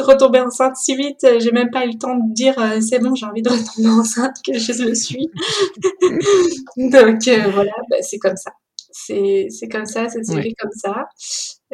retomber 0.00 0.40
enceinte 0.40 0.76
si 0.76 0.96
vite? 0.96 1.26
J'ai 1.40 1.52
même 1.52 1.70
pas 1.70 1.86
eu 1.86 1.90
le 1.92 1.98
temps 1.98 2.16
de 2.16 2.34
dire, 2.34 2.56
"C'est 2.82 3.00
bon, 3.00 3.14
j'ai 3.14 3.26
envie 3.26 3.42
de 3.42 3.50
retomber 3.50 3.88
enceinte", 3.90 4.36
que 4.46 4.58
je 4.58 4.84
le 4.84 4.94
suis». 4.96 5.30
Donc 6.78 7.28
voilà, 7.54 7.72
bah, 7.90 7.98
c'est 8.02 8.18
comme 8.18 8.36
ça. 8.36 8.52
C'est 8.92 9.48
c'est 9.50 9.68
comme 9.68 9.86
ça, 9.86 10.08
ça 10.10 10.22
s'est 10.24 10.34
Ouais. 10.34 10.42
fait 10.42 10.54
comme 10.58 10.72
ça. 10.72 11.06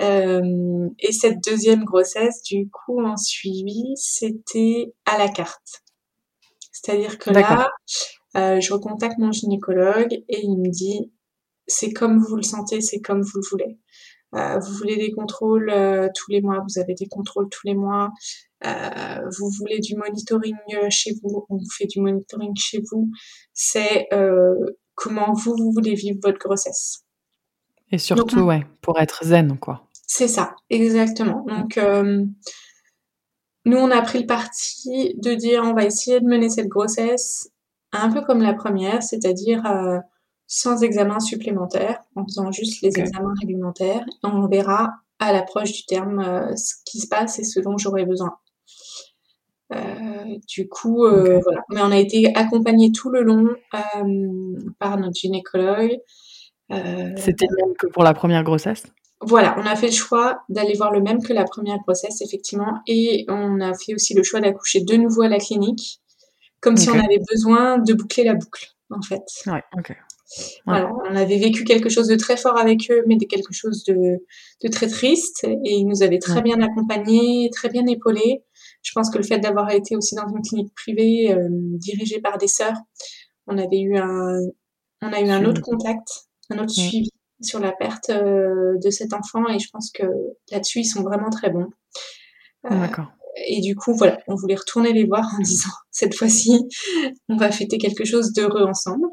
Hem 0.00 0.90
et 0.98 1.12
cette 1.12 1.38
2e 1.44 1.84
grossesse, 1.84 2.42
du 2.42 2.70
coup, 2.70 3.00
en 3.04 3.16
suivi, 3.16 3.92
c'était 3.96 4.94
à 5.04 5.18
la 5.18 5.28
carte. 5.28 5.82
C'est-à-dire 6.72 7.18
que 7.18 7.28
là, 7.30 7.70
heu, 8.36 8.60
je 8.60 8.72
recontacte 8.72 9.18
mon 9.18 9.30
gynécologue 9.30 10.12
et 10.28 10.40
il 10.42 10.56
me 10.56 10.70
dit: 10.70 11.12
«C'est 11.66 11.92
comme 11.92 12.18
vous 12.18 12.36
le 12.36 12.42
sentez, 12.42 12.80
c'est 12.80 13.00
comme 13.00 13.20
vous 13.20 13.40
le 13.40 13.48
voulez. 13.50 13.78
Heu, 14.34 14.58
vous 14.60 14.72
voulez 14.72 14.96
des 14.96 15.10
contrôles, 15.12 15.70
tous 16.16 16.30
les 16.30 16.40
mois, 16.40 16.64
vous 16.66 16.80
avez 16.80 16.94
des 16.94 17.06
contrôles 17.06 17.48
tous 17.50 17.66
les 17.66 17.74
mois. 17.74 18.10
Vous 18.62 19.50
voulez 19.58 19.80
du 19.80 19.96
monitoring, 19.96 20.56
chez 20.88 21.12
vous, 21.22 21.44
on 21.50 21.56
vous 21.56 21.70
fait 21.76 21.86
du 21.86 22.00
monitoring 22.00 22.56
chez 22.56 22.80
vous. 22.90 23.10
C'est, 23.52 24.08
comment 24.94 25.34
vous, 25.34 25.54
vous 25.56 25.72
voulez 25.72 25.94
vivre 25.94 26.18
votre 26.22 26.38
grossesse». 26.38 27.04
Et 27.92 27.98
surtout, 27.98 28.40
ouais, 28.42 28.64
pour 28.80 28.98
être 28.98 29.24
zen, 29.24 29.58
quoi. 29.58 29.82
C'est 30.12 30.26
ça, 30.26 30.56
exactement. 30.70 31.46
Donc 31.46 31.76
hem 31.76 32.34
nous, 33.64 33.76
on 33.76 33.90
a 33.92 34.02
pris 34.02 34.20
le 34.20 34.26
parti 34.26 35.14
de 35.18 35.34
dire 35.34 35.62
on 35.64 35.74
va 35.74 35.84
essayer 35.84 36.18
de 36.18 36.26
mener 36.26 36.48
cette 36.48 36.66
grossesse 36.66 37.50
un 37.92 38.10
peu 38.10 38.22
comme 38.22 38.42
la 38.42 38.54
première, 38.54 39.04
c'est-à-dire 39.04 39.64
euh, 39.66 39.98
sans 40.48 40.82
examen 40.82 41.20
supplémentaire, 41.20 42.00
en 42.16 42.24
faisant 42.24 42.50
juste 42.50 42.82
les 42.82 42.98
examens 42.98 43.34
réglementaires. 43.40 44.04
On 44.24 44.48
verra 44.48 44.90
à 45.20 45.32
l'approche 45.32 45.72
du 45.72 45.84
terme 45.84 46.18
euh, 46.20 46.56
ce 46.56 46.74
qui 46.84 46.98
se 46.98 47.06
passe 47.06 47.38
et 47.38 47.44
ce 47.44 47.60
dont 47.60 47.78
j'aurai 47.78 48.04
besoin. 48.04 48.36
Euh, 49.72 50.38
du 50.48 50.68
coup, 50.68 51.06
voilà. 51.06 51.62
Mais 51.68 51.82
on 51.82 51.92
a 51.92 51.98
été 51.98 52.34
accompagnés 52.34 52.90
tout 52.90 53.10
le 53.10 53.22
long 53.22 53.46
par 54.80 54.98
notre 54.98 55.14
gynécologue. 55.14 55.96
C'était 56.68 57.46
le 57.48 57.66
même 57.66 57.76
que 57.76 57.86
pour 57.86 58.02
la 58.02 58.14
première 58.14 58.42
grossesse? 58.42 58.84
Voilà, 59.20 59.54
on 59.58 59.66
a 59.66 59.76
fait 59.76 59.88
le 59.88 59.92
choix 59.92 60.42
d'aller 60.48 60.74
voir 60.74 60.92
le 60.92 61.00
même 61.00 61.22
que 61.22 61.32
la 61.32 61.44
première 61.44 61.78
grossesse, 61.78 62.22
effectivement, 62.22 62.80
et 62.86 63.26
on 63.28 63.60
a 63.60 63.74
fait 63.74 63.94
aussi 63.94 64.14
le 64.14 64.22
choix 64.22 64.40
d'accoucher 64.40 64.80
de 64.80 64.96
nouveau 64.96 65.22
à 65.22 65.28
la 65.28 65.38
clinique, 65.38 66.00
comme 66.60 66.76
si 66.76 66.88
on 66.88 66.94
avait 66.94 67.20
besoin 67.30 67.78
de 67.78 67.92
boucler 67.92 68.24
la 68.24 68.34
boucle, 68.34 68.68
en 68.90 69.02
fait. 69.02 69.22
Ouais, 69.46 69.62
ok. 69.76 69.94
Voilà, 70.64 70.92
on 71.10 71.16
avait 71.16 71.38
vécu 71.38 71.64
quelque 71.64 71.88
chose 71.88 72.06
de 72.06 72.14
très 72.14 72.36
fort 72.36 72.56
avec 72.56 72.88
eux, 72.90 73.02
mais 73.06 73.16
de 73.16 73.24
quelque 73.24 73.52
chose 73.52 73.84
de, 73.84 74.24
de 74.62 74.68
très 74.68 74.86
triste, 74.86 75.44
et 75.44 75.72
ils 75.72 75.86
nous 75.86 76.02
avaient 76.02 76.20
très 76.20 76.40
bien 76.40 76.60
accompagnés, 76.62 77.50
très 77.52 77.68
bien 77.68 77.86
épaulés. 77.86 78.44
Je 78.82 78.92
pense 78.94 79.10
que 79.10 79.18
le 79.18 79.24
fait 79.24 79.38
d'avoir 79.38 79.70
été 79.70 79.96
aussi 79.96 80.14
dans 80.14 80.28
une 80.28 80.40
clinique 80.40 80.72
privée 80.74 81.32
euh, 81.32 81.48
dirigée 81.50 82.20
par 82.20 82.38
des 82.38 82.46
sœurs, 82.46 82.76
on 83.46 83.58
avait 83.58 83.80
eu 83.80 83.98
un, 83.98 84.38
on 85.02 85.12
a 85.12 85.20
eu 85.20 85.28
un 85.28 85.44
autre 85.44 85.62
contact, 85.62 86.08
un 86.48 86.58
autre 86.58 86.70
suivi 86.70 87.10
sur 87.42 87.60
la 87.60 87.72
perte 87.72 88.10
euh, 88.10 88.76
de 88.82 88.90
cet 88.90 89.12
enfant 89.12 89.48
et 89.48 89.58
je 89.58 89.68
pense 89.72 89.90
que 89.90 90.04
là-dessus 90.50 90.80
ils 90.80 90.84
sont 90.84 91.02
vraiment 91.02 91.30
très 91.30 91.50
bons. 91.50 91.68
Euh, 92.66 92.80
D'accord. 92.80 93.06
Et 93.46 93.60
du 93.60 93.76
coup, 93.76 93.94
voilà, 93.94 94.18
on 94.26 94.34
voulait 94.34 94.56
retourner 94.56 94.92
les 94.92 95.04
voir 95.04 95.26
en 95.34 95.38
disant 95.42 95.70
cette 95.90 96.14
fois-ci, 96.14 96.68
on 97.28 97.36
va 97.36 97.50
fêter 97.50 97.78
quelque 97.78 98.04
chose 98.04 98.32
d'heureux 98.32 98.64
ensemble. 98.64 99.06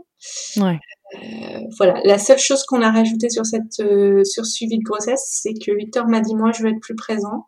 Ouais. 0.58 0.80
Euh, 1.16 1.60
voilà, 1.78 2.02
la 2.04 2.18
seule 2.18 2.40
chose 2.40 2.64
qu'on 2.64 2.82
a 2.82 2.92
rajouté 2.92 3.30
sur 3.30 3.46
cette 3.46 3.82
sur 4.26 4.46
suivi 4.46 4.78
de 4.78 4.84
grossesse, 4.84 5.24
c'est 5.42 5.54
que 5.54 5.72
Victor 5.72 6.08
m'a 6.08 6.20
dit 6.20 6.36
moi 6.36 6.52
je 6.52 6.64
veux 6.64 6.70
être 6.70 6.82
plus 6.82 6.96
présent. 6.96 7.48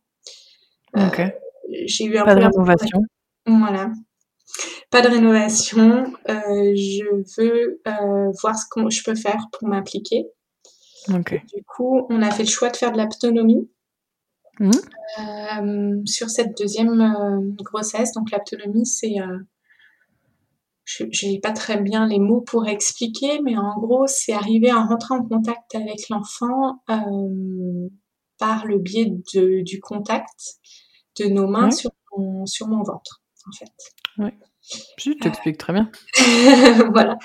ok. 0.95 1.21
J'ai 1.85 2.05
eu 2.05 2.17
un 2.17 2.25
pas 2.25 2.35
de 2.35 2.45
rénovation. 2.45 2.99
Voilà, 3.45 3.91
pas 4.91 5.01
de 5.01 5.07
rénovation. 5.07 6.05
je 6.25 7.03
veux 7.37 7.81
voir 8.41 8.57
ce 8.57 8.65
que 8.71 8.89
je 8.89 9.03
peux 9.03 9.15
faire 9.15 9.47
pour 9.51 9.67
m'impliquer. 9.67 10.25
Du 11.53 11.63
coup, 11.63 12.05
on 12.09 12.21
a 12.21 12.31
fait 12.31 12.43
le 12.43 12.49
choix 12.49 12.69
de 12.69 12.77
faire 12.77 12.91
de 12.91 12.97
l'autonomie 12.97 13.69
mmh. 14.59 14.71
euh, 15.19 16.01
sur 16.05 16.29
cette 16.29 16.57
deuxième 16.57 17.01
euh, 17.01 17.39
grossesse. 17.63 18.13
Donc 18.13 18.31
l'autonomie, 18.31 18.85
c'est... 18.85 19.19
Euh, 19.19 19.39
je 20.85 21.27
n'ai 21.27 21.39
pas 21.39 21.51
très 21.51 21.79
bien 21.79 22.07
les 22.07 22.17
mots 22.17 22.41
pour 22.41 22.67
expliquer, 22.67 23.39
mais 23.43 23.55
en 23.55 23.77
gros, 23.77 24.07
c'est 24.07 24.33
arriver 24.33 24.71
à 24.71 24.83
rentrer 24.83 25.13
en 25.13 25.23
contact 25.23 25.75
avec 25.75 26.09
l'enfant 26.09 26.81
par 28.39 28.65
le 28.65 28.79
biais 28.79 29.05
de, 29.35 29.61
du 29.61 29.79
contact 29.79 30.57
de 31.19 31.25
nos 31.25 31.47
mains 31.47 31.69
sur, 31.69 31.91
mon, 32.17 32.47
sur 32.47 32.67
mon 32.67 32.81
ventre, 32.81 33.21
en 33.47 33.51
fait. 33.51 33.71
Ouais. 34.17 34.33
Tu 34.97 35.15
t'expliques 35.17 35.57
très 35.57 35.73
bien. 35.73 35.89
voilà. 36.93 37.17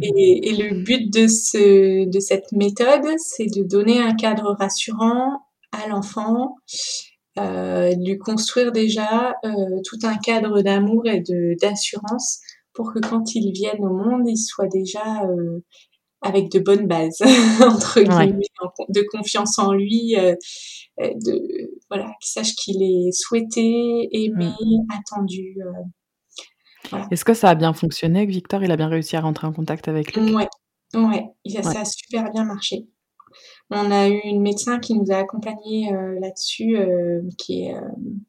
Et, 0.00 0.54
le 0.56 0.82
but 0.82 1.12
de, 1.12 1.26
ce, 1.26 2.08
de 2.08 2.20
cette 2.20 2.52
méthode, 2.52 3.06
c'est 3.18 3.46
de 3.46 3.62
donner 3.62 4.00
un 4.00 4.14
cadre 4.14 4.54
rassurant 4.58 5.40
à 5.72 5.88
l'enfant, 5.88 6.56
euh, 7.38 7.94
de 7.94 8.04
lui 8.04 8.18
construire 8.18 8.72
déjà 8.72 9.34
euh, 9.44 9.80
tout 9.84 9.98
un 10.04 10.16
cadre 10.16 10.62
d'amour 10.62 11.06
et 11.06 11.20
de 11.20 11.54
d'assurance 11.60 12.40
pour 12.72 12.92
que 12.92 12.98
quand 12.98 13.34
il 13.34 13.52
vienne 13.52 13.80
au 13.80 13.92
monde, 13.92 14.28
il 14.28 14.36
soit 14.36 14.68
déjà 14.68 15.22
euh, 15.24 15.60
avec 16.22 16.50
de 16.50 16.58
bonnes 16.58 16.86
bases, 16.86 17.20
entre 17.62 18.00
guillemets, 18.00 18.46
de 18.88 19.04
confiance 19.10 19.58
en 19.58 19.72
lui, 19.72 20.16
de 20.98 21.70
voilà, 21.90 22.06
qu'il 22.20 22.30
sache 22.30 22.54
qu'il 22.54 22.82
est 22.82 23.12
souhaité, 23.12 24.08
aimé, 24.12 24.50
mm. 24.60 24.86
attendu. 24.98 25.56
Est-ce 27.10 27.24
que 27.24 27.34
ça 27.34 27.50
a 27.50 27.54
bien 27.54 27.72
fonctionné 27.72 28.20
avec 28.20 28.30
Victor 28.30 28.62
Il 28.62 28.70
a 28.70 28.76
bien 28.76 28.88
réussi 28.88 29.16
à 29.16 29.20
rentrer 29.20 29.46
en 29.46 29.52
contact 29.52 29.88
avec 29.88 30.14
lui 30.14 30.34
Ouais, 30.34 30.48
ouais, 30.94 31.62
ça 31.62 31.80
a 31.80 31.84
super 31.84 32.30
bien 32.32 32.44
marché. 32.44 32.86
On 33.70 33.90
a 33.90 34.08
eu 34.08 34.20
une 34.24 34.42
médecin 34.42 34.78
qui 34.78 34.94
nous 34.94 35.10
a 35.10 35.16
accompagnés 35.16 35.92
euh, 35.92 36.18
là-dessus, 36.20 36.76
euh, 36.76 37.22
qui 37.36 37.64
est 37.64 37.74
euh, 37.74 37.80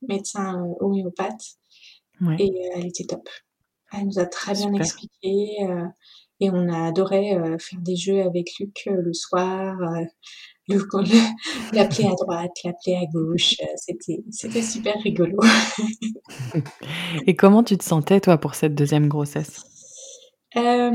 médecin 0.08 0.64
homéopathe. 0.80 1.58
Et 2.39 2.51
elle 2.74 2.88
était 2.88 3.05
top. 3.05 3.30
Elle 3.93 4.05
nous 4.08 4.18
a 4.18 4.26
très 4.26 4.53
bien 4.53 4.74
expliqué. 4.74 5.58
et 6.39 6.49
on 6.49 6.68
a 6.68 6.88
adoré 6.88 7.38
faire 7.60 7.80
des 7.80 7.95
jeux 7.95 8.24
avec 8.24 8.58
Luc 8.60 8.88
le 8.88 9.14
soir 9.14 9.78
l'appeler 10.68 12.07
à 12.07 12.15
droite, 12.15 12.51
l'appeler 12.63 12.95
à 12.95 13.05
gauche. 13.11 13.55
Euh, 13.61 13.65
c'était, 13.76 14.24
c'était 14.32 14.61
super 14.61 14.95
rigolo. 15.03 15.38
Et 17.26 17.36
comment 17.36 17.63
tu 17.63 17.78
te 17.78 17.84
sentais, 17.84 18.20
toi, 18.20 18.38
pour 18.38 18.55
cette 18.55 18.76
deuxième 18.76 19.07
grossesse? 19.07 19.63
Euh, 20.55 20.91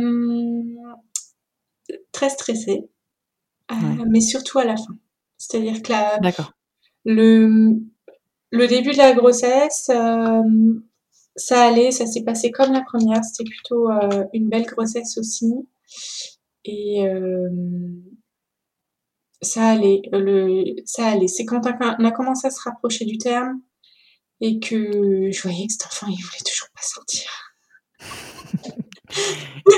Très 2.12 2.30
stressée, 2.30 2.88
euh, 3.70 4.04
mais 4.08 4.20
surtout 4.20 4.58
à 4.58 4.64
la 4.64 4.76
fin. 4.76 4.96
C'est-à-dire 5.36 5.82
que 5.82 5.92
la, 5.92 6.20
le, 7.04 7.80
le 8.50 8.66
début 8.66 8.92
de 8.92 8.98
la 8.98 9.12
grossesse, 9.12 9.90
ça 11.36 11.62
allait, 11.62 11.90
ça 11.90 12.06
s'est 12.06 12.22
passé 12.22 12.50
comme 12.50 12.72
la 12.72 12.82
première. 12.82 13.24
C'était 13.24 13.48
plutôt 13.50 13.88
une 14.32 14.48
belle 14.48 14.66
grossesse 14.66 15.18
aussi. 15.18 15.52
Et 16.64 17.04
ça 19.42 19.70
allait. 19.70 20.02
Le, 20.12 20.64
ça 20.86 21.06
allait. 21.08 21.28
C'est 21.28 21.44
quand 21.44 21.60
on 21.66 22.04
a 22.04 22.10
commencé 22.10 22.46
à 22.46 22.50
se 22.50 22.60
rapprocher 22.62 23.04
du 23.04 23.18
terme 23.18 23.60
et 24.40 24.58
que 24.58 25.30
je 25.30 25.42
voyais 25.42 25.66
que 25.66 25.72
cet 25.72 25.86
enfant, 25.86 26.06
il 26.08 26.22
voulait 26.22 26.44
toujours 26.44 26.68
pas 26.74 26.82
sortir. 26.82 27.30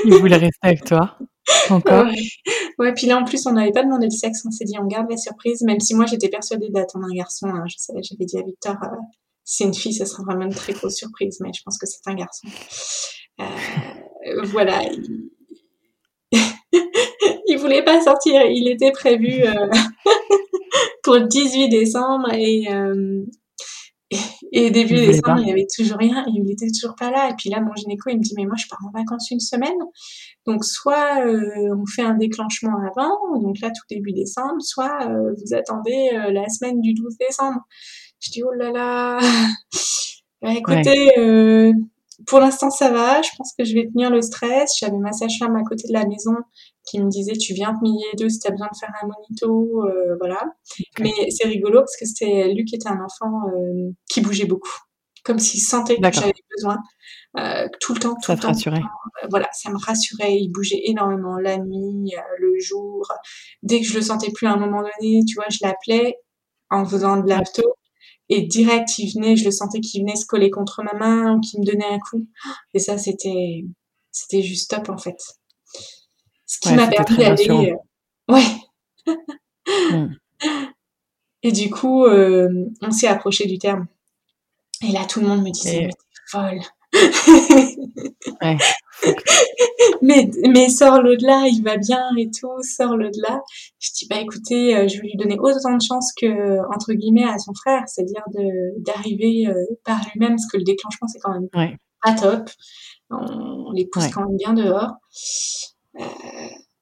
il 0.05 0.15
voulait 0.15 0.37
rester 0.37 0.59
avec 0.63 0.85
toi 0.85 1.19
encore. 1.71 2.07
Ouais. 2.79 2.93
puis 2.95 3.07
là 3.07 3.19
en 3.19 3.25
plus 3.25 3.47
on 3.47 3.53
n'avait 3.53 3.73
pas 3.73 3.85
demandé 3.85 4.07
le 4.07 4.11
sexe, 4.11 4.43
on 4.47 4.51
s'est 4.51 4.65
dit 4.65 4.79
on 4.79 4.87
garde 4.87 5.11
la 5.11 5.17
surprise, 5.17 5.63
même 5.63 5.81
si 5.81 5.95
moi 5.95 6.07
j'étais 6.07 6.29
persuadée 6.29 6.71
d'attendre 6.71 7.07
un 7.11 7.15
garçon. 7.15 7.47
Hein. 7.49 7.65
Je 7.69 7.77
savais, 7.79 8.03
j'avais 8.03 8.25
dit 8.25 8.39
à 8.39 8.43
Victor, 8.43 8.77
euh, 8.83 8.97
si 9.45 9.57
c'est 9.59 9.65
une 9.65 9.75
fille, 9.75 9.93
ça 9.93 10.07
sera 10.07 10.23
vraiment 10.25 10.47
une 10.47 10.55
très 10.55 10.73
grosse 10.73 10.97
surprise, 10.97 11.39
mais 11.41 11.51
je 11.55 11.63
pense 11.63 11.77
que 11.79 11.87
c'est 11.87 12.01
un 12.07 12.15
garçon. 12.15 12.49
Euh, 13.41 14.43
voilà, 14.45 14.81
il 17.47 17.59
voulait 17.59 17.85
pas 17.85 18.01
sortir. 18.01 18.43
Il 18.47 18.69
était 18.69 18.93
prévu 18.93 19.43
euh, 19.45 19.69
pour 21.03 21.15
le 21.15 21.27
18 21.27 21.69
décembre 21.69 22.33
et, 22.33 22.67
euh, 22.73 23.25
et 24.53 24.71
début 24.71 24.97
décembre, 24.97 25.41
il 25.41 25.49
y 25.49 25.53
avait 25.53 25.67
toujours 25.75 25.99
rien. 25.99 26.25
Il 26.29 26.51
était 26.51 26.69
toujours 26.71 26.95
pas 26.97 27.11
là. 27.11 27.31
Et 27.31 27.35
puis 27.37 27.51
là, 27.51 27.61
mon 27.61 27.75
gynéco, 27.75 28.11
il 28.11 28.19
me 28.19 28.23
dit, 28.23 28.35
mais 28.37 28.47
moi, 28.47 28.57
je 28.57 28.67
pars 28.69 28.81
en 28.87 28.91
vacances 28.97 29.31
une 29.31 29.41
semaine. 29.41 29.79
Donc, 30.47 30.65
soit 30.65 31.25
euh, 31.27 31.75
on 31.77 31.87
fait 31.87 32.03
un 32.03 32.15
déclenchement 32.15 32.77
avant, 32.91 33.41
donc 33.41 33.61
là, 33.61 33.69
tout 33.69 33.85
début 33.91 34.13
décembre, 34.13 34.61
soit 34.61 35.09
vous 35.09 35.55
attendez 35.55 36.11
la 36.13 36.49
semaine 36.49 36.81
du 36.81 36.95
12 36.95 37.17
décembre. 37.19 37.61
Je 38.21 38.31
dis, 38.31 38.43
oh 38.43 38.53
là 38.53 38.71
là. 38.71 39.21
Bah, 40.43 40.53
écoutez, 40.53 41.73
pour 42.27 42.39
l'instant, 42.39 42.69
ça 42.69 42.91
va. 42.91 43.23
Je 43.23 43.31
pense 43.39 43.55
que 43.59 43.65
je 43.65 43.73
vais 43.73 43.87
tenir 43.87 44.11
le 44.11 44.21
stress. 44.21 44.73
J'avais 44.79 44.99
ma 44.99 45.13
sage-femme 45.13 45.57
à 45.57 45.63
côté 45.63 45.89
de 45.89 45.95
la 45.95 46.07
maison 46.07 46.35
qui 46.85 47.01
me 47.01 47.09
disait 47.09 47.35
tu 47.35 47.55
viens 47.55 47.75
te 47.75 47.83
millier 47.83 48.07
deux 48.19 48.29
si 48.29 48.39
tu 48.39 48.49
as 48.49 48.51
besoin 48.51 48.69
de 48.73 48.77
faire 48.79 48.93
un 49.03 49.07
monito, 49.07 49.85
euh, 49.87 50.17
voilà. 50.19 50.43
Mais 51.01 51.13
c'est 51.31 51.49
rigolo 51.49 51.81
parce 51.81 51.97
que 51.97 52.07
c'était 52.07 52.53
lui 52.53 52.65
qui 52.65 52.75
était 52.75 52.89
un 52.89 53.03
enfant 53.03 53.49
euh, 53.49 53.91
qui 54.09 54.21
bougeait 54.21 54.47
beaucoup, 54.47 54.77
comme 55.25 55.39
s'il 55.39 55.61
sentait 55.61 55.97
que 55.97 56.13
j'avais 56.13 56.33
besoin 56.57 56.79
euh, 57.39 57.67
tout 57.81 57.95
le 57.95 58.01
temps, 58.01 58.15
tout 58.15 58.27
ça 58.27 58.35
le 58.35 58.41
temps. 58.41 58.49
rassurait. 58.49 58.83
voilà, 59.31 59.49
ça 59.53 59.71
me 59.71 59.79
rassurait. 59.79 60.37
Il 60.37 60.51
bougeait 60.51 60.83
énormément 60.85 61.37
la 61.39 61.59
nuit, 61.59 62.13
le 62.39 62.59
jour. 62.59 63.07
Dès 63.63 63.81
que 63.81 63.87
je 63.87 63.95
le 63.95 64.03
sentais 64.03 64.31
plus 64.33 64.47
à 64.47 64.53
un 64.53 64.59
moment 64.59 64.83
donné, 64.83 65.23
tu 65.27 65.35
vois, 65.35 65.47
je 65.51 65.59
l'appelais 65.63 66.17
en 66.71 66.85
faisant 66.85 67.17
de 67.17 67.29
l'apto. 67.29 67.63
Et 68.31 68.43
direct, 68.43 68.99
il 68.99 69.13
venait, 69.13 69.37
je 69.37 69.45
le 69.45 69.51
sentais 69.51 69.81
qu'il 69.81 70.03
venait 70.03 70.17
se 70.17 70.27
coller 70.27 70.51
contre 70.51 70.83
ma 70.83 70.95
main 70.95 71.37
ou 71.37 71.41
qu'il 71.41 71.61
me 71.61 71.67
donnait 71.67 71.85
un 71.85 71.99
coup. 71.99 72.27
Et 72.73 72.79
ça, 72.79 72.97
c'était, 72.97 73.65
c'était 74.11 74.43
juste 74.43 74.71
top, 74.71 74.89
en 74.89 74.97
fait. 74.97 75.19
Ce 76.47 76.59
qui 76.61 76.75
m'a 76.75 76.89
permis 76.89 77.17
d'aller. 77.17 77.73
Euh, 77.73 78.33
ouais. 78.33 78.45
Hmm. 79.91 80.09
Et 81.43 81.53
du 81.53 81.71
coup, 81.71 82.07
euh, 82.07 82.49
on 82.81 82.91
s'est 82.91 83.07
approché 83.07 83.47
du 83.47 83.59
terme. 83.59 83.87
Et 84.83 84.93
là, 84.93 85.05
tout 85.05 85.21
le 85.21 85.27
monde 85.27 85.43
me 85.43 85.51
disait, 85.51 85.83
mais 85.83 85.89
t'es 85.89 85.97
folle. 86.31 86.61
ouais. 88.43 88.57
mais, 90.03 90.31
mais 90.49 90.69
sors-le 90.69 91.17
de 91.17 91.27
là, 91.27 91.47
il 91.47 91.63
va 91.63 91.77
bien 91.77 92.09
et 92.17 92.31
tout, 92.31 92.63
sors-le 92.63 93.11
de 93.11 93.21
là. 93.23 93.43
Je 93.79 93.91
dis, 93.93 94.07
bah 94.09 94.21
écoutez, 94.21 94.77
euh, 94.77 94.89
je 94.89 94.97
vais 94.97 95.09
lui 95.09 95.17
donner 95.17 95.37
autant 95.39 95.77
de 95.77 95.83
chance 95.87 96.13
que, 96.19 96.61
entre 96.75 96.93
guillemets, 96.95 97.25
à 97.25 97.39
son 97.39 97.53
frère, 97.55 97.83
c'est-à-dire 97.87 98.23
de, 98.35 98.83
d'arriver 98.83 99.47
euh, 99.47 99.55
par 99.85 100.01
lui-même, 100.13 100.37
parce 100.37 100.51
que 100.51 100.57
le 100.57 100.65
déclenchement, 100.65 101.09
c'est 101.09 101.19
quand 101.19 101.33
même 101.33 101.49
pas 102.03 102.13
top. 102.13 102.51
On, 103.11 103.71
les 103.73 103.87
pousse 103.87 104.09
quand 104.09 104.27
même 104.27 104.37
bien 104.37 104.55
dehors. 104.55 104.93
Euh, 106.01 106.05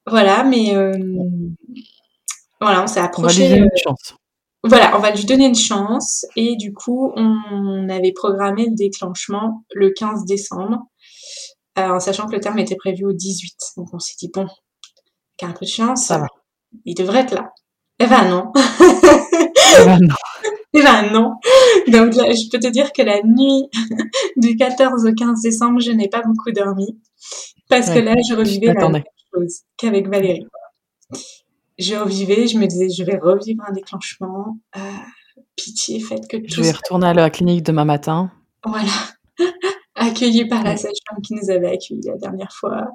voilà, 0.05 0.43
mais 0.43 0.73
voilà, 2.59 2.83
on 2.83 2.87
s'est 2.87 2.99
approché. 2.99 3.43
On 3.43 3.47
va 3.47 3.55
lui 3.55 3.59
donner 3.59 3.63
une 3.63 3.81
chance. 3.83 4.15
Voilà, 4.65 4.95
on 4.95 4.99
va 4.99 5.11
lui 5.11 5.25
donner 5.25 5.45
une 5.47 5.55
chance. 5.55 6.25
Et 6.35 6.55
du 6.55 6.73
coup, 6.73 7.11
on 7.15 7.89
avait 7.89 8.13
programmé 8.13 8.65
le 8.65 8.75
déclenchement 8.75 9.65
le 9.73 9.91
15 9.91 10.25
décembre. 10.25 10.87
Euh, 11.79 11.89
en 11.89 11.99
sachant 11.99 12.27
que 12.27 12.33
le 12.33 12.39
terme 12.39 12.59
était 12.59 12.75
prévu 12.75 13.03
au 13.05 13.13
18. 13.13 13.55
Donc 13.77 13.87
on 13.93 13.99
s'est 13.99 14.13
dit, 14.19 14.29
bon, 14.31 14.47
a 15.41 15.47
un 15.47 15.51
peu 15.51 15.65
de 15.65 15.69
chance, 15.69 16.05
ça 16.05 16.19
va. 16.19 16.27
il 16.85 16.93
devrait 16.93 17.21
être 17.21 17.33
là. 17.33 17.51
Eh 17.99 18.05
ben 18.05 18.29
non. 18.29 18.51
eh 18.55 19.85
ben 19.85 19.99
non. 19.99 20.15
Eh 20.73 20.81
ben 20.81 21.11
non. 21.11 21.33
Donc 21.87 22.15
là, 22.15 22.31
je 22.31 22.49
peux 22.51 22.59
te 22.59 22.67
dire 22.67 22.93
que 22.93 23.01
la 23.01 23.21
nuit 23.23 23.69
du 24.37 24.55
14 24.55 25.05
au 25.05 25.13
15 25.13 25.41
décembre, 25.41 25.79
je 25.79 25.91
n'ai 25.91 26.09
pas 26.09 26.21
beaucoup 26.21 26.51
dormi. 26.51 26.99
Parce 27.77 27.89
que 27.89 27.99
là, 27.99 28.13
je 28.27 28.35
revivais 28.35 28.73
la 28.73 28.89
même 28.89 29.03
chose 29.33 29.61
qu'avec 29.77 30.07
Valérie. 30.07 30.47
Je 31.79 31.95
revivais, 31.95 32.47
je 32.47 32.57
me 32.57 32.67
disais, 32.67 32.89
je 32.89 33.03
vais 33.03 33.17
revivre 33.17 33.63
un 33.67 33.71
déclenchement. 33.71 34.57
Euh, 34.75 34.79
pitié, 35.55 35.99
faites 35.99 36.27
que 36.27 36.37
tout 36.37 36.45
Je 36.47 36.61
vais 36.61 36.71
retourner 36.71 37.07
à 37.07 37.13
la 37.13 37.29
clinique 37.29 37.63
demain 37.63 37.85
matin. 37.85 38.31
Voilà 38.65 38.91
accueillis 39.95 40.45
par 40.45 40.63
la 40.63 40.77
sage-femme 40.77 41.21
qui 41.21 41.33
nous 41.33 41.49
avait 41.49 41.71
accueillis 41.71 42.07
la 42.07 42.17
dernière 42.17 42.51
fois. 42.51 42.87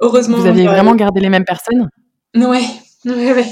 Heureusement. 0.00 0.38
Vous 0.38 0.46
aviez 0.46 0.66
vraiment 0.66 0.94
gardé 0.94 1.20
les 1.20 1.28
mêmes 1.28 1.44
personnes? 1.44 1.88
Ouais, 2.34 2.64
ouais, 3.04 3.32
ouais. 3.32 3.46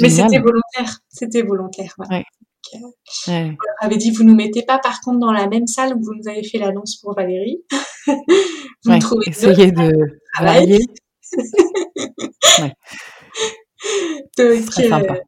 Mais 0.00 0.10
c'était 0.10 0.38
volontaire. 0.38 0.98
C'était 1.08 1.42
volontaire. 1.42 1.94
Ouais. 1.98 2.24
On 3.28 3.32
leur 3.32 3.56
avait 3.80 3.96
dit, 3.96 4.10
vous 4.10 4.24
nous 4.24 4.34
mettez 4.34 4.62
pas 4.62 4.78
par 4.78 5.00
contre 5.00 5.18
dans 5.18 5.32
la 5.32 5.46
même 5.48 5.66
salle 5.66 5.94
où 5.94 6.02
vous 6.02 6.14
nous 6.14 6.28
avez 6.28 6.42
fait 6.42 6.58
l'annonce 6.58 6.96
pour 6.96 7.14
Valérie. 7.14 7.62
vous 8.84 8.98
trouvez 8.98 9.28
essayez 9.28 9.72
de 9.72 9.92
travailler. 10.34 10.80
ouais. 12.58 12.72
Donc, 14.38 14.64
très 14.66 14.88
sympa. 14.88 15.14
Euh, 15.14 15.20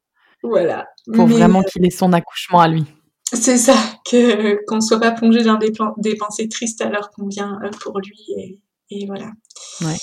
voilà. 0.43 0.87
Pour 1.13 1.27
vraiment 1.27 1.61
euh, 1.61 1.65
qu'il 1.65 1.85
ait 1.85 1.91
son 1.91 2.13
accouchement 2.13 2.61
à 2.61 2.69
lui. 2.69 2.85
C'est 3.33 3.57
ça, 3.57 3.75
que 4.09 4.65
qu'on 4.67 4.81
soit 4.81 5.01
pas 5.01 5.11
plongé 5.11 5.43
dans 5.43 5.57
des, 5.57 5.73
des 5.99 6.15
pensées 6.15 6.49
tristes 6.49 6.81
alors 6.83 7.11
qu'on 7.11 7.27
vient 7.27 7.59
euh, 7.65 7.71
pour 7.81 7.99
lui 7.99 8.21
et, 8.37 8.61
et 8.91 9.07
voilà. 9.07 9.33
Ouais. 9.81 9.97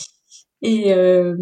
Et 0.61 0.93
euh, 0.93 1.35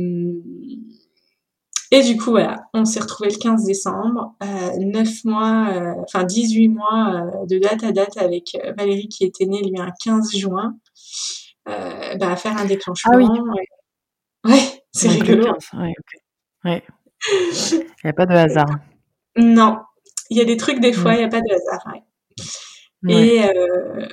et 1.92 2.04
du 2.04 2.18
coup 2.18 2.32
voilà, 2.32 2.68
on 2.74 2.86
s'est 2.86 3.00
retrouvé 3.00 3.30
le 3.30 3.38
15 3.38 3.64
décembre, 3.66 4.36
euh, 4.44 4.78
9 4.80 5.26
mois, 5.26 5.70
euh, 5.74 5.94
enfin 6.04 6.24
18 6.24 6.70
mois 6.70 7.14
euh, 7.14 7.46
de 7.46 7.58
date 7.58 7.84
à 7.84 7.92
date 7.92 8.18
avec 8.18 8.58
Valérie 8.78 9.10
qui 9.10 9.26
était 9.26 9.46
née 9.46 9.62
lui 9.62 9.80
un 9.80 9.92
15 10.04 10.36
juin, 10.36 10.76
bah, 11.66 12.32
à 12.32 12.36
faire 12.36 12.58
un 12.58 12.66
déclenchement. 12.66 13.12
Ah 13.14 13.18
oui. 13.18 13.28
Ouais, 14.46 14.84
c'est 14.92 15.10
rigolo. 15.10 15.54
Ouais. 16.64 16.84
Il 17.72 17.86
n'y 18.04 18.10
a 18.10 18.14
pas 18.14 18.26
de 18.26 18.34
hasard. 18.34 18.80
Non, 19.36 19.80
il 20.30 20.38
y 20.38 20.42
a 20.42 20.46
des 20.46 20.58
trucs, 20.58 20.80
des 20.80 20.94
fois, 20.94 21.14
il 21.14 21.20
n'y 21.20 21.24
a 21.24 21.30
pas 21.30 21.42
de 21.42 21.54
hasard. 21.54 21.94
Et 23.08 23.44
euh, 23.44 24.08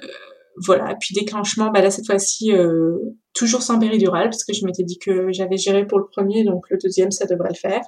voilà, 0.64 0.94
puis 0.98 1.14
déclenchement, 1.14 1.70
bah 1.70 1.82
là, 1.82 1.90
cette 1.90 2.06
fois-ci, 2.06 2.52
euh, 2.52 2.96
toujours 3.34 3.62
sans 3.62 3.78
péridurale, 3.78 4.30
parce 4.30 4.44
que 4.44 4.54
je 4.54 4.64
m'étais 4.64 4.84
dit 4.84 4.98
que 4.98 5.30
j'avais 5.32 5.56
géré 5.56 5.86
pour 5.86 5.98
le 5.98 6.06
premier, 6.06 6.44
donc 6.44 6.64
le 6.70 6.78
deuxième, 6.82 7.10
ça 7.10 7.26
devrait 7.26 7.50
le 7.50 7.54
faire. 7.54 7.82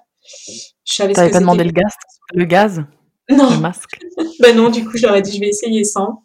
Je 0.84 0.94
savais 0.94 1.14
pas 1.14 1.30
demandé 1.30 1.64
le 1.64 1.72
gaz 1.72 1.92
Le 2.34 2.44
gaz 2.44 2.84
Non. 3.30 3.50
Le 3.50 3.60
masque 3.60 3.98
Ben 4.40 4.54
non, 4.54 4.70
du 4.70 4.84
coup, 4.84 4.96
ai 4.96 5.22
dit, 5.22 5.32
je 5.32 5.40
vais 5.40 5.48
essayer 5.48 5.84
sans. 5.84 6.24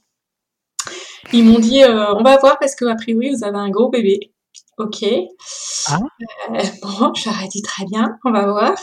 Ils 1.31 1.45
m'ont 1.45 1.59
dit, 1.59 1.83
euh, 1.83 2.13
on 2.15 2.23
va 2.23 2.37
voir, 2.37 2.59
parce 2.59 2.75
qu'a 2.75 2.95
priori, 2.95 3.33
vous 3.33 3.43
avez 3.45 3.57
un 3.57 3.69
gros 3.69 3.89
bébé. 3.89 4.33
Ok. 4.77 5.05
Ah. 5.87 5.99
bon, 6.81 7.13
je 7.13 7.29
leur 7.29 7.41
ai 7.41 7.47
dit, 7.47 7.61
très 7.61 7.85
bien, 7.85 8.17
on 8.25 8.31
va 8.31 8.45
voir. 8.45 8.75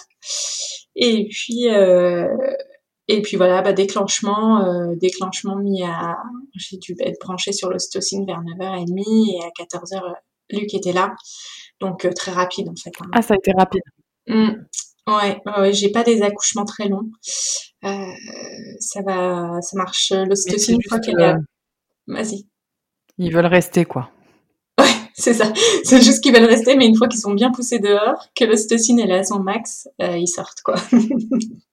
Et 0.96 1.28
puis, 1.28 1.68
euh, 1.68 2.26
et 3.12 3.22
puis 3.22 3.36
voilà, 3.36 3.60
bah, 3.60 3.72
déclenchement, 3.72 4.64
euh, 4.64 4.94
déclenchement 4.94 5.56
mis 5.56 5.82
à. 5.82 6.16
J'ai 6.54 6.76
dû 6.76 6.94
être 7.00 7.18
branchée 7.20 7.52
sur 7.52 7.68
l'ostocine 7.68 8.24
vers 8.24 8.40
9h30 8.40 9.34
et 9.34 9.44
à 9.44 9.48
14h, 9.64 10.00
Luc 10.50 10.72
était 10.74 10.92
là. 10.92 11.16
Donc 11.80 12.04
euh, 12.04 12.12
très 12.12 12.30
rapide 12.30 12.68
en 12.68 12.74
fait. 12.80 12.92
Hein. 13.00 13.10
Ah, 13.12 13.20
ça 13.20 13.34
a 13.34 13.36
été 13.36 13.50
rapide. 13.52 13.82
Mmh. 14.28 14.50
Ouais, 15.08 15.40
ouais, 15.58 15.72
j'ai 15.72 15.90
pas 15.90 16.04
des 16.04 16.22
accouchements 16.22 16.64
très 16.64 16.86
longs. 16.86 17.10
Euh, 17.84 18.12
ça 18.78 19.02
va, 19.02 19.60
ça 19.60 19.76
marche. 19.76 20.12
Une 20.12 20.82
fois 20.88 21.00
qu'elle 21.00 21.20
est. 21.20 21.34
Vas-y. 22.06 22.46
Ils 23.18 23.34
veulent 23.34 23.46
rester 23.46 23.86
quoi. 23.86 24.10
Ouais, 24.78 24.86
c'est 25.14 25.34
ça. 25.34 25.52
C'est 25.82 26.00
juste 26.00 26.22
qu'ils 26.22 26.32
veulent 26.32 26.44
rester, 26.48 26.76
mais 26.76 26.86
une 26.86 26.94
fois 26.94 27.08
qu'ils 27.08 27.20
sont 27.20 27.34
bien 27.34 27.50
poussés 27.50 27.80
dehors, 27.80 28.28
que 28.36 28.44
l'ostocine 28.44 29.00
est 29.00 29.12
à 29.12 29.24
son 29.24 29.40
max, 29.40 29.88
ils 29.98 30.28
sortent 30.28 30.62
quoi. 30.62 30.76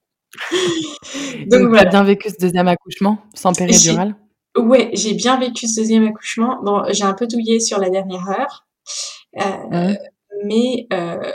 Donc, 1.48 1.70
voilà. 1.70 1.86
bien 1.86 2.04
vécu 2.04 2.30
ce 2.30 2.38
deuxième 2.40 2.68
accouchement 2.68 3.20
sans 3.34 3.54
péridurale? 3.54 4.16
Ouais, 4.58 4.90
j'ai 4.94 5.14
bien 5.14 5.38
vécu 5.40 5.68
ce 5.68 5.80
deuxième 5.82 6.08
accouchement. 6.08 6.60
Bon, 6.64 6.84
j'ai 6.90 7.04
un 7.04 7.14
peu 7.14 7.28
douillé 7.28 7.60
sur 7.60 7.80
la 7.80 7.90
dernière 7.90 8.28
heure, 8.30 8.66
euh, 9.40 9.94
mais 10.46 10.88
euh, 10.94 11.32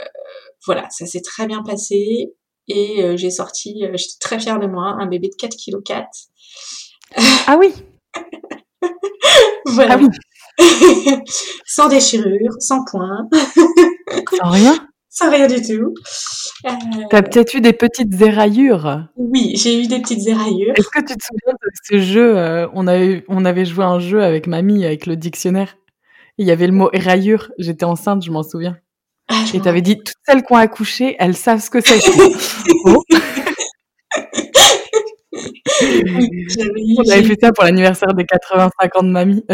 voilà, 0.65 0.89
ça 0.89 1.05
s'est 1.05 1.21
très 1.21 1.47
bien 1.47 1.63
passé 1.63 2.33
et 2.67 3.03
euh, 3.03 3.17
j'ai 3.17 3.31
sorti, 3.31 3.85
j'étais 3.93 4.19
très 4.19 4.39
fière 4.39 4.59
de 4.59 4.67
moi, 4.67 4.95
un 4.99 5.05
bébé 5.05 5.29
de 5.29 5.35
4 5.37 5.55
kg 5.55 5.83
4. 5.83 6.07
Ah 7.47 7.57
oui. 7.57 7.73
voilà. 9.67 9.97
Ah 9.97 9.99
oui. 10.01 10.09
sans 11.65 11.87
déchirure, 11.87 12.51
sans 12.59 12.83
point. 12.83 13.27
sans 14.37 14.49
rien? 14.49 14.87
Sans 15.13 15.29
rien 15.29 15.47
du 15.47 15.61
tout. 15.61 15.93
Euh... 16.65 16.69
T'as 17.11 17.21
peut-être 17.21 17.53
eu 17.53 17.61
des 17.61 17.73
petites 17.73 18.19
éraillures. 18.19 19.07
Oui, 19.15 19.53
j'ai 19.55 19.79
eu 19.79 19.87
des 19.87 20.01
petites 20.01 20.27
éraillures. 20.27 20.73
Est-ce 20.75 20.89
que 20.89 20.99
tu 20.99 21.15
te 21.15 21.23
souviens 21.23 21.53
de 21.53 21.69
ce 21.83 21.99
jeu 21.99 22.37
euh, 22.37 22.67
on, 22.73 22.87
avait, 22.87 23.23
on 23.27 23.45
avait 23.45 23.65
joué 23.65 23.85
un 23.85 23.99
jeu 23.99 24.23
avec 24.23 24.47
mamie, 24.47 24.85
avec 24.85 25.05
le 25.05 25.15
dictionnaire. 25.15 25.77
Il 26.39 26.47
y 26.47 26.51
avait 26.51 26.65
le 26.65 26.73
mot 26.73 26.89
éraillure. 26.93 27.51
J'étais 27.59 27.85
enceinte, 27.85 28.25
je 28.25 28.31
m'en 28.31 28.41
souviens. 28.41 28.75
Ah, 29.29 29.43
et 29.53 29.59
t'avais 29.61 29.81
dit, 29.81 29.97
toutes 29.97 30.15
celles 30.27 30.43
qui 30.43 30.51
ont 30.51 30.57
accouché, 30.57 31.15
elles 31.19 31.35
savent 31.35 31.61
ce 31.61 31.69
que 31.69 31.79
c'est. 31.79 31.99
oh. 32.85 33.03
on 36.97 37.09
avait 37.11 37.23
fait 37.23 37.37
ça 37.39 37.51
pour 37.51 37.63
l'anniversaire 37.63 38.13
des 38.15 38.25
85 38.25 38.95
ans 38.97 39.03
de 39.03 39.11
mamie. 39.11 39.45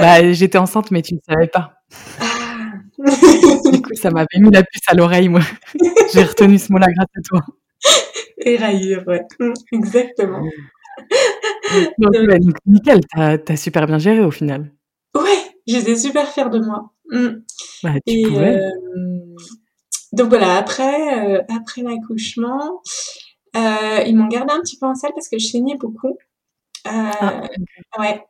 bah, 0.00 0.32
J'étais 0.32 0.58
enceinte, 0.58 0.92
mais 0.92 1.02
tu 1.02 1.14
ne 1.14 1.20
savais 1.28 1.48
pas. 1.48 1.72
Ah, 2.20 2.27
du 3.72 3.82
coup, 3.82 3.94
ça 3.94 4.10
m'avait 4.10 4.26
mis 4.40 4.50
la 4.50 4.62
puce 4.62 4.82
à 4.88 4.94
l'oreille, 4.94 5.28
moi. 5.28 5.40
J'ai 6.12 6.24
retenu 6.24 6.58
ce 6.58 6.72
mot-là 6.72 6.88
grâce 6.92 7.08
à 7.16 7.20
toi. 7.22 7.40
Éraillure, 8.38 9.04
ouais. 9.06 9.22
Mm, 9.38 9.52
exactement. 9.72 10.42
donc, 11.98 12.14
nickel, 12.66 13.00
t'as 13.14 13.38
as 13.48 13.56
super 13.56 13.86
bien 13.86 13.98
géré 13.98 14.20
au 14.20 14.30
final. 14.30 14.72
Ouais, 15.14 15.38
j'étais 15.66 15.96
super 15.96 16.26
fière 16.28 16.50
de 16.50 16.58
moi. 16.58 16.92
Mm. 17.10 17.28
Bah, 17.82 17.92
tu 18.06 18.12
Et, 18.14 18.22
pouvais. 18.26 18.56
Euh, 18.56 18.70
donc 20.12 20.28
voilà, 20.28 20.56
après, 20.56 21.36
euh, 21.36 21.42
après 21.54 21.82
l'accouchement, 21.82 22.82
euh, 23.56 24.02
ils 24.06 24.16
m'ont 24.16 24.28
gardé 24.28 24.52
un 24.52 24.60
petit 24.60 24.78
peu 24.78 24.86
en 24.86 24.94
salle 24.94 25.12
parce 25.14 25.28
que 25.28 25.38
je 25.38 25.46
saignais 25.46 25.76
beaucoup. 25.76 26.16
Ah, 26.84 27.42
ouais. 27.98 28.24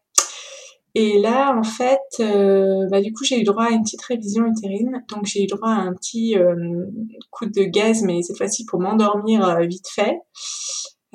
Et 0.95 1.21
là, 1.21 1.57
en 1.57 1.63
fait, 1.63 2.01
euh, 2.21 2.87
bah, 2.91 3.01
du 3.01 3.13
coup, 3.13 3.25
j'ai 3.25 3.41
eu 3.41 3.45
droit 3.45 3.65
à 3.65 3.71
une 3.71 3.83
petite 3.83 4.03
révision 4.03 4.47
utérine. 4.47 5.05
Donc, 5.11 5.27
j'ai 5.27 5.45
eu 5.45 5.47
droit 5.47 5.69
à 5.69 5.81
un 5.81 5.95
petit 5.95 6.37
euh, 6.37 6.87
coup 7.31 7.47
de 7.47 7.63
gaz, 7.65 8.03
mais 8.03 8.23
cette 8.23 8.39
fois-ci 8.39 8.65
pour 8.65 8.81
m'endormir 8.81 9.47
euh, 9.47 9.67
vite 9.67 9.89
fait. 9.89 10.19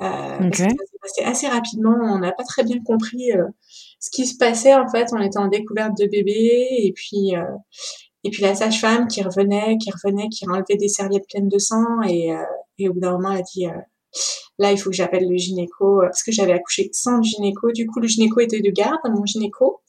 Euh, 0.00 0.50
passé 0.50 1.22
assez 1.24 1.48
rapidement. 1.48 1.96
On 2.00 2.18
n'a 2.18 2.32
pas 2.32 2.44
très 2.44 2.64
bien 2.64 2.78
compris 2.84 3.30
ce 4.00 4.10
qui 4.10 4.26
se 4.26 4.36
passait. 4.36 4.74
En 4.74 4.88
fait, 4.88 5.08
on 5.12 5.20
était 5.20 5.38
en 5.38 5.48
découverte 5.48 5.92
de 5.98 6.06
bébé, 6.06 6.66
et 6.78 6.92
puis 6.94 7.32
et 8.24 8.30
puis 8.30 8.42
la 8.42 8.54
sage-femme 8.54 9.06
qui 9.06 9.22
revenait, 9.22 9.76
qui 9.78 9.90
revenait, 9.90 10.28
qui 10.30 10.48
enlevait 10.48 10.78
des 10.78 10.88
serviettes 10.88 11.26
pleines 11.28 11.48
de 11.48 11.58
sang, 11.58 12.02
et, 12.08 12.34
et 12.78 12.88
au 12.88 12.94
bout 12.94 13.00
d'un 13.00 13.12
moment, 13.12 13.32
elle 13.32 13.40
a 13.40 13.42
dit 13.42 13.66
Là, 14.58 14.72
il 14.72 14.78
faut 14.78 14.90
que 14.90 14.96
j'appelle 14.96 15.28
le 15.28 15.36
gynéco 15.36 16.00
euh, 16.00 16.06
parce 16.06 16.22
que 16.22 16.32
j'avais 16.32 16.52
accouché 16.52 16.88
sans 16.92 17.16
le 17.16 17.22
gynéco. 17.22 17.72
Du 17.72 17.86
coup, 17.86 18.00
le 18.00 18.06
gynéco 18.06 18.40
était 18.40 18.60
de 18.60 18.70
garde, 18.70 19.00
mon 19.04 19.24
gynéco. 19.24 19.82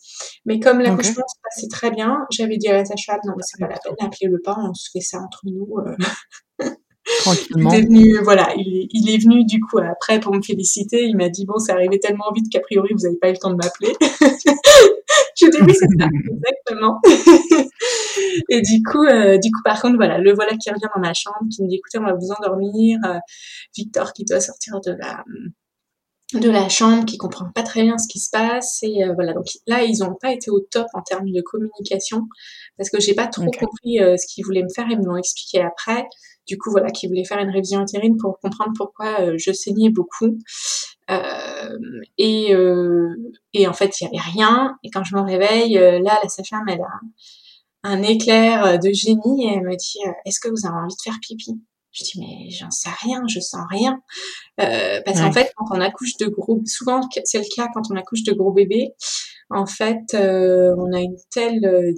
Mais 0.46 0.60
comme 0.60 0.80
l'accouchement 0.80 1.24
se 1.28 1.40
passait 1.44 1.68
très 1.70 1.92
bien, 1.92 2.26
j'avais 2.32 2.58
dit 2.58 2.68
à 2.68 2.74
la 2.74 2.86
sage-femme, 2.86 3.20
non, 3.26 3.34
mais 3.38 3.44
c'est 3.46 3.60
pas 3.60 3.68
la 3.68 3.78
peine, 3.80 3.96
appelez-le 4.00 4.42
pas, 4.42 4.58
on 4.58 4.74
se 4.74 4.90
fait 4.92 5.02
ça 5.02 5.20
entre 5.20 5.42
nous. 5.44 5.78
Euh. 5.80 5.96
Tranquillement. 7.20 7.72
Il 7.72 7.80
est 7.80 7.82
venu, 7.84 8.18
voilà, 8.24 8.52
il 8.58 9.10
est, 9.10 9.18
venu 9.24 9.46
du 9.46 9.60
coup 9.60 9.78
après 9.78 10.20
pour 10.20 10.34
me 10.34 10.42
féliciter. 10.42 11.04
Il 11.04 11.16
m'a 11.16 11.30
dit 11.30 11.46
bon, 11.46 11.60
c'est 11.60 11.72
arrivé 11.72 12.00
tellement 12.00 12.32
vite 12.34 12.52
qu'a 12.52 12.62
priori 12.62 12.90
vous 12.94 13.04
n'avez 13.04 13.18
pas 13.18 13.30
eu 13.30 13.34
le 13.34 13.38
temps 13.38 13.52
de 13.52 13.58
m'appeler. 13.58 13.94
je 15.40 15.50
dis 15.50 15.58
oui, 15.62 15.74
c'est 15.74 15.88
ça, 16.00 16.08
exactement. 16.30 17.02
et 18.50 18.62
du 18.62 18.82
coup, 18.84 19.04
euh, 19.04 19.38
du 19.38 19.52
coup, 19.52 19.62
par 19.64 19.82
contre, 19.82 19.96
voilà, 19.98 20.18
le 20.18 20.34
voilà 20.34 20.56
qui 20.58 20.70
revient 20.70 20.88
dans 20.94 21.02
ma 21.02 21.14
chambre, 21.14 21.38
qui 21.54 21.64
me 21.64 21.68
dit, 21.68 21.76
écoutez, 21.76 22.00
on 22.00 22.06
va 22.06 22.14
vous 22.14 22.32
endormir. 22.38 23.00
Euh, 23.06 23.20
Victor 23.76 24.14
qui 24.14 24.26
doit 24.26 24.40
sortir 24.40 24.80
de 24.82 24.92
la 24.92 25.24
de 26.34 26.50
la 26.50 26.70
chambre, 26.70 27.06
qui 27.06 27.18
comprend 27.18 27.46
pas 27.54 27.62
très 27.62 27.84
bien 27.84 27.98
ce 27.98 28.08
qui 28.12 28.20
se 28.20 28.30
passe. 28.32 28.80
Et 28.82 29.04
euh, 29.04 29.14
voilà, 29.14 29.34
donc 29.34 29.46
là, 29.68 29.84
ils 29.84 30.04
ont 30.04 30.16
pas 30.20 30.32
été 30.32 30.50
au 30.50 30.60
top 30.60 30.88
en 30.94 31.02
termes 31.02 31.32
de 31.32 31.42
communication, 31.42 32.28
parce 32.78 32.90
que 32.90 33.00
j'ai 33.00 33.14
pas 33.14 33.28
trop 33.28 33.46
compris 33.46 34.00
ce 34.00 34.26
qu'ils 34.28 34.44
voulaient 34.44 34.64
me 34.64 34.74
faire. 34.74 34.86
Ils 34.90 35.00
me 35.00 35.06
l'ont 35.06 35.18
expliqué 35.18 35.62
après. 35.62 36.06
Du 36.48 36.58
coup, 36.58 36.72
voilà, 36.72 36.90
qu'ils 36.92 37.10
voulaient 37.10 37.26
faire 37.26 37.40
une 37.40 37.50
révision 37.50 37.82
utérine 37.82 38.18
pour 38.18 38.40
comprendre 38.40 38.72
pourquoi 38.76 39.38
je 39.38 39.52
saignais 39.52 39.90
beaucoup. 39.90 40.38
Euh, 41.12 41.78
et, 42.18 42.56
euh, 42.56 43.16
et 43.54 43.68
en 43.68 43.74
fait, 43.74 44.00
il 44.00 44.06
y 44.06 44.08
avait 44.08 44.30
rien. 44.32 44.78
Et 44.84 44.90
quand 44.90 45.04
je 45.04 45.16
me 45.16 45.22
réveille, 45.22 45.78
euh, 45.78 46.00
là, 46.00 46.20
la 46.22 46.30
sage-femme, 46.30 46.66
elle 46.68 46.82
a 46.82 47.00
un 47.84 48.02
éclair 48.02 48.80
de 48.80 48.92
génie 48.92 49.46
et 49.46 49.54
elle 49.54 49.62
me 49.62 49.76
dit 49.76 50.00
Est-ce 50.26 50.40
que 50.40 50.50
vous 50.50 50.66
avez 50.66 50.76
envie 50.76 50.96
de 50.96 51.02
faire 51.02 51.20
pipi? 51.22 51.62
Je 51.92 52.04
dis 52.04 52.20
Mais 52.20 52.50
j'en 52.50 52.72
sais 52.72 52.90
rien, 53.02 53.24
je 53.28 53.40
sens 53.40 53.62
rien. 53.70 54.02
Euh, 54.60 55.02
parce 55.06 55.22
qu'en 55.22 55.32
fait, 55.32 55.52
quand 55.56 55.66
on 55.72 55.80
accouche 55.80 56.18
de 56.18 56.26
gros, 56.26 56.62
souvent 56.66 57.02
c'est 57.24 57.38
le 57.38 57.56
cas 57.56 57.68
quand 57.74 57.84
on 57.92 57.96
accouche 57.96 58.24
de 58.24 58.34
gros 58.34 58.52
bébés, 58.52 58.90
en 59.52 59.68
fait, 59.68 60.16
euh, 60.16 60.74
on 60.78 60.92
a 60.94 61.00
une 61.00 61.18
telle 61.30 61.94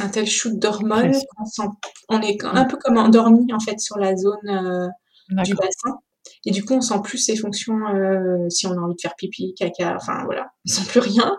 un 0.00 0.08
tel 0.08 0.26
shoot 0.26 0.58
d'hormones 0.58 1.12
qu'on 1.12 1.68
on 2.08 2.20
est 2.20 2.42
un 2.42 2.64
peu 2.64 2.76
comme 2.78 2.96
endormi 2.96 3.52
en 3.52 3.60
fait 3.60 3.78
sur 3.78 3.98
la 3.98 4.16
zone 4.16 4.90
du 5.28 5.54
bassin. 5.54 5.98
Et 6.46 6.50
du 6.50 6.64
coup, 6.64 6.74
on 6.74 6.80
sent 6.80 7.00
plus 7.02 7.18
ses 7.18 7.36
fonctions 7.36 7.78
euh, 7.88 8.48
si 8.50 8.66
on 8.66 8.72
a 8.72 8.80
envie 8.80 8.94
de 8.94 9.00
faire 9.00 9.14
pipi, 9.16 9.54
caca, 9.54 9.96
enfin 9.96 10.24
voilà, 10.24 10.46
on 10.66 10.72
sent 10.72 10.86
plus 10.88 11.00
rien. 11.00 11.38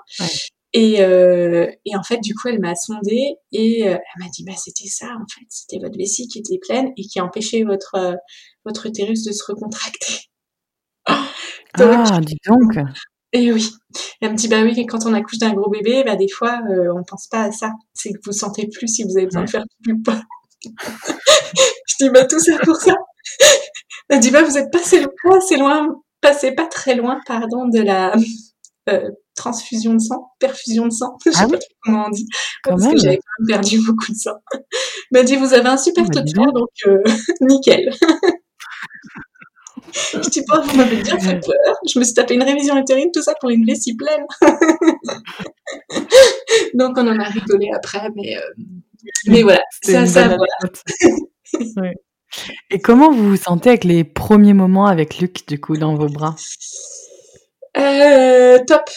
Et, 0.78 1.02
euh, 1.02 1.72
et 1.86 1.96
en 1.96 2.04
fait, 2.04 2.18
du 2.18 2.36
coup, 2.36 2.50
elle 2.50 2.60
m'a 2.60 2.76
sondée 2.76 3.38
et 3.54 3.88
euh, 3.88 3.92
elle 3.94 4.24
m'a 4.24 4.30
dit, 4.30 4.44
bah 4.44 4.52
c'était 4.58 4.90
ça 4.90 5.06
en 5.06 5.26
fait, 5.34 5.46
c'était 5.48 5.82
votre 5.82 5.98
vessie 5.98 6.28
qui 6.28 6.40
était 6.40 6.60
pleine 6.60 6.92
et 6.98 7.04
qui 7.04 7.22
empêchait 7.22 7.64
votre 7.64 7.96
euh, 7.96 8.14
votre 8.66 8.86
utérus 8.86 9.24
de 9.24 9.32
se 9.32 9.42
recontracter. 9.48 10.26
ah, 11.06 12.20
dis 12.20 12.36
donc. 12.46 12.78
Et 13.32 13.54
oui. 13.54 13.70
Elle 14.20 14.34
me 14.34 14.36
dit, 14.36 14.50
bah 14.50 14.64
oui, 14.64 14.86
quand 14.86 15.06
on 15.06 15.14
accouche 15.14 15.38
d'un 15.38 15.54
gros 15.54 15.70
bébé, 15.70 16.04
bah 16.04 16.18
des 16.18 16.28
fois, 16.28 16.60
on 16.94 17.04
pense 17.04 17.28
pas 17.28 17.44
à 17.44 17.52
ça. 17.54 17.72
C'est 17.94 18.12
que 18.12 18.20
vous 18.26 18.34
sentez 18.34 18.68
plus 18.68 18.88
si 18.88 19.04
vous 19.04 19.16
avez 19.18 19.28
besoin 19.28 19.44
de 19.44 19.50
faire 19.50 19.64
pipi 19.78 19.94
ou 19.94 20.04
pas. 20.04 20.22
je 20.66 21.96
dis, 22.00 22.10
bah 22.10 22.26
tout 22.26 22.40
ça 22.40 22.58
pour 22.64 22.76
ça. 22.76 22.96
Elle 24.10 24.20
dit, 24.20 24.32
bah, 24.32 24.44
vous 24.44 24.58
êtes 24.58 24.72
passé 24.72 25.02
loin, 25.02 25.40
c'est 25.42 25.58
loin, 25.58 26.02
passez 26.22 26.52
pas 26.52 26.68
très 26.68 26.96
loin, 26.96 27.20
pardon, 27.26 27.68
de 27.68 27.80
la 27.80 28.14
euh, 28.90 29.10
transfusion 29.36 29.94
de 29.94 30.00
sang, 30.00 30.32
perfusion 30.40 30.86
de 30.86 30.92
sang, 30.92 31.18
je 31.26 31.32
sais 31.32 31.38
ah 31.42 31.48
pas 31.48 31.58
comment 31.84 32.06
on 32.08 32.10
dit, 32.10 32.28
parce 32.64 32.86
que 32.88 32.98
j'avais 32.98 33.18
quand 33.18 33.34
même 33.40 33.48
perdu 33.48 33.80
beaucoup 33.86 34.12
de 34.12 34.18
sang. 34.18 34.36
Elle 34.54 34.62
m'a 35.12 35.24
dit, 35.24 35.36
vous 35.36 35.54
avez 35.54 35.68
un 35.68 35.78
super 35.78 36.06
bah, 36.06 36.22
taux 36.24 36.52
donc 36.52 36.70
euh, 36.88 37.04
nickel. 37.42 37.92
je 39.94 40.30
dis, 40.30 40.44
pas, 40.46 40.62
vous 40.62 40.78
m'avez 40.78 41.02
bien 41.02 41.20
fait 41.20 41.40
peur. 41.40 41.76
Je 41.88 41.98
me 42.00 42.04
suis 42.04 42.14
tapé 42.14 42.36
une 42.36 42.44
révision 42.44 42.78
utérine, 42.78 43.10
tout 43.12 43.24
ça 43.24 43.34
pour 43.40 43.50
une 43.50 43.66
vessie 43.66 43.96
pleine. 43.96 44.26
donc 46.74 46.98
on 46.98 47.08
en 47.08 47.20
a 47.20 47.26
rigolé 47.26 47.70
après, 47.74 48.10
mais, 48.16 48.38
euh, 48.38 48.64
mais 49.28 49.42
voilà, 49.42 49.64
ça, 49.84 50.06
ça, 50.06 50.28
voilà. 50.28 51.94
Et 52.70 52.80
comment 52.80 53.12
vous 53.12 53.30
vous 53.30 53.38
sentez 53.38 53.70
avec 53.70 53.84
les 53.84 54.04
premiers 54.04 54.54
moments 54.54 54.88
avec 54.88 55.20
Luc, 55.20 55.48
du 55.48 55.60
coup, 55.60 55.78
dans 55.78 55.96
vos 55.96 56.08
bras? 56.08 56.36
Euh, 57.78 58.60
Top. 58.66 58.90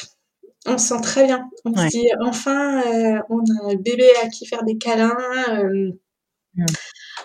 On 0.66 0.76
se 0.76 0.88
sent 0.88 1.00
très 1.02 1.24
bien. 1.24 1.48
On 1.64 1.74
se 1.74 1.88
dit, 1.88 2.08
enfin, 2.20 2.82
euh, 2.82 3.20
on 3.30 3.38
a 3.38 3.72
un 3.72 3.74
bébé 3.74 4.08
à 4.22 4.28
qui 4.28 4.46
faire 4.46 4.64
des 4.64 4.76
câlins. 4.76 5.16
Euh, 5.50 5.92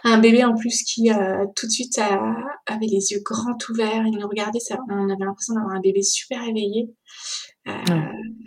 un 0.04 0.18
bébé 0.20 0.44
en 0.44 0.56
plus 0.56 0.84
qui 0.84 1.10
tout 1.56 1.66
de 1.66 1.72
suite 1.72 2.00
avait 2.68 2.86
les 2.86 3.12
yeux 3.12 3.22
grands 3.24 3.58
ouverts. 3.70 4.04
Il 4.06 4.18
nous 4.20 4.28
regardait, 4.28 4.60
ça, 4.60 4.78
on 4.90 5.10
avait 5.10 5.26
l'impression 5.26 5.56
d'avoir 5.56 5.76
un 5.76 5.80
bébé 5.80 6.04
super 6.04 6.44
éveillé. 6.44 6.94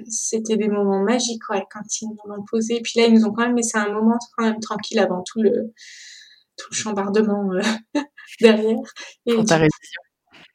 C'était 0.09 0.57
des 0.57 0.69
moments 0.69 1.03
magiques 1.03 1.49
ouais, 1.51 1.65
quand 1.71 1.81
ils 2.01 2.09
nous 2.09 2.17
l'ont 2.33 2.45
posé. 2.49 2.81
Puis 2.83 3.01
là, 3.01 3.07
ils 3.07 3.15
nous 3.15 3.25
ont 3.25 3.33
quand 3.33 3.47
même 3.47 3.57
laissé 3.57 3.77
un 3.77 3.93
moment 3.93 4.19
quand 4.37 4.45
même 4.45 4.61
tranquille 4.61 4.99
avant 4.99 5.23
tout 5.23 5.43
le, 5.43 5.73
tout 6.57 6.69
le 6.71 6.77
chambardement 6.77 7.51
euh, 7.53 7.61
derrière. 8.41 8.79
Et 9.27 9.35
Pour 9.35 9.45
ta 9.45 9.61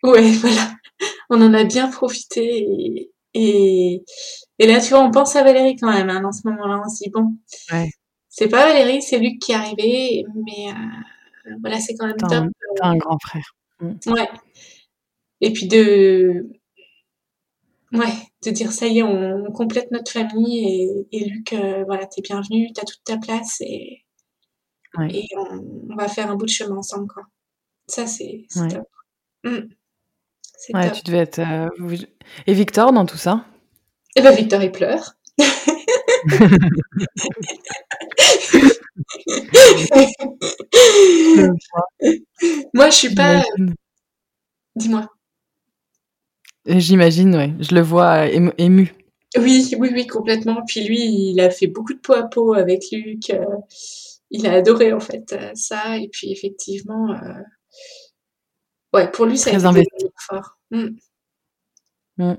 Ouais, 0.04 0.32
voilà. 0.42 0.74
On 1.30 1.42
en 1.42 1.54
a 1.54 1.64
bien 1.64 1.90
profité 1.90 2.42
et, 2.44 3.12
et, 3.34 4.04
et, 4.60 4.68
là, 4.68 4.82
tu 4.82 4.90
vois, 4.90 5.04
on 5.04 5.12
pense 5.12 5.36
à 5.36 5.44
Valérie 5.44 5.76
quand 5.76 5.92
même, 5.92 6.10
hein, 6.10 6.22
dans 6.22 6.32
ce 6.32 6.48
moment-là. 6.48 6.82
On 6.86 6.90
se 6.90 7.04
dit, 7.04 7.10
bon, 7.10 7.38
ouais. 7.72 7.90
c'est 8.30 8.50
pas 8.50 8.68
Valérie, 8.68 9.02
c'est 9.02 9.20
Luc 9.20 9.40
qui 9.40 9.52
est 9.52 9.56
arrivé, 9.56 10.26
mais 10.36 10.72
euh, 10.72 11.56
voilà, 11.62 11.80
c'est 11.80 11.96
quand 11.96 12.08
même 12.08 12.18
top. 12.18 12.32
Un, 12.32 12.50
T'as 12.76 12.88
un 12.88 12.98
grand 12.98 13.18
frère. 13.20 13.56
Mm. 13.80 13.94
Ouais. 14.08 14.30
Et 15.42 15.54
puis 15.54 15.68
de, 15.68 16.50
ouais, 17.94 18.14
de 18.46 18.52
dire 18.52 18.72
ça 18.72 18.88
y 18.88 19.00
est, 19.00 19.04
on, 19.04 19.52
complète 19.52 19.92
notre 19.92 20.12
famille 20.12 20.60
et, 20.60 21.08
et 21.12 21.26
Luc, 21.26 21.54
euh, 21.54 21.84
voilà, 21.86 22.06
t'es 22.06 22.22
bienvenu, 22.22 22.72
t'as 22.74 22.84
toute 22.84 23.04
ta 23.04 23.18
place 23.18 23.62
et, 23.62 24.01
et 25.10 25.28
on, 25.38 25.96
va 25.96 26.08
faire 26.08 26.30
un 26.30 26.36
bout 26.36 26.46
de 26.46 26.52
chemin 26.52 26.78
ensemble, 26.78 27.08
quoi. 27.08 27.24
Ça, 27.88 28.08
c'est 28.08 28.46
top. 28.54 28.88
Mmh. 29.44 29.70
Ouais, 30.74 30.92
tu 30.92 31.02
devais 31.04 31.20
être. 31.20 31.40
Euh, 31.40 31.70
et 32.46 32.54
Victor 32.54 32.94
dans 32.94 33.06
tout 33.06 33.18
ça? 33.18 33.46
Eh 34.16 34.22
ben, 34.22 34.36
Victor, 34.36 34.62
il 34.62 34.72
pleure. 34.72 35.16
Moi, 42.74 42.90
je 42.90 42.96
suis 42.96 43.16
pas. 43.16 43.44
Dis-moi. 44.76 45.08
J'imagine, 46.66 47.36
ouais. 47.36 47.54
Je 47.60 47.74
le 47.74 47.82
vois 47.82 48.28
ému. 48.28 48.94
Oui, 49.38 49.76
oui, 49.80 49.90
oui, 49.94 50.08
complètement. 50.08 50.62
Puis 50.68 50.84
lui, 50.84 51.32
il 51.32 51.40
a 51.40 51.50
fait 51.50 51.68
beaucoup 51.68 51.94
de 51.94 52.00
peau 52.00 52.14
à 52.14 52.24
peau 52.24 52.54
avec 52.54 52.84
Luc. 52.92 53.30
Euh, 53.30 53.46
il 54.32 54.48
a 54.48 54.54
adoré 54.54 54.94
en 54.94 55.00
fait 55.00 55.34
euh, 55.34 55.52
ça. 55.54 55.98
Et 55.98 56.10
puis 56.10 56.32
effectivement, 56.32 57.12
euh, 57.12 57.42
ouais, 58.94 59.12
pour 59.12 59.26
lui, 59.26 59.38
ça 59.38 59.52
a 59.52 59.54
été 59.54 59.66
investi. 59.66 60.06
fort. 60.18 60.58
Mm. 60.72 60.88
Mm. 62.18 62.34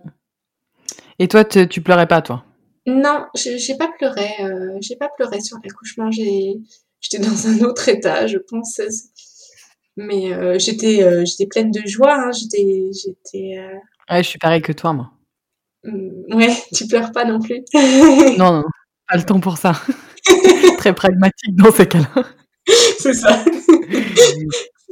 Et 1.19 1.29
toi, 1.29 1.45
tu 1.45 1.81
pleurais 1.83 2.09
pas, 2.09 2.23
toi? 2.23 2.45
Non, 2.87 3.27
j'ai 3.37 3.77
pas 3.77 3.91
pleuré. 3.97 4.29
Euh, 4.41 4.77
j'ai 4.81 4.97
pas 4.97 5.09
pleuré 5.17 5.41
sur 5.41 5.59
l'accouchement. 5.63 6.11
J'étais 6.11 7.19
dans 7.19 7.47
un 7.47 7.61
autre 7.61 7.89
état, 7.89 8.27
je 8.27 8.39
pense. 8.39 8.81
Mais 9.97 10.59
j'étais 10.59 11.25
j'étais 11.27 11.47
pleine 11.47 11.71
de 11.71 11.87
joie. 11.87 12.15
Hein. 12.15 12.33
J'étais 12.33 12.91
j'étais. 12.93 13.59
Ouais, 14.11 14.23
je 14.23 14.29
suis 14.29 14.39
pareil 14.39 14.63
que 14.63 14.73
toi, 14.73 14.93
moi. 14.95 15.13
Mm, 15.85 16.35
ouais, 16.35 16.57
tu 16.75 16.87
pleures 16.87 17.13
pas 17.13 17.25
non 17.25 17.41
plus. 17.41 17.63
non, 18.39 18.53
non, 18.53 18.65
pas 19.09 19.17
le 19.17 19.25
temps 19.25 19.41
pour 19.41 19.59
ça. 19.59 19.75
très 20.79 20.95
pragmatique 20.95 21.55
dans 21.57 21.73
ces 21.73 21.87
cas-là. 21.87 22.25
C'est 22.99 23.15
ça. 23.15 23.45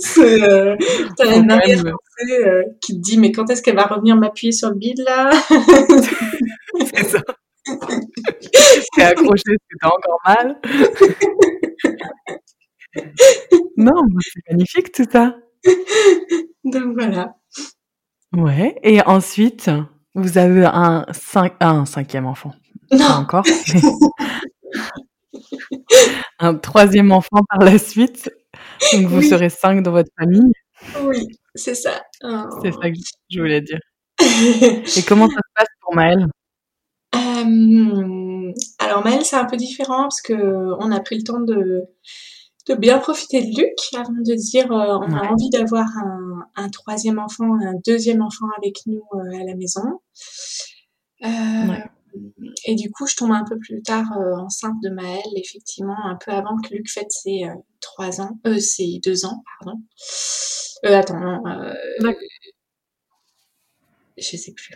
C'est, 0.03 0.43
euh, 0.43 0.76
t'as 1.16 1.37
une 1.37 1.51
arrière-pensée 1.51 2.47
euh, 2.47 2.62
qui 2.81 2.95
te 2.95 3.03
dit 3.03 3.18
mais 3.18 3.33
quand 3.33 3.51
est-ce 3.51 3.62
qu'elle 3.62 3.76
va 3.76 3.83
revenir 3.83 4.16
m'appuyer 4.16 4.51
sur 4.51 4.70
le 4.70 4.76
bide 4.76 5.01
là? 5.01 5.31
C'est 6.95 7.05
ça. 7.05 7.20
T'es 8.97 9.03
accroché, 9.03 9.43
c'est 9.45 9.87
encore 9.87 10.18
mal. 10.24 10.59
non, 13.76 14.03
c'est 14.20 14.51
magnifique 14.51 14.91
tout 14.91 15.05
ça. 15.11 15.37
Donc 16.64 16.95
voilà. 16.95 17.35
Ouais, 18.35 18.76
et 18.83 19.03
ensuite, 19.03 19.70
vous 20.14 20.39
avez 20.39 20.64
un, 20.64 21.05
un 21.61 21.85
cinquième 21.85 22.26
enfant. 22.26 22.53
Non. 22.93 22.99
Pas 22.99 23.16
encore. 23.16 23.45
un 26.38 26.55
troisième 26.55 27.12
enfant 27.12 27.41
par 27.49 27.61
la 27.61 27.78
suite. 27.78 28.30
Donc 28.93 29.07
vous 29.07 29.22
serez 29.22 29.51
cinq 29.51 29.82
dans 29.82 29.93
votre 29.93 30.11
famille. 30.18 30.53
Oui, 31.03 31.26
c'est 31.55 31.74
ça. 31.74 32.03
C'est 32.62 32.72
ça 32.72 32.91
que 32.91 32.97
je 33.30 33.41
voulais 33.41 33.61
dire. 33.61 33.80
Et 34.20 35.03
comment 35.07 35.28
ça 35.28 35.36
se 35.36 35.53
passe 35.55 35.68
pour 35.80 35.95
Maëlle? 35.95 36.26
Euh, 37.14 38.53
Alors 38.78 39.05
Maëlle, 39.05 39.24
c'est 39.24 39.36
un 39.36 39.47
peu 39.47 39.57
différent 39.57 40.03
parce 40.03 40.20
que 40.20 40.34
on 40.34 40.91
a 40.93 41.01
pris 41.01 41.16
le 41.16 41.24
temps 41.24 41.41
de, 41.41 41.82
de 42.68 42.74
bien 42.74 42.99
profiter 42.99 43.43
de 43.43 43.57
Luc 43.57 43.76
avant 43.95 44.12
de 44.12 44.34
dire 44.34 44.70
euh, 44.72 44.99
on 44.99 45.12
a 45.12 45.28
envie 45.28 45.51
d'avoir 45.51 45.86
un, 46.05 46.47
un, 46.57 46.68
troisième 46.68 47.18
enfant, 47.18 47.55
un 47.61 47.74
deuxième 47.86 48.22
enfant 48.22 48.47
avec 48.59 48.76
nous 48.86 49.03
euh, 49.14 49.41
à 49.41 49.45
la 49.45 49.55
maison. 49.55 50.01
Ouais. 51.22 51.84
Et 52.67 52.75
du 52.75 52.91
coup, 52.91 53.07
je 53.07 53.17
tombe 53.17 53.33
un 53.33 53.45
peu 53.49 53.59
plus 53.59 53.83
tard 53.83 54.07
euh, 54.19 54.37
enceinte 54.37 54.77
de 54.83 54.91
Maëlle, 54.91 55.21
effectivement, 55.37 55.97
un 56.05 56.17
peu 56.17 56.31
avant 56.33 56.57
que 56.61 56.75
Luc 56.75 56.91
fête 56.91 57.11
ses 57.11 57.45
euh, 57.45 57.55
trois 57.81 58.21
ans, 58.21 58.39
euh, 58.47 58.59
ses 58.59 59.01
deux 59.05 59.25
ans, 59.25 59.43
pardon. 59.59 59.81
Euh, 60.87 60.97
attends, 60.97 61.21
non. 61.21 61.43
Euh, 61.47 62.13
je 64.17 64.37
sais 64.37 64.53
plus. 64.53 64.75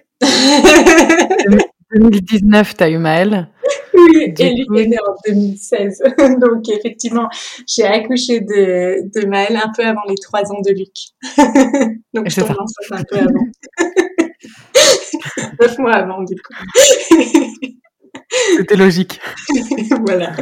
2019, 1.95 2.75
t'as 2.77 2.91
eu 2.91 2.99
Maëlle. 2.99 3.49
Oui, 3.97 4.35
et 4.37 4.55
Luc 4.55 4.67
est 4.77 4.87
né 4.89 4.97
en 4.99 5.15
2016. 5.25 6.03
Donc, 6.41 6.69
effectivement, 6.69 7.29
j'ai 7.69 7.85
accouché 7.85 8.41
de, 8.41 9.09
de 9.17 9.27
Maëlle 9.29 9.57
un 9.57 9.71
peu 9.75 9.85
avant 9.85 10.03
les 10.09 10.17
trois 10.17 10.43
ans 10.51 10.61
de 10.61 10.73
Luc. 10.73 10.91
Donc, 12.13 12.29
je 12.29 12.41
tombe 12.41 12.57
enceinte 12.59 12.91
un 12.91 13.05
peu 13.05 13.19
avant. 13.19 13.47
Neuf 15.61 15.79
mois 15.79 15.95
avant, 15.95 16.23
du 16.23 16.35
coup. 16.35 16.55
C'était 18.57 18.77
logique. 18.77 19.21
voilà. 20.07 20.35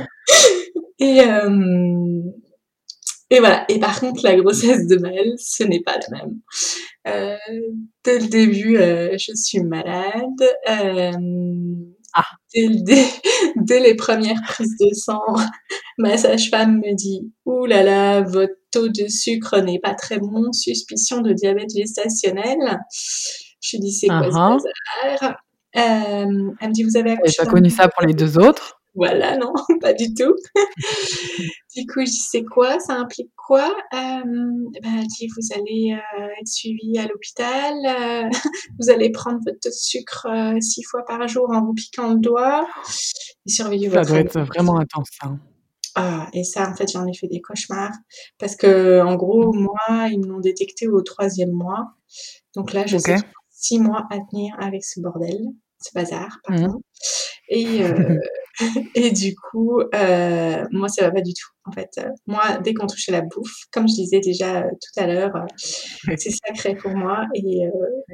Et, 0.99 1.21
euh, 1.21 2.23
et 3.31 3.39
voilà. 3.39 3.65
Et 3.69 3.79
par 3.79 4.01
contre, 4.01 4.23
la 4.25 4.37
grossesse 4.37 4.87
de 4.87 4.97
Maëlle, 4.97 5.35
ce 5.39 5.65
n'est 5.65 5.83
pas 5.83 5.97
la 5.99 6.19
même. 6.19 6.41
Euh, 7.09 7.37
dès 8.05 8.19
le 8.19 8.27
début, 8.29 8.77
euh, 8.77 9.17
je 9.19 9.33
suis 9.35 9.61
malade. 9.61 10.43
Ah. 12.15 12.25
Dès, 13.57 13.81
les 13.81 13.95
premières 13.95 14.43
prises 14.47 14.77
de 14.79 14.95
sang, 14.95 15.23
ma 15.97 16.19
sage-femme 16.19 16.77
me 16.77 16.95
dit 16.95 17.33
Ouh 17.47 17.65
là 17.65 17.83
là, 17.83 18.21
votre 18.21 18.53
taux 18.71 18.89
de 18.89 19.09
sucre 19.09 19.59
n'est 19.61 19.79
pas 19.79 19.95
très 19.95 20.19
bon, 20.19 20.53
suspicion 20.53 21.23
de 21.23 21.33
diabète 21.33 21.71
gestationnel. 21.75 22.81
Je 23.63 23.77
lui 23.77 23.85
dis 23.85 23.93
C'est 23.93 24.09
quoi 24.09 24.25
ce 24.25 24.31
bazar 24.31 25.37
euh, 25.77 26.53
Elle 26.61 26.69
me 26.69 26.73
dit 26.73 26.83
Vous 26.83 26.97
avez 26.97 27.13
accouché. 27.13 27.37
pas 27.39 27.47
connu 27.47 27.71
ça 27.71 27.89
pour 27.89 28.07
les 28.07 28.13
deux 28.13 28.39
autres? 28.39 28.83
Voilà, 28.95 29.39
non, 29.39 29.53
pas 29.81 29.95
du 29.95 30.13
tout. 30.13 30.35
du 31.75 31.87
coup, 31.87 32.01
je 32.01 32.11
dis, 32.11 32.27
c'est 32.31 32.45
quoi? 32.45 32.79
Ça 32.79 32.95
implique 32.95 33.31
quoi? 33.37 33.75
Euh, 33.95 34.23
ben, 34.83 34.99
Elle 34.99 35.07
dit, 35.07 35.29
vous 35.29 35.55
allez 35.57 35.95
euh, 35.95 36.27
être 36.41 36.47
suivi 36.47 36.99
à 36.99 37.07
l'hôpital, 37.07 37.75
euh, 37.87 38.29
vous 38.79 38.91
allez 38.91 39.11
prendre 39.11 39.39
votre 39.47 39.73
sucre 39.73 40.27
euh, 40.27 40.61
six 40.61 40.83
fois 40.83 41.05
par 41.07 41.27
jour 41.27 41.51
en 41.51 41.65
vous 41.65 41.73
piquant 41.73 42.13
le 42.13 42.21
doigt 42.21 42.67
et 43.47 43.51
surveiller 43.51 43.89
votre... 43.89 44.05
Ça 44.05 44.11
doit 44.11 44.21
être 44.21 44.41
vraiment 44.41 44.79
intense. 44.79 45.09
Hein. 45.23 45.39
Ah, 45.95 46.29
et 46.33 46.45
ça, 46.45 46.71
en 46.71 46.75
fait, 46.75 46.91
j'en 46.91 47.07
ai 47.07 47.15
fait 47.15 47.29
des 47.29 47.41
cauchemars. 47.41 47.93
Parce 48.39 48.57
que, 48.57 49.01
en 49.03 49.15
gros, 49.17 49.53
moi, 49.53 50.09
ils 50.11 50.21
m'ont 50.21 50.41
détecté 50.41 50.89
au 50.89 51.01
troisième 51.03 51.53
mois. 51.53 51.93
Donc 52.55 52.73
là, 52.73 52.87
je 52.87 52.99
sais 52.99 53.17
six 53.63 53.79
mois 53.79 54.07
à 54.11 54.19
tenir 54.31 54.55
avec 54.59 54.85
ce 54.85 55.01
bordel, 55.01 55.39
ce 55.81 55.91
bazar, 55.95 56.39
pardon. 56.45 56.69
Mmh. 56.69 56.81
Et, 57.49 57.83
euh, 57.85 58.19
et 58.95 59.11
du 59.13 59.35
coup, 59.35 59.81
euh, 59.81 60.65
moi, 60.73 60.89
ça 60.89 61.05
va 61.07 61.11
pas 61.11 61.23
du 61.23 61.33
tout. 61.33 61.49
En 61.65 61.73
fait, 61.73 61.89
moi, 62.27 62.59
dès 62.59 62.75
qu'on 62.75 62.87
touche 62.87 63.09
à 63.09 63.13
la 63.13 63.23
bouffe, 63.23 63.65
comme 63.71 63.89
je 63.89 63.95
disais 63.95 64.21
déjà 64.21 64.65
euh, 64.65 64.71
tout 64.71 65.01
à 65.01 65.07
l'heure, 65.07 65.33
c'est 66.17 66.31
sacré 66.31 66.75
pour 66.75 66.91
moi. 66.91 67.25
Et, 67.35 67.63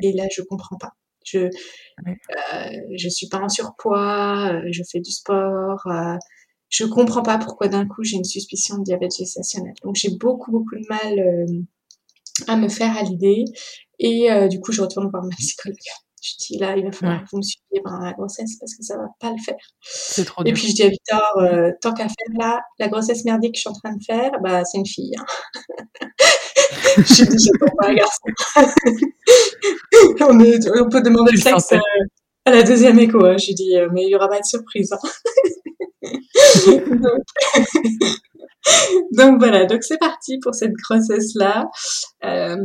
et 0.02 0.12
là, 0.12 0.26
je 0.30 0.42
comprends 0.42 0.76
pas. 0.76 0.92
Je, 1.24 1.48
je 2.96 3.08
suis 3.08 3.28
pas 3.28 3.38
en 3.38 3.48
surpoids, 3.48 4.62
je 4.70 4.82
fais 4.90 5.00
du 5.00 5.10
sport. 5.10 5.86
je 6.68 6.84
comprends 6.84 7.22
pas 7.22 7.36
pourquoi 7.38 7.68
d'un 7.68 7.86
coup 7.86 8.02
j'ai 8.02 8.16
une 8.16 8.24
suspicion 8.24 8.78
de 8.78 8.84
diabète 8.84 9.14
gestationnel. 9.14 9.74
Donc 9.82 9.96
j'ai 9.96 10.16
beaucoup 10.16 10.52
beaucoup 10.52 10.76
de 10.76 10.86
mal 10.88 11.46
à 12.46 12.56
me 12.56 12.68
faire 12.68 12.96
à 12.96 13.02
l'idée 13.02 13.44
et 13.98 14.28
du 14.48 14.60
coup 14.60 14.72
je 14.72 14.82
retourne 14.82 15.10
voir 15.10 15.24
ma 15.24 15.34
psychologue. 15.36 15.76
Je 16.20 16.32
dis 16.40 16.58
là, 16.58 16.76
il 16.76 16.84
va 16.84 16.90
falloir 16.90 17.22
que 17.22 17.28
vous 17.30 17.38
me 17.38 17.42
suiviez 17.42 17.80
pendant 17.82 18.00
la 18.00 18.12
grossesse 18.12 18.56
parce 18.58 18.74
que 18.74 18.82
ça 18.82 18.96
va 18.96 19.06
pas 19.20 19.30
le 19.30 19.40
faire. 19.40 19.54
C'est 19.80 20.24
trop 20.24 20.42
Et 20.44 20.52
puis 20.52 20.66
je 20.68 20.74
dis 20.74 20.82
à 20.82 20.88
Victor, 20.88 21.22
euh, 21.36 21.70
tant 21.80 21.92
qu'à 21.92 22.08
faire 22.08 22.34
là, 22.38 22.60
la 22.78 22.88
grossesse 22.88 23.24
merdique 23.24 23.52
que 23.52 23.56
je 23.56 23.60
suis 23.60 23.70
en 23.70 23.72
train 23.72 23.94
de 23.94 24.02
faire, 24.02 24.32
bah 24.42 24.64
c'est 24.64 24.78
une 24.78 24.86
fille. 24.86 25.14
Hein. 25.16 25.24
je 26.96 27.24
dis, 27.24 27.44
j'attends 27.44 27.76
pas 27.76 27.88
un 27.88 27.94
garçon. 27.94 28.22
on, 30.28 30.40
est, 30.40 30.68
on, 30.80 30.88
peut 30.88 31.02
demander 31.02 31.30
le 31.32 31.38
sexe 31.38 31.72
euh, 31.72 31.78
à 32.44 32.50
la 32.50 32.64
deuxième 32.64 32.98
écho. 32.98 33.24
Hein. 33.24 33.36
Je 33.38 33.46
lui 33.46 33.54
dis, 33.54 33.76
euh, 33.76 33.88
mais 33.92 34.02
il 34.02 34.10
y 34.10 34.16
aura 34.16 34.28
pas 34.28 34.40
de 34.40 34.44
surprise. 34.44 34.92
Hein. 34.92 34.98
donc, 36.66 36.82
donc, 39.12 39.38
voilà, 39.38 39.66
donc 39.66 39.84
c'est 39.84 39.98
parti 39.98 40.38
pour 40.40 40.54
cette 40.54 40.72
grossesse 40.72 41.34
là. 41.34 41.70
Euh, 42.24 42.56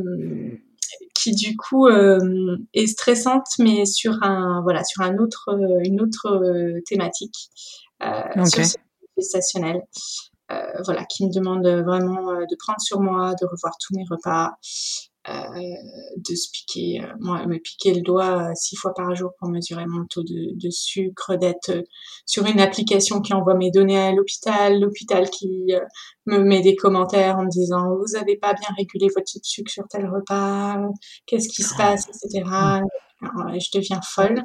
qui 1.23 1.31
du 1.31 1.55
coup 1.55 1.87
euh, 1.87 2.57
est 2.73 2.87
stressante, 2.87 3.47
mais 3.59 3.85
sur 3.85 4.21
un 4.21 4.61
voilà 4.61 4.83
sur 4.83 5.03
un 5.03 5.17
autre 5.17 5.49
euh, 5.49 5.79
une 5.83 6.01
autre 6.01 6.27
euh, 6.27 6.81
thématique 6.85 7.49
okay. 8.01 8.65
sur 8.65 8.77
stationnel. 9.19 9.81
voilà, 10.85 11.05
qui 11.05 11.25
me 11.25 11.31
demande 11.31 11.65
vraiment 11.65 12.33
de 12.33 12.55
prendre 12.59 12.81
sur 12.81 12.99
moi, 12.99 13.33
de 13.39 13.45
revoir 13.45 13.73
tous 13.79 13.95
mes 13.95 14.03
repas, 14.09 14.51
de 15.27 16.35
se 16.35 16.49
piquer, 16.51 17.01
euh, 17.01 17.13
moi, 17.19 17.45
me 17.45 17.57
piquer 17.57 17.93
le 17.93 18.01
doigt 18.01 18.49
euh, 18.49 18.51
six 18.55 18.75
fois 18.75 18.93
par 18.93 19.15
jour 19.15 19.31
pour 19.39 19.49
mesurer 19.49 19.85
mon 19.85 20.05
taux 20.05 20.23
de, 20.23 20.53
de 20.55 20.69
sucre, 20.69 21.35
d'être 21.35 21.71
sur 22.25 22.45
une 22.45 22.59
application 22.59 23.21
qui 23.21 23.33
envoie 23.33 23.55
mes 23.55 23.71
données 23.71 23.99
à 23.99 24.11
l'hôpital, 24.11 24.79
l'hôpital 24.79 25.29
qui 25.29 25.71
me 26.25 26.39
met 26.39 26.61
des 26.61 26.75
commentaires 26.75 27.37
en 27.37 27.43
me 27.43 27.49
disant 27.49 27.95
vous 27.95 28.15
avez 28.15 28.37
pas 28.37 28.53
bien 28.53 28.69
régulé 28.77 29.07
votre 29.15 29.31
taux 29.31 29.39
de 29.39 29.45
sucre 29.45 29.71
sur 29.71 29.87
tel 29.89 30.07
repas, 30.09 30.77
qu'est-ce 31.25 31.49
qui 31.49 31.63
se 31.63 31.75
passe, 31.75 32.07
etc. 32.09 32.43
je 33.21 33.77
deviens 33.77 34.01
folle. 34.03 34.43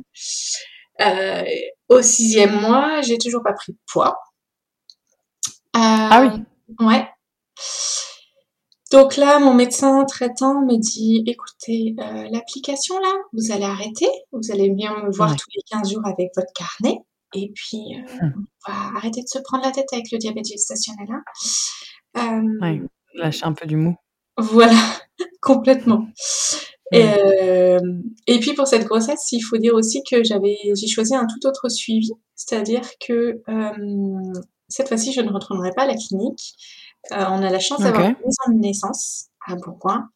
Euh, 1.00 1.44
au 1.88 2.02
sixième 2.02 2.60
mois, 2.60 3.00
j'ai 3.02 3.18
toujours 3.18 3.42
pas 3.42 3.52
pris 3.52 3.72
de 3.72 3.78
poids. 3.86 4.18
ah 5.74 6.22
oui. 6.22 6.86
Ouais. 6.86 7.08
Donc 8.90 9.16
là, 9.16 9.38
mon 9.38 9.52
médecin 9.52 10.04
traitant 10.06 10.62
me 10.62 10.78
dit, 10.78 11.22
écoutez, 11.26 11.94
euh, 12.00 12.28
l'application 12.30 12.98
là, 12.98 13.12
vous 13.34 13.52
allez 13.52 13.64
arrêter, 13.64 14.08
vous 14.32 14.50
allez 14.50 14.70
bien 14.70 14.96
me 15.04 15.14
voir 15.14 15.36
tous 15.36 15.50
les 15.54 15.62
15 15.70 15.92
jours 15.92 16.06
avec 16.06 16.30
votre 16.34 16.52
carnet, 16.54 16.96
et 17.34 17.52
puis 17.54 17.82
euh, 17.94 18.24
hum. 18.24 18.46
on 18.66 18.72
va 18.72 18.96
arrêter 18.96 19.22
de 19.22 19.28
se 19.28 19.38
prendre 19.40 19.64
la 19.64 19.72
tête 19.72 19.92
avec 19.92 20.10
le 20.10 20.16
diabète 20.16 20.46
gestationnel. 20.46 21.06
Hein. 21.10 21.22
Euh, 22.62 22.78
lâcher 23.14 23.44
un 23.44 23.52
peu 23.52 23.66
du 23.66 23.76
mou. 23.76 23.94
Voilà, 24.38 24.80
complètement. 25.42 26.08
Et, 26.90 27.04
et, 28.26 28.40
puis 28.40 28.54
pour 28.54 28.66
cette 28.66 28.86
grossesse, 28.86 29.30
il 29.32 29.40
faut 29.40 29.58
dire 29.58 29.74
aussi 29.74 30.02
que 30.10 30.24
j'avais, 30.24 30.56
j'ai 30.74 30.86
choisi 30.86 31.14
un 31.14 31.26
tout 31.26 31.46
autre 31.46 31.68
suivi, 31.68 32.12
c'est-à-dire 32.34 32.80
que 33.06 33.42
cette 34.68 34.88
fois-ci, 34.88 35.12
je 35.12 35.20
ne 35.20 35.30
retournerai 35.30 35.72
pas 35.72 35.82
à 35.82 35.86
la 35.86 35.94
clinique. 35.94 36.54
Euh, 37.12 37.24
on 37.28 37.42
a 37.42 37.50
la 37.50 37.58
chance 37.58 37.80
d'avoir 37.80 38.04
une 38.04 38.16
maison 38.24 38.52
de 38.52 38.60
naissance 38.60 39.26
à 39.46 39.56
Bourgoin. 39.56 40.08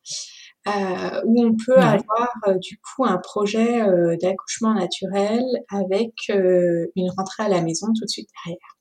Euh, 0.69 1.21
où 1.25 1.45
on 1.45 1.57
peut 1.57 1.77
avoir 1.77 2.29
euh, 2.47 2.57
du 2.59 2.79
coup 2.79 3.05
un 3.05 3.19
projet 3.19 3.81
d'accouchement 4.23 4.75
naturel 4.75 5.43
avec 5.71 6.13
une 6.29 7.11
rentrée 7.17 7.43
à 7.43 7.49
la 7.49 7.63
maison 7.63 7.89
tout 7.89 8.05
de 8.05 8.11
suite 8.11 8.29
derrière. 8.45 8.77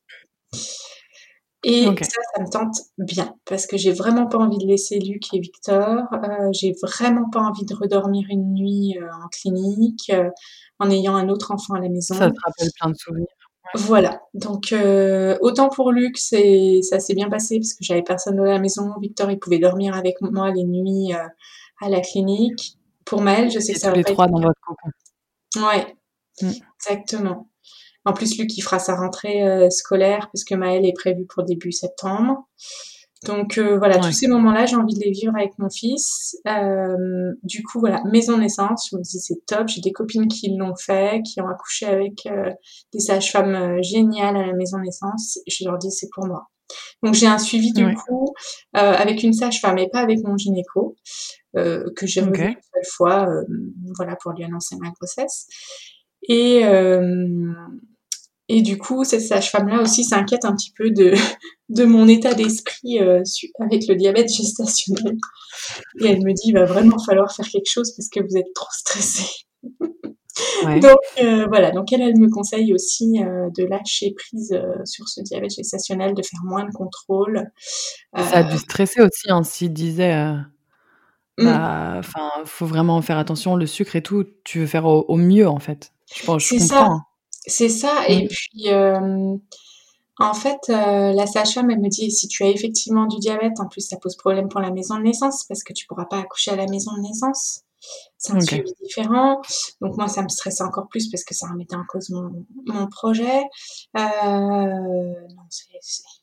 Et 1.64 1.86
ça, 2.04 2.22
ça 2.36 2.42
me 2.42 2.50
tente 2.50 2.76
bien 3.00 3.36
parce 3.46 3.66
que 3.66 3.78
j'ai 3.78 3.94
vraiment 3.94 4.28
pas 4.28 4.38
envie 4.38 4.58
de 4.60 4.66
laisser 4.66 5.00
Luc 5.00 5.34
et 5.34 5.40
Victor. 5.40 6.04
j'ai 6.54 6.74
vraiment 6.84 7.30
pas 7.32 7.40
envie 7.40 7.66
de 7.66 7.74
redormir 7.74 8.28
une 8.30 8.54
nuit 8.54 8.98
en 9.00 9.28
clinique 9.30 10.12
en 10.78 10.90
ayant 10.92 11.16
un 11.16 11.30
autre 11.30 11.52
enfant 11.52 11.76
à 11.76 11.80
la 11.80 11.90
maison. 11.90 12.14
Ça 12.14 12.30
te 12.30 12.40
rappelle 12.46 12.70
plein 12.80 12.92
de 12.92 12.96
souvenirs. 12.96 13.41
Voilà, 13.76 14.22
donc 14.34 14.74
euh, 14.74 15.38
autant 15.42 15.70
pour 15.70 15.92
Luc, 15.92 16.18
c'est 16.18 16.82
ça 16.82 17.00
s'est 17.00 17.14
bien 17.14 17.30
passé 17.30 17.58
parce 17.58 17.74
que 17.74 17.84
j'avais 17.84 18.04
personne 18.04 18.36
dans 18.36 18.44
la 18.44 18.60
maison. 18.60 18.94
Victor, 19.00 19.32
il 19.32 19.40
pouvait 19.40 19.60
dormir 19.60 19.96
avec 19.96 20.20
moi 20.22 20.52
les 20.52 20.64
nuits 20.64 21.14
euh, 21.14 21.28
à 21.82 21.90
la 21.90 22.02
clinique. 22.02 22.78
Pour 23.06 23.22
Maëlle, 23.22 23.50
je 23.50 23.60
sais 23.60 23.74
que 23.74 23.80
ça 23.80 23.90
va 23.90 23.96
les 23.96 24.04
trois 24.04 24.28
dans 24.28 24.42
votre 24.42 24.60
cocon. 24.66 25.68
Ouais, 25.68 25.96
mm. 26.42 26.52
exactement. 26.80 27.50
En 28.04 28.14
plus, 28.14 28.38
Luc, 28.38 28.58
il 28.58 28.62
fera 28.62 28.80
sa 28.80 28.96
rentrée 28.96 29.44
euh, 29.48 29.70
scolaire 29.70 30.30
parce 30.34 30.44
que 30.44 30.56
Maëlle 30.56 30.86
est 30.86 30.94
prévue 30.94 31.26
pour 31.26 31.44
début 31.44 31.72
septembre. 31.72 32.48
Donc 33.26 33.60
euh, 33.60 33.78
voilà, 33.78 34.00
tous 34.00 34.12
ces 34.12 34.28
moments-là, 34.28 34.66
j'ai 34.66 34.76
envie 34.76 34.96
de 34.96 35.00
les 35.00 35.12
vivre 35.12 35.34
avec 35.36 35.58
mon 35.60 35.70
fils. 35.70 36.38
Euh, 36.48 37.34
du 37.44 37.62
coup, 37.62 37.80
voilà, 37.80 38.02
maison 38.12 38.38
naissance, 38.38 38.90
je 38.90 38.98
me 38.98 39.02
dis 39.02 39.20
c'est 39.20 39.46
top. 39.46 39.68
J'ai 39.68 39.82
des 39.82 39.92
copines 39.92 40.28
qui 40.28 40.56
l'ont 40.56 40.76
fait, 40.76 41.22
qui 41.22 41.40
ont 41.40 41.48
accouché 41.48 41.86
avec 41.86 42.26
euh, 42.26 42.52
des 42.94 43.00
sages-femmes 43.00 43.82
géniales 43.84 44.38
à 44.38 44.48
la 44.48 44.54
maison 44.54 44.80
naissance. 44.80 45.38
Je 45.48 45.66
leur 45.66 45.78
dis 45.78 45.92
c'est 45.92 46.10
pour 46.12 46.26
moi. 46.26 46.48
Donc 47.04 47.14
j'ai 47.14 47.28
un 47.28 47.38
suivi 47.38 47.74
du 47.74 47.94
coup 47.96 48.34
avec 48.74 49.24
une 49.24 49.34
sage-femme 49.34 49.78
et 49.78 49.90
pas 49.90 50.00
avec 50.00 50.24
mon 50.24 50.38
gynéco 50.38 50.96
que 51.54 52.08
j'ai 52.08 52.22
revu 52.22 52.44
une 52.46 52.54
seule 52.54 52.92
fois, 52.96 53.28
voilà 53.98 54.16
pour 54.16 54.32
lui 54.32 54.46
annoncer 54.46 54.78
ma 54.80 54.90
grossesse. 54.92 55.48
Et 56.30 56.64
et 58.54 58.62
du 58.62 58.78
coup, 58.78 59.06
cette 59.06 59.22
sage-femme-là 59.22 59.82
aussi 59.82 60.04
s'inquiète 60.04 60.44
un 60.44 60.54
petit 60.54 60.74
peu 60.78 60.90
de, 60.90 61.14
de 61.70 61.86
mon 61.86 62.06
état 62.10 62.34
d'esprit 62.34 63.00
euh, 63.00 63.24
avec 63.62 63.88
le 63.88 63.96
diabète 63.96 64.28
gestationnel. 64.28 65.16
Et 66.02 66.08
elle 66.08 66.22
me 66.22 66.34
dit, 66.34 66.50
il 66.50 66.54
va 66.56 66.66
vraiment 66.66 67.00
falloir 67.00 67.34
faire 67.34 67.48
quelque 67.48 67.70
chose 67.72 67.94
parce 67.96 68.10
que 68.10 68.20
vous 68.20 68.38
êtes 68.38 68.54
trop 68.54 68.68
stressé. 68.72 69.24
Donc 70.64 70.98
euh, 71.22 71.46
voilà, 71.48 71.72
donc 71.72 71.92
elle, 71.92 72.02
elle 72.02 72.18
me 72.18 72.30
conseille 72.30 72.74
aussi 72.74 73.22
euh, 73.22 73.50
de 73.56 73.66
lâcher 73.66 74.14
prise 74.16 74.58
sur 74.86 75.08
ce 75.08 75.22
diabète 75.22 75.52
gestationnel, 75.54 76.14
de 76.14 76.24
faire 76.24 76.40
moins 76.44 76.64
de 76.64 76.72
contrôle. 76.72 77.52
Ça 78.16 78.38
a 78.38 78.44
dû 78.44 78.58
stresser 78.58 79.02
aussi, 79.02 79.30
hein, 79.30 79.44
s'il 79.44 79.74
disait, 79.74 80.16
mmh. 80.26 81.44
bah, 81.44 81.96
enfin, 81.98 82.30
faut 82.46 82.66
vraiment 82.66 83.02
faire 83.02 83.18
attention, 83.18 83.56
le 83.56 83.66
sucre 83.66 83.98
et 83.98 84.02
tout, 84.02 84.26
tu 84.44 84.60
veux 84.60 84.68
faire 84.68 84.86
au, 84.86 85.18
mieux 85.18 85.48
en 85.48 85.60
fait. 85.60 85.92
Je, 86.16 86.26
pense, 86.26 86.44
je 86.44 86.58
comprends. 86.58 86.68
Ça. 86.68 87.11
C'est 87.48 87.70
ça 87.70 88.08
et 88.08 88.28
puis, 88.28 88.70
en 90.20 90.34
fait, 90.34 90.60
la 90.68 91.26
sage-femme, 91.26 91.72
elle 91.72 91.80
me 91.80 91.90
dit: 91.90 92.12
«Si 92.12 92.28
tu 92.28 92.44
as 92.44 92.50
effectivement 92.50 93.08
du 93.08 93.18
diabète, 93.18 93.60
en 93.60 93.68
plus 93.68 93.82
ça 93.82 93.98
pose 93.98 94.16
problème 94.16 94.50
pour 94.50 94.62
la 94.62 94.72
maison 94.72 94.98
de 94.98 95.04
naissance 95.04 95.46
parce 95.46 95.64
que 95.64 95.74
tu 95.74 95.88
pourras 95.88 96.06
pas 96.06 96.20
accoucher 96.20 96.52
à 96.52 96.56
la 96.56 96.68
maison 96.68 96.92
de 96.96 97.02
naissance. 97.02 97.62
C'est 98.20 98.34
un 98.34 98.38
OK. 98.38 98.44
suivi 98.44 98.72
différent». 98.84 99.42
Donc 99.82 99.98
moi, 99.98 100.08
ça 100.08 100.22
me 100.22 100.30
stressait 100.30 100.64
encore 100.64 100.88
plus 100.90 101.10
parce 101.10 101.24
que 101.24 101.34
ça 101.34 101.48
remettait 101.48 101.76
en 101.76 101.86
cause 101.88 102.10
mon 102.12 102.46
mon 102.68 102.88
projet. 102.88 103.42
Non, 103.96 105.48
c'est 105.50 105.66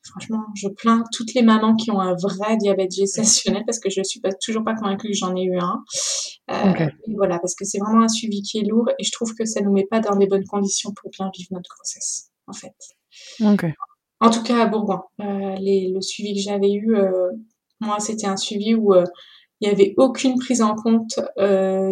franchement, 0.08 0.42
je 0.54 0.68
plains 0.68 1.04
toutes 1.12 1.34
les 1.34 1.42
mamans 1.42 1.76
qui 1.76 1.90
ont 1.90 2.00
un 2.00 2.14
vrai 2.14 2.56
diabète 2.56 2.92
gestationnel 2.92 3.62
parce 3.66 3.78
que 3.78 3.90
je 3.90 4.02
suis 4.02 4.20
pas 4.20 4.32
toujours 4.32 4.64
pas 4.64 4.74
convaincue 4.74 5.08
que 5.08 5.14
j'en 5.14 5.34
ai 5.36 5.42
eu 5.42 5.58
un. 5.58 5.82
Et 6.50 7.14
voilà, 7.14 7.38
parce 7.38 7.54
que 7.54 7.64
c'est 7.64 7.78
vraiment 7.78 8.02
un 8.02 8.08
suivi 8.08 8.42
qui 8.42 8.58
est 8.58 8.64
lourd 8.64 8.88
et 8.98 9.04
je 9.04 9.12
trouve 9.12 9.34
que 9.34 9.44
ça 9.44 9.60
nous 9.60 9.72
met 9.72 9.86
pas 9.90 10.00
dans 10.00 10.16
des 10.16 10.26
bonnes 10.26 10.46
conditions 10.46 10.92
pour 11.00 11.10
bien 11.10 11.30
vivre 11.36 11.48
notre 11.52 11.70
grossesse, 11.74 12.30
en 12.46 12.52
fait. 12.52 12.74
En 14.20 14.30
tout 14.30 14.42
cas 14.42 14.62
à 14.62 14.66
Bourgoin, 14.66 15.04
les 15.18 15.92
le 15.94 16.00
suivi 16.00 16.34
que 16.34 16.40
j'avais 16.40 16.72
eu, 16.72 16.96
heu, 16.96 17.30
moi, 17.80 18.00
c'était 18.00 18.26
un 18.26 18.36
suivi 18.36 18.74
où, 18.74 18.94
il 19.60 19.68
y 19.68 19.70
avait 19.70 19.94
aucune 19.96 20.38
prise 20.38 20.62
en 20.62 20.74
compte, 20.74 21.20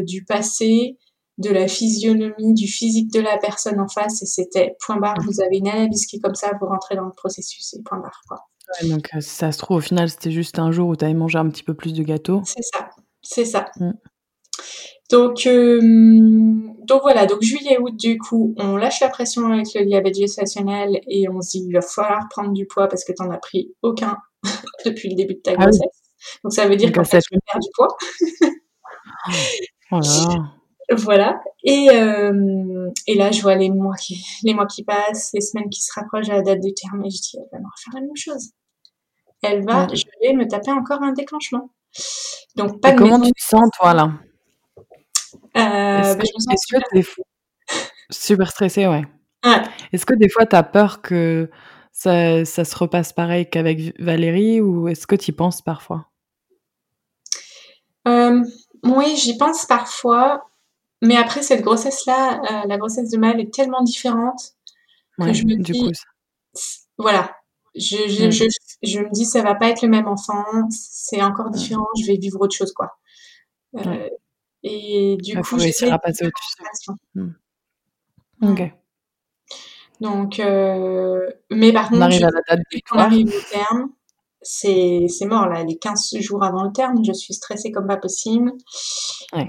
du 0.04 0.24
passé, 0.24 0.96
de 1.38 1.50
la 1.50 1.68
physionomie, 1.68 2.54
du 2.54 2.66
physique 2.66 3.12
de 3.12 3.20
la 3.20 3.36
personne 3.38 3.78
en 3.80 3.88
face 3.88 4.22
et 4.22 4.26
c'était 4.26 4.74
point 4.84 4.96
barre, 4.96 5.16
vous 5.24 5.40
avez 5.42 5.58
une 5.58 5.68
analyse 5.68 6.06
qui 6.06 6.16
est 6.16 6.20
comme 6.20 6.34
ça, 6.34 6.52
vous 6.60 6.66
rentrez 6.66 6.96
dans 6.96 7.04
le 7.04 7.12
processus 7.16 7.74
et 7.74 7.82
point 7.82 7.98
barre, 7.98 8.22
quoi. 8.28 8.38
Ouais, 8.82 8.88
donc 8.88 9.08
si 9.20 9.28
ça 9.28 9.52
se 9.52 9.58
trouve, 9.58 9.76
au 9.76 9.80
final, 9.80 10.08
c'était 10.10 10.32
juste 10.32 10.58
un 10.58 10.72
jour 10.72 10.88
où 10.88 10.96
tu 10.96 11.04
avais 11.04 11.14
mangé 11.14 11.38
un 11.38 11.48
petit 11.48 11.62
peu 11.62 11.74
plus 11.74 11.92
de 11.92 12.02
gâteau. 12.02 12.42
C'est 12.44 12.62
ça, 12.62 12.88
c'est 13.22 13.44
ça. 13.44 13.66
Mmh. 13.78 13.90
Donc 15.10 15.46
hem, 15.46 16.74
donc 16.84 17.02
voilà, 17.02 17.26
donc 17.26 17.42
juillet-août, 17.42 17.94
du 17.96 18.18
coup, 18.18 18.54
on 18.58 18.76
lâche 18.76 19.00
la 19.00 19.08
pression 19.08 19.46
avec 19.52 19.66
le 19.74 19.84
diabète 19.84 20.16
gestationnel 20.16 21.00
et 21.08 21.28
on 21.28 21.40
se 21.40 21.50
dit: 21.50 21.64
«Il 21.68 21.72
va 21.72 21.80
falloir 21.80 22.26
prendre 22.28 22.52
du 22.52 22.66
poids 22.66 22.88
parce 22.88 23.04
que 23.04 23.12
tu 23.12 23.22
en 23.22 23.30
as 23.30 23.38
pris 23.38 23.72
aucun 23.82 24.16
depuis 24.84 25.10
le 25.10 25.14
début 25.14 25.34
de 25.34 25.40
ta 25.40 25.52
Ah 25.52 25.54
oui. 25.58 25.64
grossesse». 25.64 26.02
Donc 26.42 26.52
ça 26.52 26.66
veut 26.66 26.74
dire 26.76 26.90
qu'en 26.92 27.04
fait, 27.04 27.20
je 27.20 27.38
perds 27.38 27.60
du 27.60 27.68
poids. 27.76 27.96
Oh 29.92 30.00
là 30.00 30.00
là! 30.00 30.52
Voilà 30.92 31.40
et 31.64 31.86
hem 31.90 32.92
et 33.08 33.16
là, 33.16 33.32
je 33.32 33.42
vois 33.42 33.56
les 33.56 33.70
mois 33.70 33.96
qui 33.96 34.24
les 34.44 34.54
mois 34.54 34.66
qui 34.66 34.84
passent, 34.84 35.32
les 35.34 35.40
semaines 35.40 35.68
qui 35.68 35.80
se 35.82 35.92
rapprochent 35.94 36.28
de 36.28 36.32
la 36.32 36.42
date 36.42 36.60
du 36.60 36.72
terme 36.74 37.04
et 37.04 37.10
je 37.10 37.16
dis: 37.20 37.36
«Elle 37.38 37.48
va 37.52 37.58
me 37.58 37.64
refaire 37.64 37.94
la 37.94 38.00
même 38.02 38.16
chose. 38.16 38.50
Elle 39.42 39.64
va 39.64 39.88
je 39.92 40.04
vais 40.22 40.32
me 40.34 40.46
taper 40.46 40.70
encore 40.70 41.02
un 41.02 41.12
déclenchement». 41.12 41.70
Donc 42.56 42.80
pas 42.80 42.90
Et 42.90 42.92
de 42.92 42.98
comment 42.98 43.20
tu 43.20 43.32
te 43.32 43.42
sens, 43.42 43.68
toi, 43.78 43.94
là? 43.94 44.12
Heu, 45.56 45.60
Est-ce 46.00 46.16
bah, 46.16 46.22
que 46.22 46.28
je 46.28 46.34
me 46.34 46.40
sens 46.40 46.54
est-ce 46.94 47.22
super 48.10 48.50
stressée, 48.50 48.86
ouais. 48.86 49.04
Ouais. 49.44 49.62
Est-ce 49.92 50.06
que 50.06 50.14
des 50.14 50.28
fois, 50.28 50.46
tu 50.46 50.54
as 50.56 50.62
peur 50.62 51.02
que 51.02 51.50
ça 51.92 52.44
ça 52.44 52.64
se 52.64 52.76
repasse 52.76 53.12
pareil 53.12 53.48
qu'avec 53.50 54.00
Valérie 54.00 54.60
ou 54.60 54.88
est-ce 54.88 55.06
que 55.06 55.16
tu 55.16 55.30
y 55.30 55.34
penses 55.34 55.62
parfois? 55.62 56.10
Hem, 58.04 58.44
moui, 58.84 59.16
j'y 59.16 59.36
pense 59.36 59.66
parfois, 59.66 60.48
mais 61.06 61.16
après 61.16 61.42
cette 61.42 61.62
grossesse-là, 61.62 62.40
heu, 62.64 62.68
la 62.68 62.78
grossesse 62.78 63.10
de 63.10 63.18
Maëlle 63.18 63.40
est 63.40 63.54
tellement 63.54 63.82
différente 63.82 64.54
que 65.20 65.24
Ouais, 65.24 65.34
je 65.34 65.44
me 65.44 65.56
du 65.56 65.74
coup, 65.74 65.90
dis 65.90 65.94
ça 65.94 66.04
voilà, 66.98 67.36
je 67.76 67.96
je 68.08 68.26
Mmh. 68.26 68.30
je 68.30 68.44
je 68.84 69.00
me 69.00 69.10
dis: 69.12 69.24
«Ça 69.26 69.42
va 69.42 69.54
pas 69.56 69.68
être 69.70 69.82
le 69.82 69.88
même 69.88 70.08
enfant, 70.08 70.44
c'est 70.70 71.22
encore 71.22 71.50
différent, 71.50 71.86
je 72.00 72.06
vais 72.06 72.16
vivre 72.18 72.40
autre 72.40 72.56
chose, 72.56 72.72
quoi». 72.74 72.98
Ouais. 73.72 73.86
Heu 73.86 74.10
et 74.64 75.16
du 75.22 75.40
coup, 75.40 75.56
réussir 75.56 75.88
j'essaye 75.88 75.90
à 75.92 75.98
de 75.98 76.02
passer 76.02 76.24
au-dessus. 76.26 76.62
Mmh. 77.14 77.28
Mmh. 78.40 78.50
OK. 78.52 78.76
Donc 80.00 80.40
heu, 80.40 81.26
mais 81.50 81.72
par 81.72 81.90
On 81.92 82.00
contre, 82.00 82.10
je 82.10 82.18
arrive 82.18 82.20
sais 82.20 82.24
à 82.24 82.30
que 82.30 82.34
la 82.34 82.42
date 82.48 82.60
dès 82.72 82.80
qu'on 82.82 82.98
butoir. 82.98 83.00
arrive 83.00 83.28
au 83.34 83.40
terme, 83.40 83.90
c'est 84.42 85.08
mort, 85.26 85.46
là, 85.48 85.64
les 85.64 85.78
15 85.78 86.14
jours 86.20 86.44
avant 86.44 86.64
le 86.64 86.72
terme, 86.72 87.04
je 87.04 87.12
suis 87.12 87.34
stressée 87.34 87.72
comme 87.72 87.86
pas 87.86 87.96
possible. 87.96 88.52
Ouais. 89.32 89.46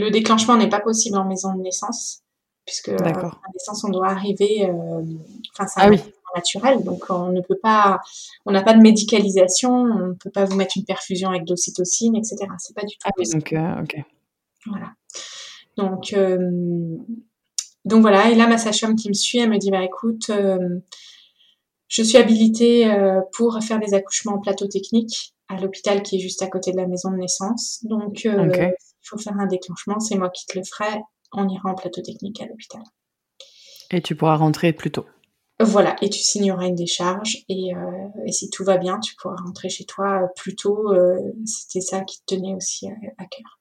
Le 0.00 0.10
déclenchement 0.10 0.56
n'est 0.56 0.68
pas 0.68 0.80
possible 0.80 1.16
en 1.18 1.24
maison 1.24 1.54
de 1.54 1.60
naissance 1.62 2.20
puisque, 2.64 2.90
heu, 2.90 2.96
à 3.02 3.12
naissance, 3.52 3.82
on 3.84 3.88
doit 3.88 4.08
arriver, 4.08 4.60
hem, 4.60 5.18
enfin, 5.52 5.66
c'est 5.66 5.80
Ah 5.80 5.88
oui. 5.88 6.00
naturel, 6.36 6.82
donc 6.84 7.04
on 7.10 7.30
ne 7.30 7.40
peut 7.40 7.58
pas 7.60 8.00
on 8.46 8.52
n'a 8.52 8.62
pas 8.62 8.72
de 8.74 8.80
médicalisation, 8.80 9.72
on 9.72 10.06
ne 10.08 10.12
peut 10.14 10.30
pas 10.30 10.44
vous 10.44 10.56
mettre 10.56 10.76
une 10.76 10.84
perfusion 10.84 11.28
avec 11.30 11.44
de 11.44 11.50
l'ocytocine 11.50 12.16
et 12.16 12.22
cetera. 12.24 12.54
C'est 12.58 12.74
pas 12.74 12.84
du 12.84 12.94
tout 12.94 13.00
Ah 13.04 13.10
oui, 13.18 13.24
possible. 13.24 13.42
donc 13.42 13.52
heu, 13.52 13.82
OK. 13.82 13.96
Voilà. 14.66 14.92
Donc 15.76 16.12
hem, 16.12 17.04
donc 17.84 18.00
voilà 18.02 18.30
et 18.30 18.34
là, 18.36 18.46
ma 18.46 18.58
sage-femme 18.58 18.94
qui 18.94 19.08
me 19.08 19.14
suit, 19.14 19.38
elle 19.38 19.50
me 19.50 19.58
dit: 19.58 19.70
«Bah, 19.72 19.82
écoute, 19.82 20.30
je 21.88 22.02
suis 22.02 22.16
habilitée, 22.16 22.88
pour 23.32 23.58
faire 23.62 23.80
des 23.80 23.92
accouchements 23.92 24.34
en 24.34 24.38
plateau 24.38 24.68
technique 24.68 25.34
à 25.48 25.60
l'hôpital 25.60 26.02
qui 26.02 26.16
est 26.16 26.20
juste 26.20 26.42
à 26.42 26.46
côté 26.46 26.70
de 26.72 26.76
la 26.76 26.86
maison 26.86 27.10
de 27.10 27.16
naissance, 27.16 27.80
donc 27.82 28.26
S'il 29.02 29.08
faut 29.10 29.18
faire 29.18 29.38
un 29.38 29.46
déclenchement, 29.46 30.00
c'est 30.00 30.16
moi 30.16 30.30
qui 30.30 30.46
te 30.46 30.58
le 30.58 30.64
ferai, 30.64 31.00
on 31.32 31.48
ira 31.48 31.70
en 31.70 31.74
plateau 31.74 32.00
technique 32.02 32.40
à 32.40 32.46
l'hôpital». 32.46 32.82
Et 33.90 34.00
tu 34.00 34.14
pourras 34.16 34.36
rentrer 34.36 34.72
plus 34.72 34.90
tôt. 34.90 35.06
Voilà 35.60 35.96
et 36.02 36.08
tu 36.08 36.18
signeras 36.18 36.66
une 36.66 36.74
décharge 36.74 37.44
et 37.48 37.72
et 38.26 38.32
si 38.32 38.50
tout 38.50 38.64
va 38.64 38.78
bien, 38.78 38.98
tu 39.00 39.14
pourras 39.16 39.36
rentrer 39.36 39.68
chez 39.68 39.84
toi, 39.84 40.22
heu, 40.22 40.26
plus 40.36 40.56
tôt, 40.56 40.92
heu, 40.92 41.16
c'était 41.44 41.80
ça 41.80 42.00
qui 42.00 42.20
te 42.24 42.34
tenait 42.34 42.54
aussi 42.54 42.88
à 42.88 42.92
à 43.18 43.26
cœur. 43.26 43.60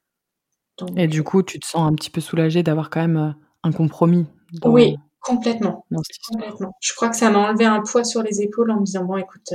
Et 0.97 1.07
du 1.07 1.21
coup, 1.23 1.43
tu 1.43 1.59
te 1.59 1.65
sens 1.67 1.87
un 1.91 1.93
petit 1.93 2.09
peu 2.09 2.21
soulagée 2.21 2.63
d'avoir 2.63 2.89
quand 2.89 3.01
même, 3.01 3.35
un 3.63 3.71
compromis 3.71 4.25
Oui, 4.65 4.95
complètement, 5.19 5.85
dans 5.91 6.01
complètement. 6.27 6.71
Je 6.81 6.93
crois 6.95 7.09
que 7.09 7.17
ça 7.17 7.29
m'a 7.29 7.39
enlevé 7.49 7.65
un 7.65 7.81
poids 7.81 8.03
sur 8.03 8.23
les 8.23 8.41
épaules 8.41 8.71
en 8.71 8.79
me 8.79 8.85
disant: 8.85 9.03
«Bon, 9.05 9.17
écoute, 9.17 9.53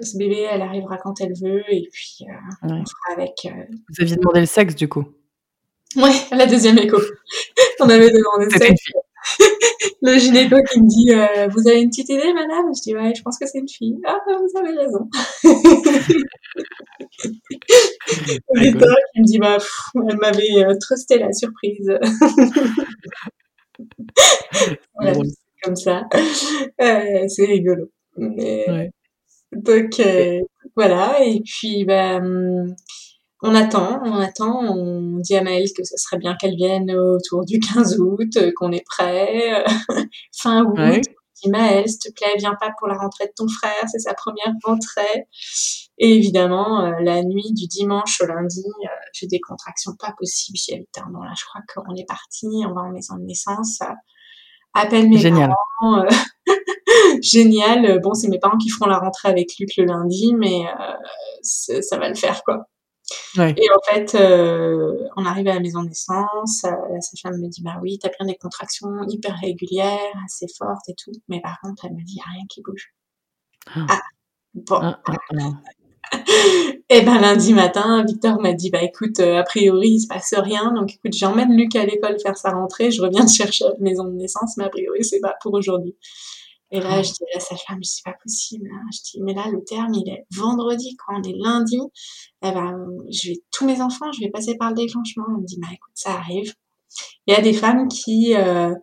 ce 0.00 0.16
bébé, 0.16 0.46
elle 0.50 0.62
arrivera 0.62 0.96
quand 0.98 1.20
elle 1.20 1.34
veut 1.40 1.62
et 1.70 1.88
puis, 1.92 2.18
heu, 2.22 2.32
on 2.62 2.68
fera 2.68 3.12
avec, 3.16 3.32
heu» 3.46 3.50
Vous 3.90 4.02
aviez 4.02 4.16
demandé 4.16 4.40
le 4.40 4.46
sexe, 4.46 4.74
du 4.74 4.88
coup? 4.88 5.04
Ouais, 5.96 6.12
la 6.32 6.46
2e 6.46 6.78
écho. 6.78 6.98
On 7.80 7.88
avait 7.88 8.10
demandé 8.10 8.46
le 8.46 8.50
sexe. 8.58 8.82
Le 10.02 10.18
gynéco 10.18 10.56
qui 10.72 10.80
me 10.80 10.88
dit, 10.88 11.12
heu: 11.12 11.48
«Vous 11.50 11.68
avez 11.68 11.80
une 11.82 11.90
petite 11.90 12.08
idée, 12.10 12.32
madame?» 12.34 12.66
Je 12.76 12.82
dis: 12.82 12.94
«Ouais, 12.96 13.12
je 13.16 13.22
pense 13.22 13.38
que 13.38 13.46
c'est 13.46 13.58
une 13.58 13.68
fille». 13.68 13.98
«Ah 14.06 14.18
bah, 14.26 14.36
vous 14.38 14.58
avez 14.60 14.76
raison». 14.78 15.08
Rigolo. 18.54 18.94
qui 19.14 19.20
me 19.20 19.26
dit: 19.26 19.38
«Bah, 19.38 19.58
elle 20.08 20.16
m'avait, 20.18 20.78
trusté 20.80 21.18
la 21.18 21.32
surprise». 21.32 21.92
Voilà, 24.96 25.14
comme 25.64 25.76
ça. 25.76 26.04
C'est 27.28 27.44
rigolo. 27.46 27.90
Mais 28.16 28.64
Ouais. 28.68 28.90
Donc 29.52 30.00
heu, 30.00 30.40
voilà 30.76 31.22
et 31.24 31.40
puis, 31.44 31.84
bah, 31.84 32.20
mmh, 32.20 32.74
on 33.42 33.54
attend, 33.54 34.00
on 34.04 34.14
attend, 34.20 34.60
on 34.64 35.18
dit 35.18 35.36
à 35.36 35.42
Maëlle 35.42 35.68
que 35.76 35.84
ce 35.84 35.96
serait 35.96 36.18
bien 36.18 36.36
qu'elle 36.36 36.56
vienne 36.56 36.90
autour 36.92 37.44
du 37.44 37.60
15 37.60 37.98
août, 38.00 38.36
heu, 38.36 38.52
qu'on 38.56 38.72
est 38.72 38.84
prêts, 38.86 39.62
heu, 39.62 39.64
fin 40.32 40.64
août. 40.64 40.78
Ouais. 40.78 41.02
Je 41.36 41.42
dis: 41.44 41.50
«Maëlle, 41.50 41.88
s'il 41.88 41.98
te 42.00 42.12
plaît, 42.14 42.34
viens 42.38 42.54
pas 42.60 42.70
pour 42.78 42.88
la 42.88 42.96
rentrée 42.98 43.26
de 43.26 43.32
ton 43.36 43.48
frère, 43.48 43.84
c'est 43.90 43.98
sa 44.00 44.14
1re 44.14 44.54
rentrée» 44.64 45.26
et 45.98 46.14
évidemment, 46.16 46.82
la 47.00 47.22
nuit 47.22 47.52
du 47.54 47.66
dimanche 47.68 48.20
au 48.22 48.26
lundi, 48.26 48.64
j'ai 49.14 49.26
des 49.28 49.40
contractions 49.40 49.92
pas 49.98 50.14
possibles. 50.18 50.56
Dis 50.58 50.74
à 50.74 50.78
Victor: 50.78 51.04
«Bon 51.10 51.22
là, 51.22 51.32
je 51.38 51.44
crois 51.46 51.62
qu'on 51.74 51.94
est 51.96 52.06
partis, 52.08 52.48
on 52.68 52.74
va 52.74 52.82
en 52.82 52.90
maison 52.92 53.16
de 53.16 53.22
naissance, 53.24 53.80
heu, 53.82 53.86
appelle 54.74 55.08
mes 55.10 55.18
Génial. 55.18 55.50
parents, 55.80 56.04
génial, 57.22 57.86
heu, 57.86 58.00
bon, 58.00 58.14
c'est 58.14 58.28
mes 58.28 58.38
parents 58.40 58.58
qui 58.58 58.70
feront 58.70 58.86
la 58.90 58.98
rentrée 58.98 59.28
avec 59.30 59.50
Luc 59.60 59.76
le 59.78 59.84
lundi, 59.86 60.34
mais 60.36 60.62
heu, 60.66 60.94
ç 61.44 61.82
ça 61.82 61.98
va 61.98 62.08
le 62.10 62.16
faire, 62.16 62.42
quoi» 62.44 62.66
Ouais. 63.38 63.54
et 63.58 63.66
en 63.70 63.82
fait, 63.94 64.14
heu, 64.16 64.98
on 65.16 65.24
arrive 65.26 65.48
à 65.48 65.54
la 65.54 65.60
maison 65.60 65.82
de 65.84 65.88
naissance, 65.90 66.64
heu, 66.66 66.70
la 66.94 67.00
sage-femme 67.02 67.40
me 67.40 67.48
dit: 67.48 67.62
«Bah 67.62 67.78
oui, 67.82 67.98
tu 68.00 68.06
as 68.08 68.12
bien 68.18 68.26
des 68.26 68.36
contractions 68.36 68.90
hyper 69.08 69.36
régulières, 69.42 69.98
assez 70.26 70.46
fortes 70.58 70.88
et 70.90 70.94
tout», 70.96 71.12
mais 71.28 71.40
par 71.42 71.58
contre, 71.62 71.86
elle 71.86 71.94
me 71.94 72.02
dit: 72.04 72.14
«Il 72.14 72.18
y 72.18 72.20
a 72.22 72.32
rien 72.34 72.44
qui 72.50 72.62
bouge». 72.62 72.92
Ah, 73.90 74.00
bon. 74.54 74.76
Han, 74.76 74.96
han, 75.06 75.16
han. 75.40 75.62
Et 76.90 77.02
ben, 77.02 77.20
lundi 77.20 77.54
matin, 77.54 78.04
Victor 78.06 78.40
m'a 78.42 78.52
dit: 78.54 78.70
«Bah, 78.70 78.82
écoute, 78.84 79.20
a 79.20 79.42
priori, 79.44 79.90
il 79.90 80.00
se 80.00 80.08
passe 80.08 80.34
rien, 80.36 80.72
donc 80.74 80.94
écoute, 80.94 81.14
j'emmène 81.14 81.56
Luc 81.56 81.76
à 81.76 81.86
l'école 81.86 82.18
faire 82.20 82.36
sa 82.38 82.50
rentrée, 82.52 82.90
je 82.92 83.02
reviens 83.02 83.26
te 83.26 83.32
chercher 83.32 83.66
à 83.66 83.70
la 83.70 83.76
maison 83.80 84.04
de 84.06 84.12
naissance, 84.14 84.56
mais 84.58 84.64
a 84.64 84.70
priori, 84.70 85.04
c'est 85.04 85.20
pas 85.20 85.34
pour 85.42 85.54
aujourd'hui» 85.54 85.96
et 86.72 86.80
là, 86.80 87.02
je 87.02 87.12
dis 87.12 87.24
à 87.32 87.36
la 87.36 87.40
sage-femme: 87.40 87.82
«C'est 87.84 88.04
pas 88.04 88.14
possible, 88.22 88.68
hein», 88.74 88.86
je 88.94 89.00
dis: 89.12 89.22
«Mais 89.22 89.34
là, 89.34 89.46
le 89.52 89.62
terme, 89.64 89.94
il 89.94 90.08
est 90.10 90.24
vendredi, 90.36 90.96
quoi, 90.96 91.16
on 91.18 91.22
est 91.24 91.34
lundi, 91.38 91.78
et 92.44 92.52
ben, 92.52 92.74
je 93.12 93.30
vais 93.30 93.38
tous 93.52 93.66
mes 93.66 93.80
enfants, 93.82 94.12
je 94.12 94.20
vais 94.20 94.30
passer 94.30 94.56
par 94.58 94.70
le 94.70 94.76
déclenchement». 94.76 95.24
Elle 95.30 95.42
me 95.42 95.46
dit: 95.46 95.58
«Bah, 95.60 95.68
écoute, 95.72 95.92
ça 95.96 96.14
arrive». 96.14 96.54
Il 97.28 97.34
y 97.34 97.36
a 97.38 97.42
des 97.42 97.54
femmes 97.54 97.88
qui, 97.88 98.34
heu 98.36 98.74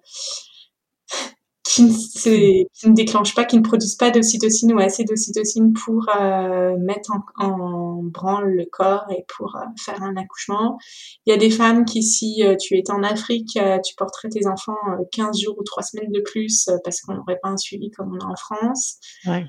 qui 1.69 1.83
ne, 1.83 2.63
qui 2.73 2.89
ne 2.89 2.95
déclenchent 2.95 3.35
pas, 3.35 3.45
qui 3.45 3.55
ne 3.55 3.61
produisent 3.61 3.95
pas 3.95 4.09
d'ocytocine 4.09 4.73
ou 4.73 4.79
assez 4.79 5.03
d'ocytocine 5.03 5.73
pour 5.73 6.07
euh, 6.19 6.75
mettre 6.79 7.11
en, 7.11 7.45
en, 7.45 8.03
branle 8.03 8.49
le 8.55 8.65
corps 8.65 9.05
et 9.11 9.23
pour 9.27 9.55
euh, 9.55 9.59
faire 9.79 10.01
un 10.01 10.15
accouchement. 10.15 10.79
Il 11.27 11.31
y 11.31 11.33
a 11.33 11.37
des 11.37 11.51
femmes 11.51 11.85
qui, 11.85 12.01
si 12.01 12.43
euh, 12.43 12.55
tu 12.59 12.75
étais 12.75 12.91
en 12.91 13.03
Afrique, 13.03 13.59
tu 13.85 13.95
porterais 13.95 14.29
tes 14.29 14.47
enfants 14.47 14.77
15 15.11 15.39
jours 15.39 15.55
ou 15.59 15.63
3 15.63 15.83
semaines 15.83 16.11
de 16.11 16.21
plus 16.21 16.69
parce 16.83 17.01
qu'on 17.01 17.13
n'aurait 17.13 17.37
pas 17.41 17.49
un 17.49 17.57
suivi 17.57 17.91
comme 17.91 18.17
on 18.19 18.25
a 18.25 18.27
en 18.27 18.35
France. 18.35 18.97
Ouais. 19.27 19.45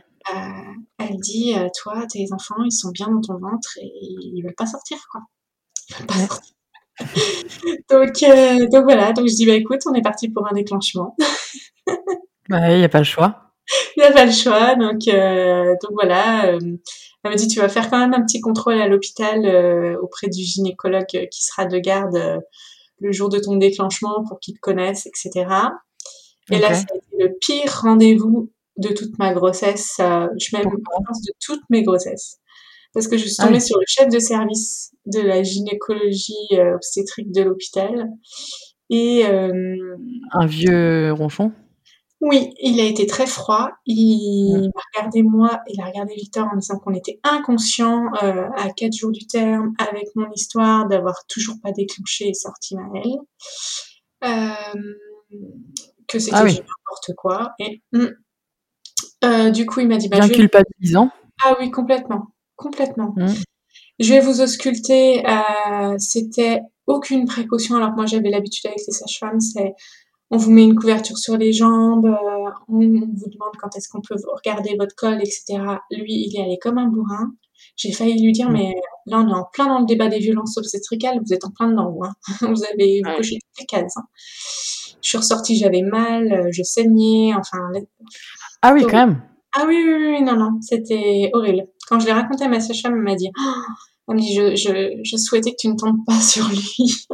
elle 0.98 1.16
dit, 1.16 1.54
toi, 1.80 2.06
tes 2.06 2.26
enfants, 2.32 2.62
ils 2.66 2.72
sont 2.72 2.90
bien 2.90 3.08
dans 3.08 3.22
ton 3.22 3.38
ventre 3.38 3.78
et 3.80 3.90
ils 3.98 4.42
veulent 4.44 4.54
pas 4.54 4.66
sortir, 4.66 4.98
quoi. 5.10 5.22
Ils 5.88 5.96
veulent 5.96 6.06
pas 6.06 6.26
sortir. 6.26 6.54
donc, 7.88 8.70
donc 8.70 8.84
voilà, 8.84 9.14
donc 9.14 9.26
je 9.26 9.34
dis, 9.34 9.46
bah 9.46 9.54
écoute, 9.54 9.80
on 9.86 9.94
est 9.94 10.02
parti 10.02 10.28
pour 10.28 10.46
un 10.46 10.52
déclenchement. 10.52 11.16
il 12.50 12.78
n'y 12.78 12.84
a 12.84 12.88
pas 12.88 12.98
le 12.98 13.04
choix. 13.04 13.50
Il 13.96 14.00
n'y 14.00 14.06
a 14.06 14.12
pas 14.12 14.24
le 14.24 14.32
choix. 14.32 14.74
Donc, 14.74 15.08
euh, 15.08 15.74
donc 15.82 15.92
voilà. 15.92 16.46
Euh, 16.46 16.58
elle 17.22 17.30
me 17.30 17.36
dit, 17.36 17.48
tu 17.48 17.60
vas 17.60 17.68
faire 17.68 17.90
quand 17.90 17.98
même 17.98 18.14
un 18.14 18.24
petit 18.24 18.40
contrôle 18.40 18.80
à 18.80 18.88
l'hôpital 18.88 19.44
euh, 19.44 19.96
auprès 20.00 20.28
du 20.28 20.42
gynécologue 20.42 21.06
qui 21.30 21.44
sera 21.44 21.66
de 21.66 21.78
garde 21.78 22.42
le 22.98 23.12
jour 23.12 23.28
de 23.28 23.38
ton 23.38 23.56
déclenchement 23.56 24.24
pour 24.26 24.40
qu'il 24.40 24.54
te 24.54 24.60
connaisse, 24.60 25.06
etc. 25.06 25.46
Et 26.50 26.58
là, 26.58 26.74
ça 26.74 26.86
a 26.92 26.96
été 26.96 27.16
le 27.18 27.36
pire 27.40 27.80
rendez-vous 27.82 28.50
de 28.78 28.88
toute 28.88 29.18
ma 29.18 29.32
grossesse. 29.34 29.96
je 29.98 30.56
mets 30.56 30.62
pense 30.62 31.22
de 31.22 31.32
toutes 31.44 31.62
mes 31.68 31.82
grossesses. 31.82 32.38
Parce 32.92 33.06
que 33.06 33.16
je 33.16 33.26
suis 33.26 33.36
ah 33.38 33.46
tombée 33.46 33.60
sur 33.60 33.78
le 33.78 33.84
chef 33.86 34.08
de 34.08 34.18
service 34.18 34.92
de 35.06 35.20
la 35.20 35.42
gynécologie 35.42 36.58
obstétrique 36.74 37.30
de 37.32 37.42
l'hôpital. 37.42 38.08
Et 38.88 39.26
un 39.26 40.46
vieux 40.46 41.12
ronchon? 41.12 41.52
Oui, 42.20 42.52
il 42.60 42.80
a 42.80 42.84
été 42.84 43.06
très 43.06 43.26
froid. 43.26 43.70
Il 43.86 44.70
m'a 44.74 44.82
regardé 44.94 45.22
moi, 45.22 45.60
il 45.68 45.80
a 45.80 45.86
regardé 45.86 46.14
Victor 46.14 46.48
en 46.52 46.56
disant 46.56 46.78
qu'on 46.78 46.92
était 46.92 47.18
inconscient 47.24 48.06
euh, 48.22 48.46
à 48.56 48.70
quatre 48.70 48.92
jours 48.92 49.10
du 49.10 49.26
terme 49.26 49.72
avec 49.78 50.08
mon 50.14 50.30
histoire 50.32 50.86
d'avoir 50.86 51.24
toujours 51.28 51.56
pas 51.62 51.72
déclenché 51.72 52.28
et 52.28 52.34
sorti 52.34 52.76
Maëlle. 52.76 53.18
Euh, 54.24 54.94
que 56.06 56.18
c'était 56.18 56.36
ah 56.36 56.44
n'importe 56.44 57.14
quoi. 57.16 57.52
Et 57.58 57.82
mm. 57.92 58.06
euh, 59.24 59.50
du 59.50 59.64
coup, 59.64 59.80
il 59.80 59.88
m'a 59.88 59.96
dit... 59.96 60.08
Bah, 60.08 60.18
Bien 60.18 60.28
culpabilisant. 60.28 61.10
Ah 61.42 61.56
oui, 61.58 61.70
complètement. 61.70 62.34
Complètement. 62.56 63.14
Mm. 63.16 63.32
Je 63.98 64.12
vais 64.12 64.20
vous 64.20 64.42
ausculter. 64.42 65.26
Euh, 65.26 65.94
c'était 65.98 66.60
aucune 66.86 67.26
précaution. 67.26 67.76
Alors 67.76 67.90
que 67.90 67.96
moi, 67.96 68.06
j'avais 68.06 68.30
l'habitude 68.30 68.66
avec 68.66 68.80
les 68.86 68.92
sages-femmes, 68.92 69.40
c'est 69.40 69.72
on 70.30 70.36
vous 70.36 70.50
met 70.50 70.64
une 70.64 70.76
couverture 70.76 71.18
sur 71.18 71.36
les 71.36 71.52
jambes, 71.52 72.06
euh, 72.06 72.50
on, 72.68 72.78
vous 72.78 73.28
demande 73.30 73.56
quand 73.60 73.76
est-ce 73.76 73.88
qu'on 73.88 74.00
peut 74.00 74.14
regarder 74.36 74.76
votre 74.78 74.94
col, 74.94 75.20
etc. 75.20 75.58
Lui, 75.90 76.28
il 76.28 76.36
est 76.36 76.42
allé 76.42 76.58
comme 76.60 76.78
un 76.78 76.86
bourrin. 76.86 77.32
J'ai 77.76 77.92
failli 77.92 78.22
lui 78.22 78.32
dire, 78.32 78.48
mm. 78.48 78.52
mais 78.52 78.74
là, 79.06 79.20
on 79.20 79.28
est 79.28 79.34
en 79.34 79.44
plein 79.52 79.66
dans 79.66 79.80
le 79.80 79.86
débat 79.86 80.08
des 80.08 80.18
violences 80.18 80.56
obstétricales, 80.56 81.18
vous 81.24 81.32
êtes 81.32 81.44
en 81.44 81.50
plein 81.50 81.68
dedans, 81.68 81.90
vous. 81.90 82.04
Hein. 82.04 82.14
vous 82.54 82.64
avez 82.64 83.02
coché 83.16 83.38
toutes 83.38 83.60
les 83.60 83.66
cases. 83.66 83.96
Hein. 83.96 84.04
Je 85.02 85.08
suis 85.08 85.18
ressortie, 85.18 85.56
j'avais 85.56 85.82
mal, 85.82 86.32
euh, 86.32 86.48
je 86.52 86.62
saignais, 86.62 87.32
enfin... 87.34 87.58
Ah 88.62 88.72
oui, 88.72 88.82
quand 88.82 89.06
même. 89.06 89.22
Ah 89.56 89.64
oui, 89.66 89.82
oui, 89.84 89.94
oui, 89.94 90.22
non, 90.22 90.36
non, 90.36 90.60
c'était 90.60 91.30
horrible. 91.32 91.66
Quand 91.88 91.98
je 91.98 92.06
l'ai 92.06 92.12
raconté 92.12 92.44
à 92.44 92.48
ma 92.48 92.60
sage-femme, 92.60 92.94
elle 92.94 93.02
m'a 93.02 93.16
dit, 93.16 93.30
oh, 93.36 93.62
elle 94.10 94.16
me 94.16 94.22
dit, 94.22 94.34
je, 94.34 94.56
je, 94.56 95.00
je 95.02 95.16
souhaitais 95.16 95.52
que 95.52 95.56
tu 95.58 95.68
ne 95.68 95.76
tombes 95.76 96.04
pas 96.06 96.20
sur 96.20 96.48
lui 96.48 97.06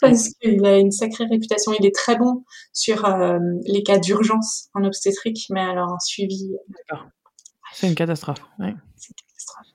parce 0.00 0.28
qu'il 0.40 0.64
a 0.64 0.78
une 0.78 0.90
sacrée 0.90 1.24
réputation. 1.24 1.72
Il 1.78 1.86
est 1.86 1.94
très 1.94 2.16
bon 2.16 2.44
sur 2.72 3.04
euh, 3.04 3.38
les 3.66 3.82
cas 3.82 3.98
d'urgence 3.98 4.68
en 4.74 4.84
obstétrique, 4.84 5.46
mais 5.50 5.60
alors 5.60 5.92
en 5.92 5.98
suivi. 5.98 6.52
Euh, 6.52 6.74
D'accord. 6.90 7.06
C'est 7.72 7.88
une 7.88 7.94
catastrophe. 7.94 8.38
Ouais. 8.58 8.74
C'est 8.96 9.10
une 9.10 9.14
catastrophe. 9.28 9.66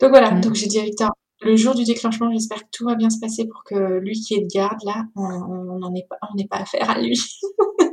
Donc 0.00 0.10
voilà. 0.10 0.30
Mm. 0.32 0.40
Donc 0.40 0.54
j'ai 0.54 0.66
dit 0.66 0.78
à 0.78 0.84
Victor, 0.84 1.10
le 1.42 1.56
jour 1.56 1.74
du 1.74 1.84
déclenchement, 1.84 2.30
j'espère 2.32 2.58
que 2.58 2.68
tout 2.72 2.84
va 2.84 2.94
bien 2.94 3.10
se 3.10 3.18
passer 3.18 3.46
pour 3.46 3.64
que 3.64 3.98
lui 3.98 4.20
qui 4.20 4.34
est 4.34 4.40
de 4.40 4.48
garde 4.52 4.78
là, 4.84 5.04
on 5.16 5.78
n'en 5.78 5.94
est 5.94 6.06
pas, 6.08 6.16
on 6.30 6.36
n'est 6.36 6.46
pas 6.46 6.58
affaire 6.58 6.90
à 6.90 7.00
lui. 7.00 7.18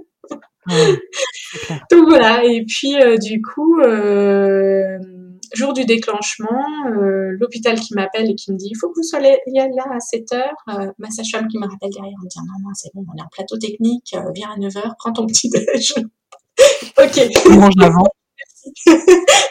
Donc 1.91 2.07
voilà. 2.07 2.43
Et 2.43 2.63
puis 2.65 2.95
euh, 3.01 3.18
du 3.18 3.41
coup. 3.41 3.80
Euh, 3.82 4.97
jour 5.53 5.74
du 5.74 5.86
déclenchement, 5.86 6.65
euh, 6.88 7.36
l'hôpital 7.39 7.80
qui 7.80 7.93
m'appelle 7.93 8.30
et 8.30 8.36
qui 8.36 8.51
me 8.51 8.57
dit 8.57 8.70
il 8.72 8.78
faut 8.78 8.89
que 8.89 8.95
vous 8.95 9.03
soyez 9.03 9.38
là 9.53 9.84
à 9.91 9.99
7 9.99 10.34
heures. 10.34 10.55
Euh, 10.70 10.91
ma 10.97 11.09
sage-femme 11.09 11.47
qui 11.47 11.57
me 11.57 11.68
rappelle 11.68 11.89
derrière 11.89 12.13
en 12.20 12.24
me 12.24 12.30
dit 12.30 12.39
non, 12.39 12.68
non, 12.68 12.74
c'est 12.74 12.89
bon, 12.93 13.05
on 13.13 13.18
est 13.18 13.22
en 13.22 13.30
plateau 13.32 13.57
technique, 13.57 14.15
euh, 14.15 14.32
viens 14.34 14.51
à 14.51 14.57
9 14.57 14.78
heures, 14.78 14.95
prends 14.97 15.13
ton 15.13 15.26
petit 15.26 15.49
déj. 15.49 15.93
ok. 16.97 17.49
mange 17.49 17.74
avant. 17.82 18.07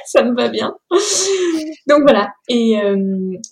Ça 0.07 0.23
me 0.23 0.35
va 0.37 0.49
bien. 0.49 0.77
Donc 1.89 2.03
voilà. 2.03 2.33
Et, 2.49 2.73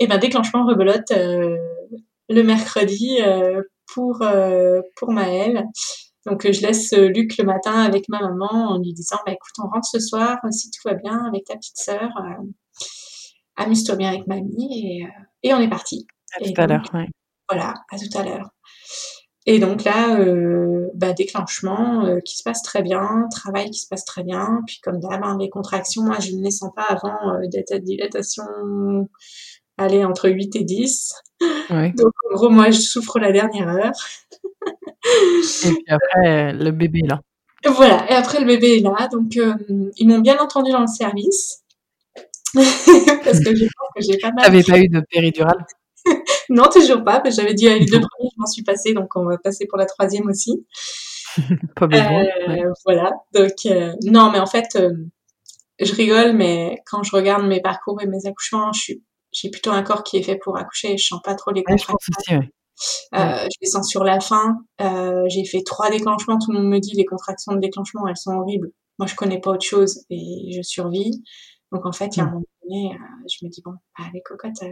et 0.01 0.07
ben 0.07 0.19
déclenchement 0.19 0.67
rebelote 0.67 1.11
le 1.11 2.43
mercredi 2.43 3.19
pour, 3.93 4.23
pour 4.97 5.11
Maëlle. 5.11 5.65
Donc, 6.27 6.47
euh, 6.47 6.53
je 6.53 6.63
laisse 6.63 6.93
euh, 6.93 7.09
Luc 7.09 7.37
le 7.39 7.45
matin 7.45 7.83
avec 7.83 8.09
ma 8.09 8.21
maman 8.21 8.71
en 8.71 8.79
lui 8.79 8.93
disant, 8.93 9.19
bah, 9.27 9.33
écoute, 9.33 9.53
on 9.59 9.69
rentre 9.69 9.87
ce 9.87 9.99
soir, 9.99 10.39
euh, 10.45 10.51
si 10.51 10.71
tout 10.71 10.81
va 10.85 10.95
bien, 10.95 11.25
avec 11.27 11.45
ta 11.45 11.57
petite 11.57 11.77
sœur, 11.77 12.11
amuse-toi 13.57 13.97
bien 13.97 14.09
avec 14.09 14.27
mamie, 14.27 15.03
et, 15.03 15.09
et 15.43 15.55
on 15.55 15.61
est 15.61 15.69
parti. 15.69 16.07
À 16.37 16.45
tout 16.45 16.53
à 16.57 16.67
l'heure. 16.67 16.91
Voilà, 17.49 17.75
à 17.91 17.99
tout 17.99 18.19
à 18.19 18.23
l'heure. 18.25 18.51
Et 19.47 19.59
donc 19.59 19.85
là, 19.85 20.19
euh, 20.19 20.89
bah, 20.95 21.13
déclenchement 21.13 22.07
euh, 22.07 22.21
qui 22.21 22.37
se 22.39 22.43
passe 22.43 22.63
très 22.63 22.83
bien, 22.83 23.27
travail 23.31 23.71
qui 23.71 23.81
se 23.81 23.89
passe 23.89 24.05
très 24.05 24.25
bien. 24.25 24.63
Puis 24.67 24.81
comme 24.83 25.01
d'hab, 25.01 25.23
hein, 25.23 25.37
les 25.39 25.51
contractions, 25.51 26.03
moi, 26.03 26.19
je 26.19 26.33
ne 26.33 26.43
les 26.43 26.51
sens 26.51 26.71
pas 26.75 26.87
avant 26.89 27.35
euh, 27.35 27.47
d'être 27.49 27.73
à 27.73 27.79
dilatation, 27.79 28.45
aller 29.77 30.05
entre 30.05 30.31
8 30.31 30.57
et 30.57 30.65
10. 30.65 31.15
Donc 31.71 32.13
en 32.31 32.35
gros, 32.35 32.49
moi, 32.49 32.71
je 32.71 32.81
souffre 32.81 33.19
la 33.19 33.33
dernière 33.33 33.69
heure. 33.69 33.93
Et 35.05 35.69
puis 35.69 35.85
après, 35.89 36.53
le 36.53 36.71
bébé 36.71 37.01
est 37.05 37.09
là. 37.09 37.21
Voilà, 37.67 38.11
et 38.11 38.15
après 38.15 38.41
le 38.41 38.47
bébé 38.47 38.79
est 38.79 38.81
là. 38.81 39.09
Donc, 39.11 39.37
euh, 39.37 39.55
ils 39.97 40.07
m'ont 40.07 40.19
bien 40.19 40.39
entendu 40.39 40.71
dans 40.71 40.81
le 40.81 40.87
service. 40.87 41.63
Parce 42.55 43.41
que 43.41 43.55
je 43.55 43.65
pense 43.65 43.89
que 43.97 44.03
j'ai 44.03 44.19
pas 44.19 44.31
mal. 44.33 44.45
T'avais 44.45 44.63
pas 44.63 44.79
eu 44.79 44.89
de 44.89 45.01
péridurale? 45.11 45.67
Non, 46.51 46.65
toujours 46.71 47.03
pas. 47.03 47.23
J'avais 47.31 47.55
dit 47.55 47.67
à 47.69 47.79
les 47.79 47.87
deux 47.87 47.99
premiers, 47.99 48.29
je 48.31 48.39
m'en 48.39 48.47
suis 48.47 48.63
passée, 48.63 48.93
donc 48.93 49.17
on 49.17 49.25
va 49.25 49.39
passer 49.39 49.67
pour 49.67 49.79
la 49.79 49.87
troisième 49.87 50.29
aussi. 50.29 50.67
pas 51.75 51.87
besoin. 51.87 52.23
Euh, 52.51 52.71
voilà. 52.85 53.13
Donc, 53.33 53.53
euh, 53.65 53.95
non, 54.03 54.31
mais 54.31 54.39
en 54.39 54.47
fait, 54.47 54.79
je 55.81 55.95
rigole, 55.95 56.35
mais 56.35 56.83
quand 56.85 57.03
je 57.03 57.17
regarde 57.17 57.47
mes 57.47 57.63
parcours 57.63 58.03
et 58.03 58.07
mes 58.07 58.27
accouchements, 58.27 58.73
j'ai 59.33 59.51
plutôt 59.51 59.71
un 59.71 59.83
corps 59.83 60.05
qui 60.05 60.19
est 60.19 60.23
fait 60.23 60.37
pour 60.37 60.59
accoucher. 60.59 60.99
Je 60.99 61.07
sens 61.07 61.23
pas 61.25 61.35
trop 61.35 61.51
les 61.51 61.65
contractions. 61.65 61.97
Ouais, 62.31 62.51
euh, 63.15 63.19
je 63.19 63.59
les 63.61 63.69
sens 63.69 63.89
sur 63.89 64.05
la 64.05 64.21
fin. 64.21 64.59
Euh, 64.81 65.25
j'ai 65.29 65.45
fait 65.45 65.63
trois 65.65 65.91
déclenchements. 65.91 66.39
Tout 66.39 66.53
le 66.53 66.59
monde 66.59 66.69
me 66.69 66.79
dit 66.79 66.95
les 66.95 67.05
contractions 67.05 67.53
de 67.53 67.61
déclenchement, 67.61 68.07
elles 68.09 68.17
sont 68.17 68.33
horribles. 68.33 68.71
Moi, 68.99 69.07
je 69.07 69.15
connais 69.15 69.41
pas 69.41 69.51
autre 69.51 69.65
chose 69.65 70.05
et 70.11 70.53
je 70.55 70.63
survis. 70.63 71.23
Donc 71.73 71.87
en 71.87 71.93
fait, 71.93 72.17
il 72.17 72.19
y 72.19 72.23
a 72.23 72.25
un 72.25 72.27
hmm. 72.29 72.33
moment 72.33 72.45
donné, 72.63 72.95
euh, 72.95 73.29
je 73.29 73.45
me 73.45 73.51
dis 73.51 73.63
bon, 73.65 73.75
allez 73.97 74.23
cocotte, 74.25 74.53
t'as 74.55 74.69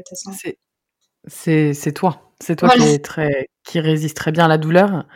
C'est 1.27 1.75
c'est 1.75 1.93
toi, 1.93 2.33
c'est 2.41 2.57
toi 2.57 2.71
qui 2.71 2.83
est 2.83 3.05
très 3.05 3.49
qui 3.65 3.81
résiste 3.81 4.17
très 4.17 4.33
bien 4.33 4.45
à 4.45 4.49
la 4.49 4.59
douleur 4.59 5.07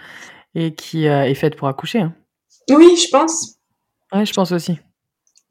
et 0.55 0.74
qui 0.74 1.05
est 1.05 1.34
faite 1.34 1.57
pour 1.57 1.68
accoucher. 1.68 2.01
Hein. 2.01 2.14
Oui, 2.70 2.97
je 2.97 3.11
pense. 3.11 3.57
Ouais, 4.12 4.24
je 4.24 4.32
pense 4.32 4.53
aussi. 4.53 4.78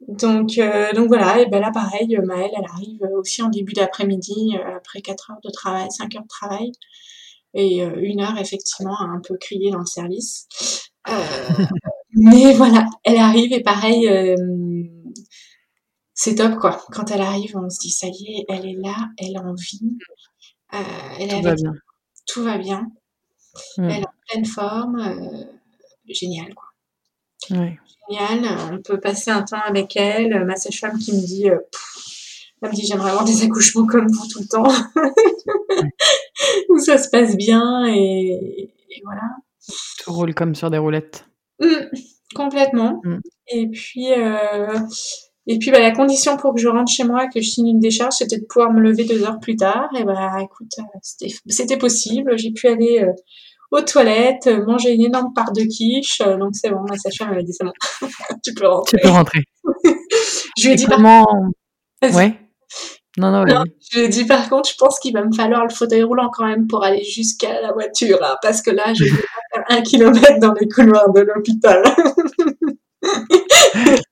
Donc, 0.08 0.58
donc 0.94 1.08
voilà, 1.08 1.40
et 1.40 1.46
ben 1.46 1.60
là 1.60 1.70
pareil, 1.72 2.18
Maëlle, 2.22 2.50
elle 2.56 2.70
arrive 2.70 3.02
aussi 3.14 3.42
en 3.42 3.48
début 3.48 3.72
d'après-midi, 3.72 4.56
après 4.76 5.00
4 5.00 5.30
heures 5.30 5.40
de 5.42 5.50
travail, 5.50 5.88
5 5.90 6.14
heures 6.16 6.22
de 6.22 6.28
travail 6.28 6.72
et 7.54 7.82
euh, 7.82 7.94
une 7.96 8.20
heure 8.20 8.38
effectivement 8.38 8.96
à 8.98 9.04
un 9.04 9.20
peu 9.20 9.36
crier 9.36 9.70
dans 9.70 9.80
le 9.80 9.86
service. 9.86 10.46
Euh, 11.08 11.12
mais 12.12 12.52
voilà, 12.52 12.86
elle 13.04 13.18
arrive 13.18 13.52
et 13.52 13.62
pareil, 13.62 14.08
euh, 14.08 14.36
c'est 16.14 16.36
top 16.36 16.58
quoi. 16.58 16.84
Quand 16.92 17.10
elle 17.10 17.22
arrive, 17.22 17.56
on 17.56 17.70
se 17.70 17.78
dit 17.80 17.90
ça 17.90 18.08
y 18.08 18.38
est, 18.38 18.44
elle 18.48 18.66
est 18.66 18.76
là, 18.76 18.96
elle 19.18 19.36
a 19.36 19.42
envie, 19.42 19.96
elle 20.72 21.28
tout, 21.28 21.42
va 21.42 21.54
bien. 21.54 21.72
tout 22.26 22.42
va 22.42 22.58
bien. 22.58 22.90
Mm. 23.78 23.84
Elle 23.84 24.02
est 24.02 24.06
en 24.06 24.12
pleine 24.28 24.44
forme, 24.44 25.46
génial 26.08 26.54
quoi. 26.54 26.66
Génial, 27.48 28.72
on 28.72 28.82
peut 28.82 29.00
passer 29.00 29.30
un 29.30 29.42
temps 29.42 29.60
avec 29.64 29.96
elle. 29.96 30.44
Ma 30.44 30.56
sage-femme 30.56 30.98
qui 30.98 31.12
me 31.12 31.26
dit, 31.26 31.48
elle 32.62 32.70
me 32.70 32.74
dit 32.74 32.86
j'aimerais 32.86 33.10
avoir 33.10 33.24
des 33.24 33.44
accouchements 33.44 33.86
comme 33.86 34.08
vous 34.08 34.26
tout 34.28 34.40
le 34.40 34.48
temps. 34.48 34.64
où 36.68 36.78
ça 36.78 36.98
se 36.98 37.08
passe 37.08 37.36
bien 37.36 37.86
et, 37.86 38.72
voilà. 39.04 39.22
Roule 40.06 40.34
comme 40.34 40.54
sur 40.54 40.70
des 40.70 40.78
roulettes. 40.78 41.26
Mmh, 41.60 41.66
complètement. 42.34 43.00
Mmh. 43.04 43.18
Et 43.48 43.68
puis, 43.68 44.12
euh, 44.12 44.78
et 45.46 45.58
puis 45.58 45.70
bah, 45.70 45.80
la 45.80 45.92
condition 45.92 46.36
pour 46.36 46.54
que 46.54 46.60
je 46.60 46.68
rentre 46.68 46.90
chez 46.90 47.04
moi, 47.04 47.28
que 47.28 47.40
je 47.40 47.48
signe 47.48 47.68
une 47.68 47.80
décharge, 47.80 48.14
c'était 48.14 48.38
de 48.38 48.44
pouvoir 48.44 48.72
me 48.72 48.80
lever 48.80 49.04
deux 49.04 49.24
heures 49.24 49.40
plus 49.40 49.56
tard. 49.56 49.88
Et 49.98 50.04
bah 50.04 50.36
écoute, 50.42 50.72
euh, 50.78 51.28
c'était 51.46 51.76
possible. 51.76 52.36
J'ai 52.38 52.52
pu 52.52 52.68
aller 52.68 53.02
euh, 53.02 53.12
aux 53.70 53.82
toilettes, 53.82 54.48
manger 54.66 54.94
une 54.94 55.06
énorme 55.06 55.32
part 55.34 55.52
de 55.52 55.62
quiche. 55.62 56.18
donc 56.18 56.54
c'est 56.54 56.70
bon, 56.70 56.82
ma 56.88 56.96
sage-femme 56.96 57.34
m'a 57.34 57.42
dit 57.42 57.52
c'est 57.52 57.64
bon, 57.64 57.72
tu 58.44 58.54
peux 58.54 58.66
rentrer. 58.66 58.98
Tu 58.98 59.02
peux 59.02 59.12
rentrer. 59.12 59.40
je 60.58 60.66
lui 60.66 60.72
ai 60.72 60.76
dit 60.76 60.86
comment... 60.86 61.26
Ouais. 62.02 62.38
Non, 63.18 63.30
non, 63.30 63.44
Je 63.90 63.98
lui 63.98 64.04
ai 64.04 64.08
dit 64.08 64.24
par 64.24 64.48
contre, 64.50 64.68
je 64.68 64.76
pense 64.76 64.98
qu'il 65.00 65.14
va 65.14 65.24
me 65.24 65.32
falloir 65.32 65.64
le 65.64 65.72
fauteuil 65.72 66.02
roulant 66.02 66.30
quand 66.30 66.46
même 66.46 66.66
pour 66.66 66.84
aller 66.84 67.02
jusqu'à 67.02 67.62
la 67.62 67.72
voiture, 67.72 68.18
hein, 68.22 68.36
parce 68.42 68.60
que 68.60 68.70
là, 68.70 68.92
je 68.92 69.04
vais 69.04 69.10
faire 69.54 69.64
un 69.70 69.80
kilomètre 69.82 70.38
dans 70.38 70.52
les 70.52 70.68
couloirs 70.68 71.10
de 71.12 71.20
l'hôpital. 71.20 71.82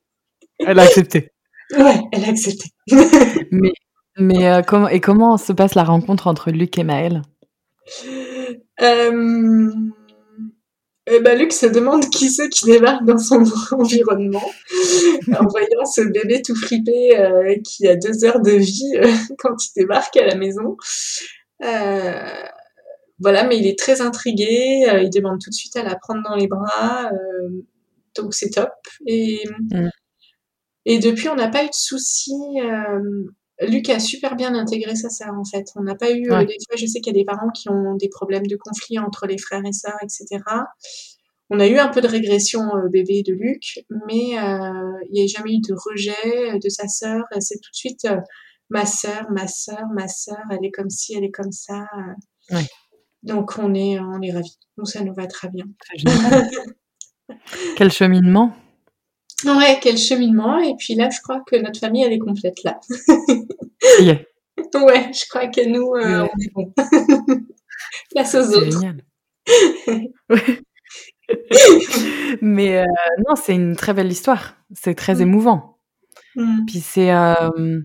elle 0.58 0.78
a 0.78 0.82
accepté. 0.82 1.32
Ouais, 1.76 2.00
elle 2.12 2.24
a 2.24 2.28
accepté. 2.28 2.70
mais 3.50 3.72
mais 4.16 4.48
euh, 4.48 4.62
comment 4.62 4.88
et 4.88 5.00
comment 5.00 5.36
se 5.36 5.52
passe 5.52 5.74
la 5.74 5.84
rencontre 5.84 6.26
entre 6.26 6.50
Luc 6.50 6.78
et 6.78 6.84
Maëlle? 6.84 7.22
Euh... 8.80 9.70
Eh 11.06 11.20
ben, 11.20 11.38
Luc 11.38 11.52
se 11.52 11.66
demande 11.66 12.08
qui 12.08 12.30
c'est 12.30 12.48
qui 12.48 12.64
débarque 12.64 13.04
dans 13.04 13.18
son 13.18 13.42
environnement 13.72 14.50
en 15.38 15.46
voyant 15.46 15.84
ce 15.84 16.00
bébé 16.00 16.40
tout 16.40 16.56
fripé 16.56 17.18
euh, 17.18 17.56
qui 17.62 17.86
a 17.86 17.94
deux 17.94 18.24
heures 18.24 18.40
de 18.40 18.52
vie 18.52 18.96
euh, 18.96 19.12
quand 19.38 19.54
il 19.66 19.70
débarque 19.76 20.16
à 20.16 20.26
la 20.26 20.34
maison. 20.34 20.76
voilà, 23.18 23.44
mais 23.44 23.58
il 23.58 23.66
est 23.66 23.78
très 23.78 24.00
intrigué, 24.00 24.86
il 25.02 25.10
demande 25.10 25.40
tout 25.42 25.50
de 25.50 25.54
suite 25.54 25.76
à 25.76 25.82
la 25.82 25.94
prendre 25.94 26.22
dans 26.22 26.36
les 26.36 26.48
bras, 26.48 27.10
donc 28.16 28.34
c'est 28.34 28.50
top. 28.50 28.72
Et, 29.06 29.44
mm. 29.70 29.88
et 30.86 30.98
depuis, 30.98 31.28
on 31.28 31.36
n'a 31.36 31.48
pas 31.48 31.64
eu 31.64 31.68
de 31.68 31.74
soucis 31.74 32.32
Luc 33.60 33.88
a 33.88 34.00
super 34.00 34.34
bien 34.34 34.54
intégré 34.54 34.96
sa 34.96 35.10
sœur 35.10 35.34
en 35.34 35.44
fait. 35.44 35.66
On 35.76 35.82
n'a 35.82 35.94
pas 35.94 36.10
eu 36.10 36.30
euh, 36.30 36.44
des 36.44 36.56
fois, 36.66 36.76
je 36.76 36.86
sais 36.86 37.00
qu'il 37.00 37.14
y 37.14 37.16
a 37.16 37.20
des 37.20 37.24
parents 37.24 37.50
qui 37.50 37.68
ont 37.68 37.94
des 37.94 38.08
problèmes 38.08 38.46
de 38.46 38.56
conflit 38.56 38.98
entre 38.98 39.26
les 39.26 39.38
frères 39.38 39.64
et 39.64 39.72
sœurs, 39.72 39.98
etc. 40.02 40.42
On 41.50 41.60
a 41.60 41.66
eu 41.68 41.78
un 41.78 41.88
peu 41.88 42.00
de 42.00 42.08
régression 42.08 42.74
euh, 42.74 42.88
bébé 42.88 43.22
de 43.22 43.32
Luc, 43.32 43.84
mais 44.08 44.38
euh, 44.38 44.98
il 45.08 45.12
n'y 45.12 45.22
a 45.22 45.26
jamais 45.26 45.54
eu 45.54 45.60
de 45.60 45.74
rejet 45.74 46.58
de 46.58 46.68
sa 46.68 46.88
sœur. 46.88 47.24
C'est 47.38 47.60
tout 47.60 47.70
de 47.70 47.76
suite 47.76 48.08
ma 48.70 48.86
sœur, 48.86 49.30
ma 49.30 49.46
sœur, 49.46 49.86
ma 49.94 50.08
sœur. 50.08 50.40
Elle 50.50 50.64
est 50.64 50.72
comme 50.72 50.90
ci, 50.90 51.14
elle 51.16 51.24
est 51.24 51.30
comme 51.30 51.52
ça. 51.52 51.86
Donc 53.22 53.52
on 53.58 53.72
est 53.72 54.00
on 54.00 54.20
est 54.20 54.32
ravis. 54.32 54.58
Nous 54.78 54.84
ça 54.84 55.04
nous 55.04 55.14
va 55.14 55.28
très 55.28 55.48
bien. 55.48 55.66
Quel 57.76 57.92
cheminement 57.92 58.54
Ouais, 59.44 59.78
quel 59.80 59.96
cheminement. 59.98 60.58
Et 60.58 60.74
puis 60.78 60.94
là, 60.94 61.10
je 61.10 61.20
crois 61.20 61.42
que 61.46 61.56
notre 61.56 61.78
famille, 61.78 62.02
elle 62.02 62.12
est 62.12 62.18
complète 62.18 62.62
là. 62.64 62.80
yeah. 64.00 64.18
Ouais, 64.74 65.12
je 65.12 65.28
crois 65.28 65.48
que 65.48 65.68
nous, 65.68 65.94
euh, 65.94 66.22
on 66.22 66.30
est 66.40 66.50
bon. 66.52 66.72
Place 68.10 68.34
aux 68.34 68.56
autres. 68.56 68.72
Génial. 68.72 69.04
Mais 72.40 72.78
euh, 72.78 72.86
non, 73.28 73.36
c'est 73.36 73.54
une 73.54 73.76
très 73.76 73.94
belle 73.94 74.10
histoire. 74.10 74.54
C'est 74.72 74.94
très 74.94 75.16
mm. 75.16 75.22
émouvant. 75.22 75.78
Mm. 76.36 76.64
Puis 76.66 76.80
c'est 76.80 77.12
euh, 77.12 77.82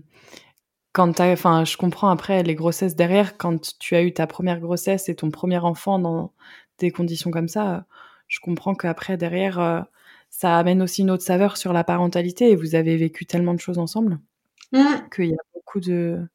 quand 0.92 1.20
enfin, 1.20 1.64
je 1.64 1.76
comprends 1.76 2.10
après 2.10 2.42
les 2.42 2.54
grossesses 2.54 2.96
derrière, 2.96 3.36
quand 3.36 3.78
tu 3.78 3.94
as 3.94 4.02
eu 4.02 4.12
ta 4.12 4.26
première 4.26 4.60
grossesse 4.60 5.08
et 5.08 5.14
ton 5.14 5.30
premier 5.30 5.58
enfant 5.58 5.98
dans 5.98 6.32
des 6.78 6.90
conditions 6.90 7.30
comme 7.30 7.48
ça, 7.48 7.86
je 8.26 8.40
comprends 8.40 8.74
qu'après 8.74 9.16
derrière 9.16 9.86
ça 10.30 10.56
amène 10.56 10.80
aussi 10.80 11.02
une 11.02 11.10
autre 11.10 11.22
saveur 11.22 11.56
sur 11.56 11.72
la 11.72 11.84
parentalité 11.84 12.50
et 12.50 12.56
vous 12.56 12.74
avez 12.74 12.96
vécu 12.96 13.26
tellement 13.26 13.52
de 13.52 13.60
choses 13.60 13.78
ensemble 13.78 14.20
mmh. 14.72 14.84
qu'il 15.14 15.26
y 15.26 15.34
a 15.34 15.42
beaucoup 15.54 15.80
de 15.80 16.26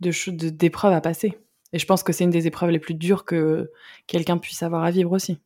d'épreuves 0.00 0.94
à 0.94 1.00
passer. 1.02 1.38
Et 1.72 1.78
je 1.78 1.86
pense 1.86 2.02
que 2.02 2.12
c'est 2.12 2.24
une 2.24 2.30
des 2.30 2.46
épreuves 2.46 2.70
les 2.70 2.78
plus 2.78 2.94
dures 2.94 3.24
que 3.24 3.70
quelqu'un 4.06 4.38
puisse 4.38 4.62
avoir 4.62 4.82
à 4.82 4.90
vivre 4.90 5.12
aussi. 5.12 5.38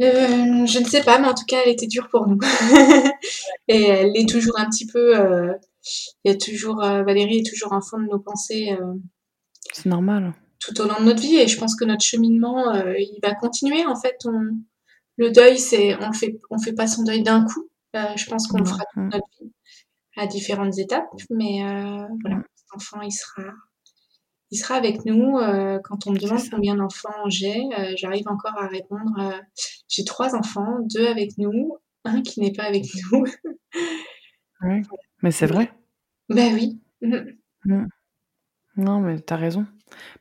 Euh, 0.00 0.66
je 0.66 0.78
ne 0.78 0.84
sais 0.84 1.02
pas, 1.02 1.18
mais 1.18 1.28
en 1.28 1.34
tout 1.34 1.44
cas, 1.46 1.58
elle 1.64 1.72
était 1.72 1.86
dure 1.86 2.08
pour 2.08 2.26
nous. 2.26 2.38
et 3.68 3.82
elle 3.82 4.16
est 4.16 4.28
toujours 4.28 4.58
un 4.58 4.64
petit 4.70 4.86
peu. 4.86 5.18
Euh, 5.18 5.52
il 6.24 6.32
y 6.32 6.34
a 6.34 6.38
toujours 6.38 6.82
euh, 6.82 7.02
Valérie 7.02 7.40
est 7.40 7.46
toujours 7.48 7.72
en 7.72 7.82
fond 7.82 7.98
de 7.98 8.06
nos 8.06 8.18
pensées. 8.18 8.76
c'est 9.72 9.88
normal. 9.88 10.32
Tout 10.58 10.80
au 10.80 10.84
long 10.86 10.98
de 11.00 11.04
notre 11.04 11.20
vie, 11.20 11.36
et 11.36 11.48
je 11.48 11.58
pense 11.58 11.76
que 11.76 11.84
notre 11.84 12.04
cheminement, 12.04 12.72
il 12.96 13.18
va 13.22 13.34
continuer. 13.34 13.84
En 13.84 13.96
fait, 13.96 14.16
on, 14.24 14.56
le 15.16 15.30
deuil, 15.30 15.58
c'est 15.58 15.96
on 16.02 16.12
fait 16.12 16.38
on 16.50 16.58
fait 16.58 16.72
pas 16.72 16.86
son 16.86 17.02
deuil 17.02 17.22
d'un 17.22 17.44
coup. 17.44 17.68
Euh, 17.94 18.16
je 18.16 18.26
pense 18.26 18.46
qu'on 18.46 18.58
le 18.58 18.64
fera 18.64 18.84
toute 18.92 19.02
notre 19.12 19.26
vie 19.40 19.52
à 20.16 20.26
différentes 20.26 20.78
étapes, 20.78 21.08
mais 21.30 21.62
euh, 21.64 22.06
voilà, 22.22 22.42
cet 22.54 22.74
enfant, 22.74 23.00
il 23.02 23.12
sera 23.12 23.42
il 24.50 24.56
sera 24.56 24.74
avec 24.74 25.04
nous. 25.04 25.38
Euh, 25.38 25.78
quand 25.84 26.06
on 26.06 26.12
me 26.12 26.18
demande 26.18 26.40
combien 26.50 26.74
d'enfants 26.76 27.28
j'ai, 27.28 27.62
j'arrive 27.96 28.28
encore 28.28 28.56
à 28.58 28.66
répondre. 28.66 29.40
j'ai 29.88 30.04
trois 30.04 30.34
enfants, 30.34 30.78
deux 30.94 31.06
avec 31.06 31.36
nous, 31.38 31.76
un 32.04 32.22
qui 32.22 32.40
n'est 32.40 32.52
pas 32.52 32.64
avec 32.64 32.84
nous. 33.12 33.24
oui, 34.62 34.82
mais 35.22 35.30
c'est 35.30 35.46
vrai. 35.46 35.72
Ben 36.28 36.54
oui. 36.54 36.80
Mmh. 37.64 37.86
Non, 38.76 39.00
mais 39.00 39.20
tu 39.20 39.32
as 39.32 39.36
raison, 39.36 39.66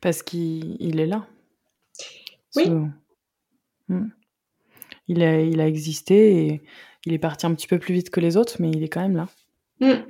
parce 0.02 0.24
qu'il 0.24 1.00
est 1.00 1.08
là. 1.08 1.26
Oui. 2.56 2.70
Mmh 3.88 4.12
il 5.12 5.24
a, 5.24 5.42
il 5.42 5.60
a 5.60 5.68
existé 5.68 6.46
et 6.46 6.62
il 7.06 7.14
est 7.14 7.20
parti 7.20 7.46
un 7.46 7.54
petit 7.54 7.68
peu 7.68 7.80
plus 7.80 7.94
vite 7.94 8.10
que 8.10 8.20
les 8.20 8.38
autres, 8.38 8.58
mais 8.60 8.72
il 8.72 8.84
est 8.84 8.88
quand 8.88 9.02
même 9.02 9.16
là. 9.16 9.28
Mm. 9.80 10.04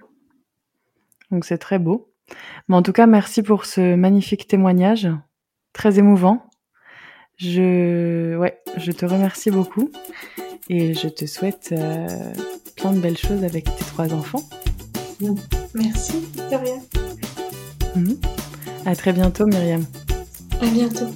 Donc 1.32 1.46
c'est 1.46 1.58
très 1.58 1.80
beau. 1.80 2.14
Mais 2.68 2.76
en 2.76 2.82
tout 2.82 2.94
cas, 2.94 3.08
merci 3.08 3.42
pour 3.42 3.66
ce 3.66 3.96
magnifique 3.96 4.48
témoignage, 4.48 5.10
très 5.74 6.00
émouvant. 6.00 6.46
Je, 7.38 8.38
ouais, 8.38 8.62
je 8.78 8.92
te 8.92 9.06
remercie 9.06 9.50
beaucoup 9.50 9.90
et 10.70 10.94
je 10.94 11.08
te 11.08 11.26
souhaite 11.26 11.70
euh, 11.72 12.08
plein 12.76 12.94
de 12.94 13.00
belles 13.00 13.18
choses 13.18 13.44
avec 13.44 13.66
tes 13.66 13.86
trois 13.86 14.14
enfants. 14.14 14.44
Mm. 15.20 15.36
Merci, 15.74 16.20
Victoria. 16.34 16.76
Mm. 17.96 18.14
À 18.86 18.96
très 18.96 19.14
bientôt, 19.14 19.46
Myriam. 19.48 19.84
À 20.62 20.68
bientôt. 20.68 21.10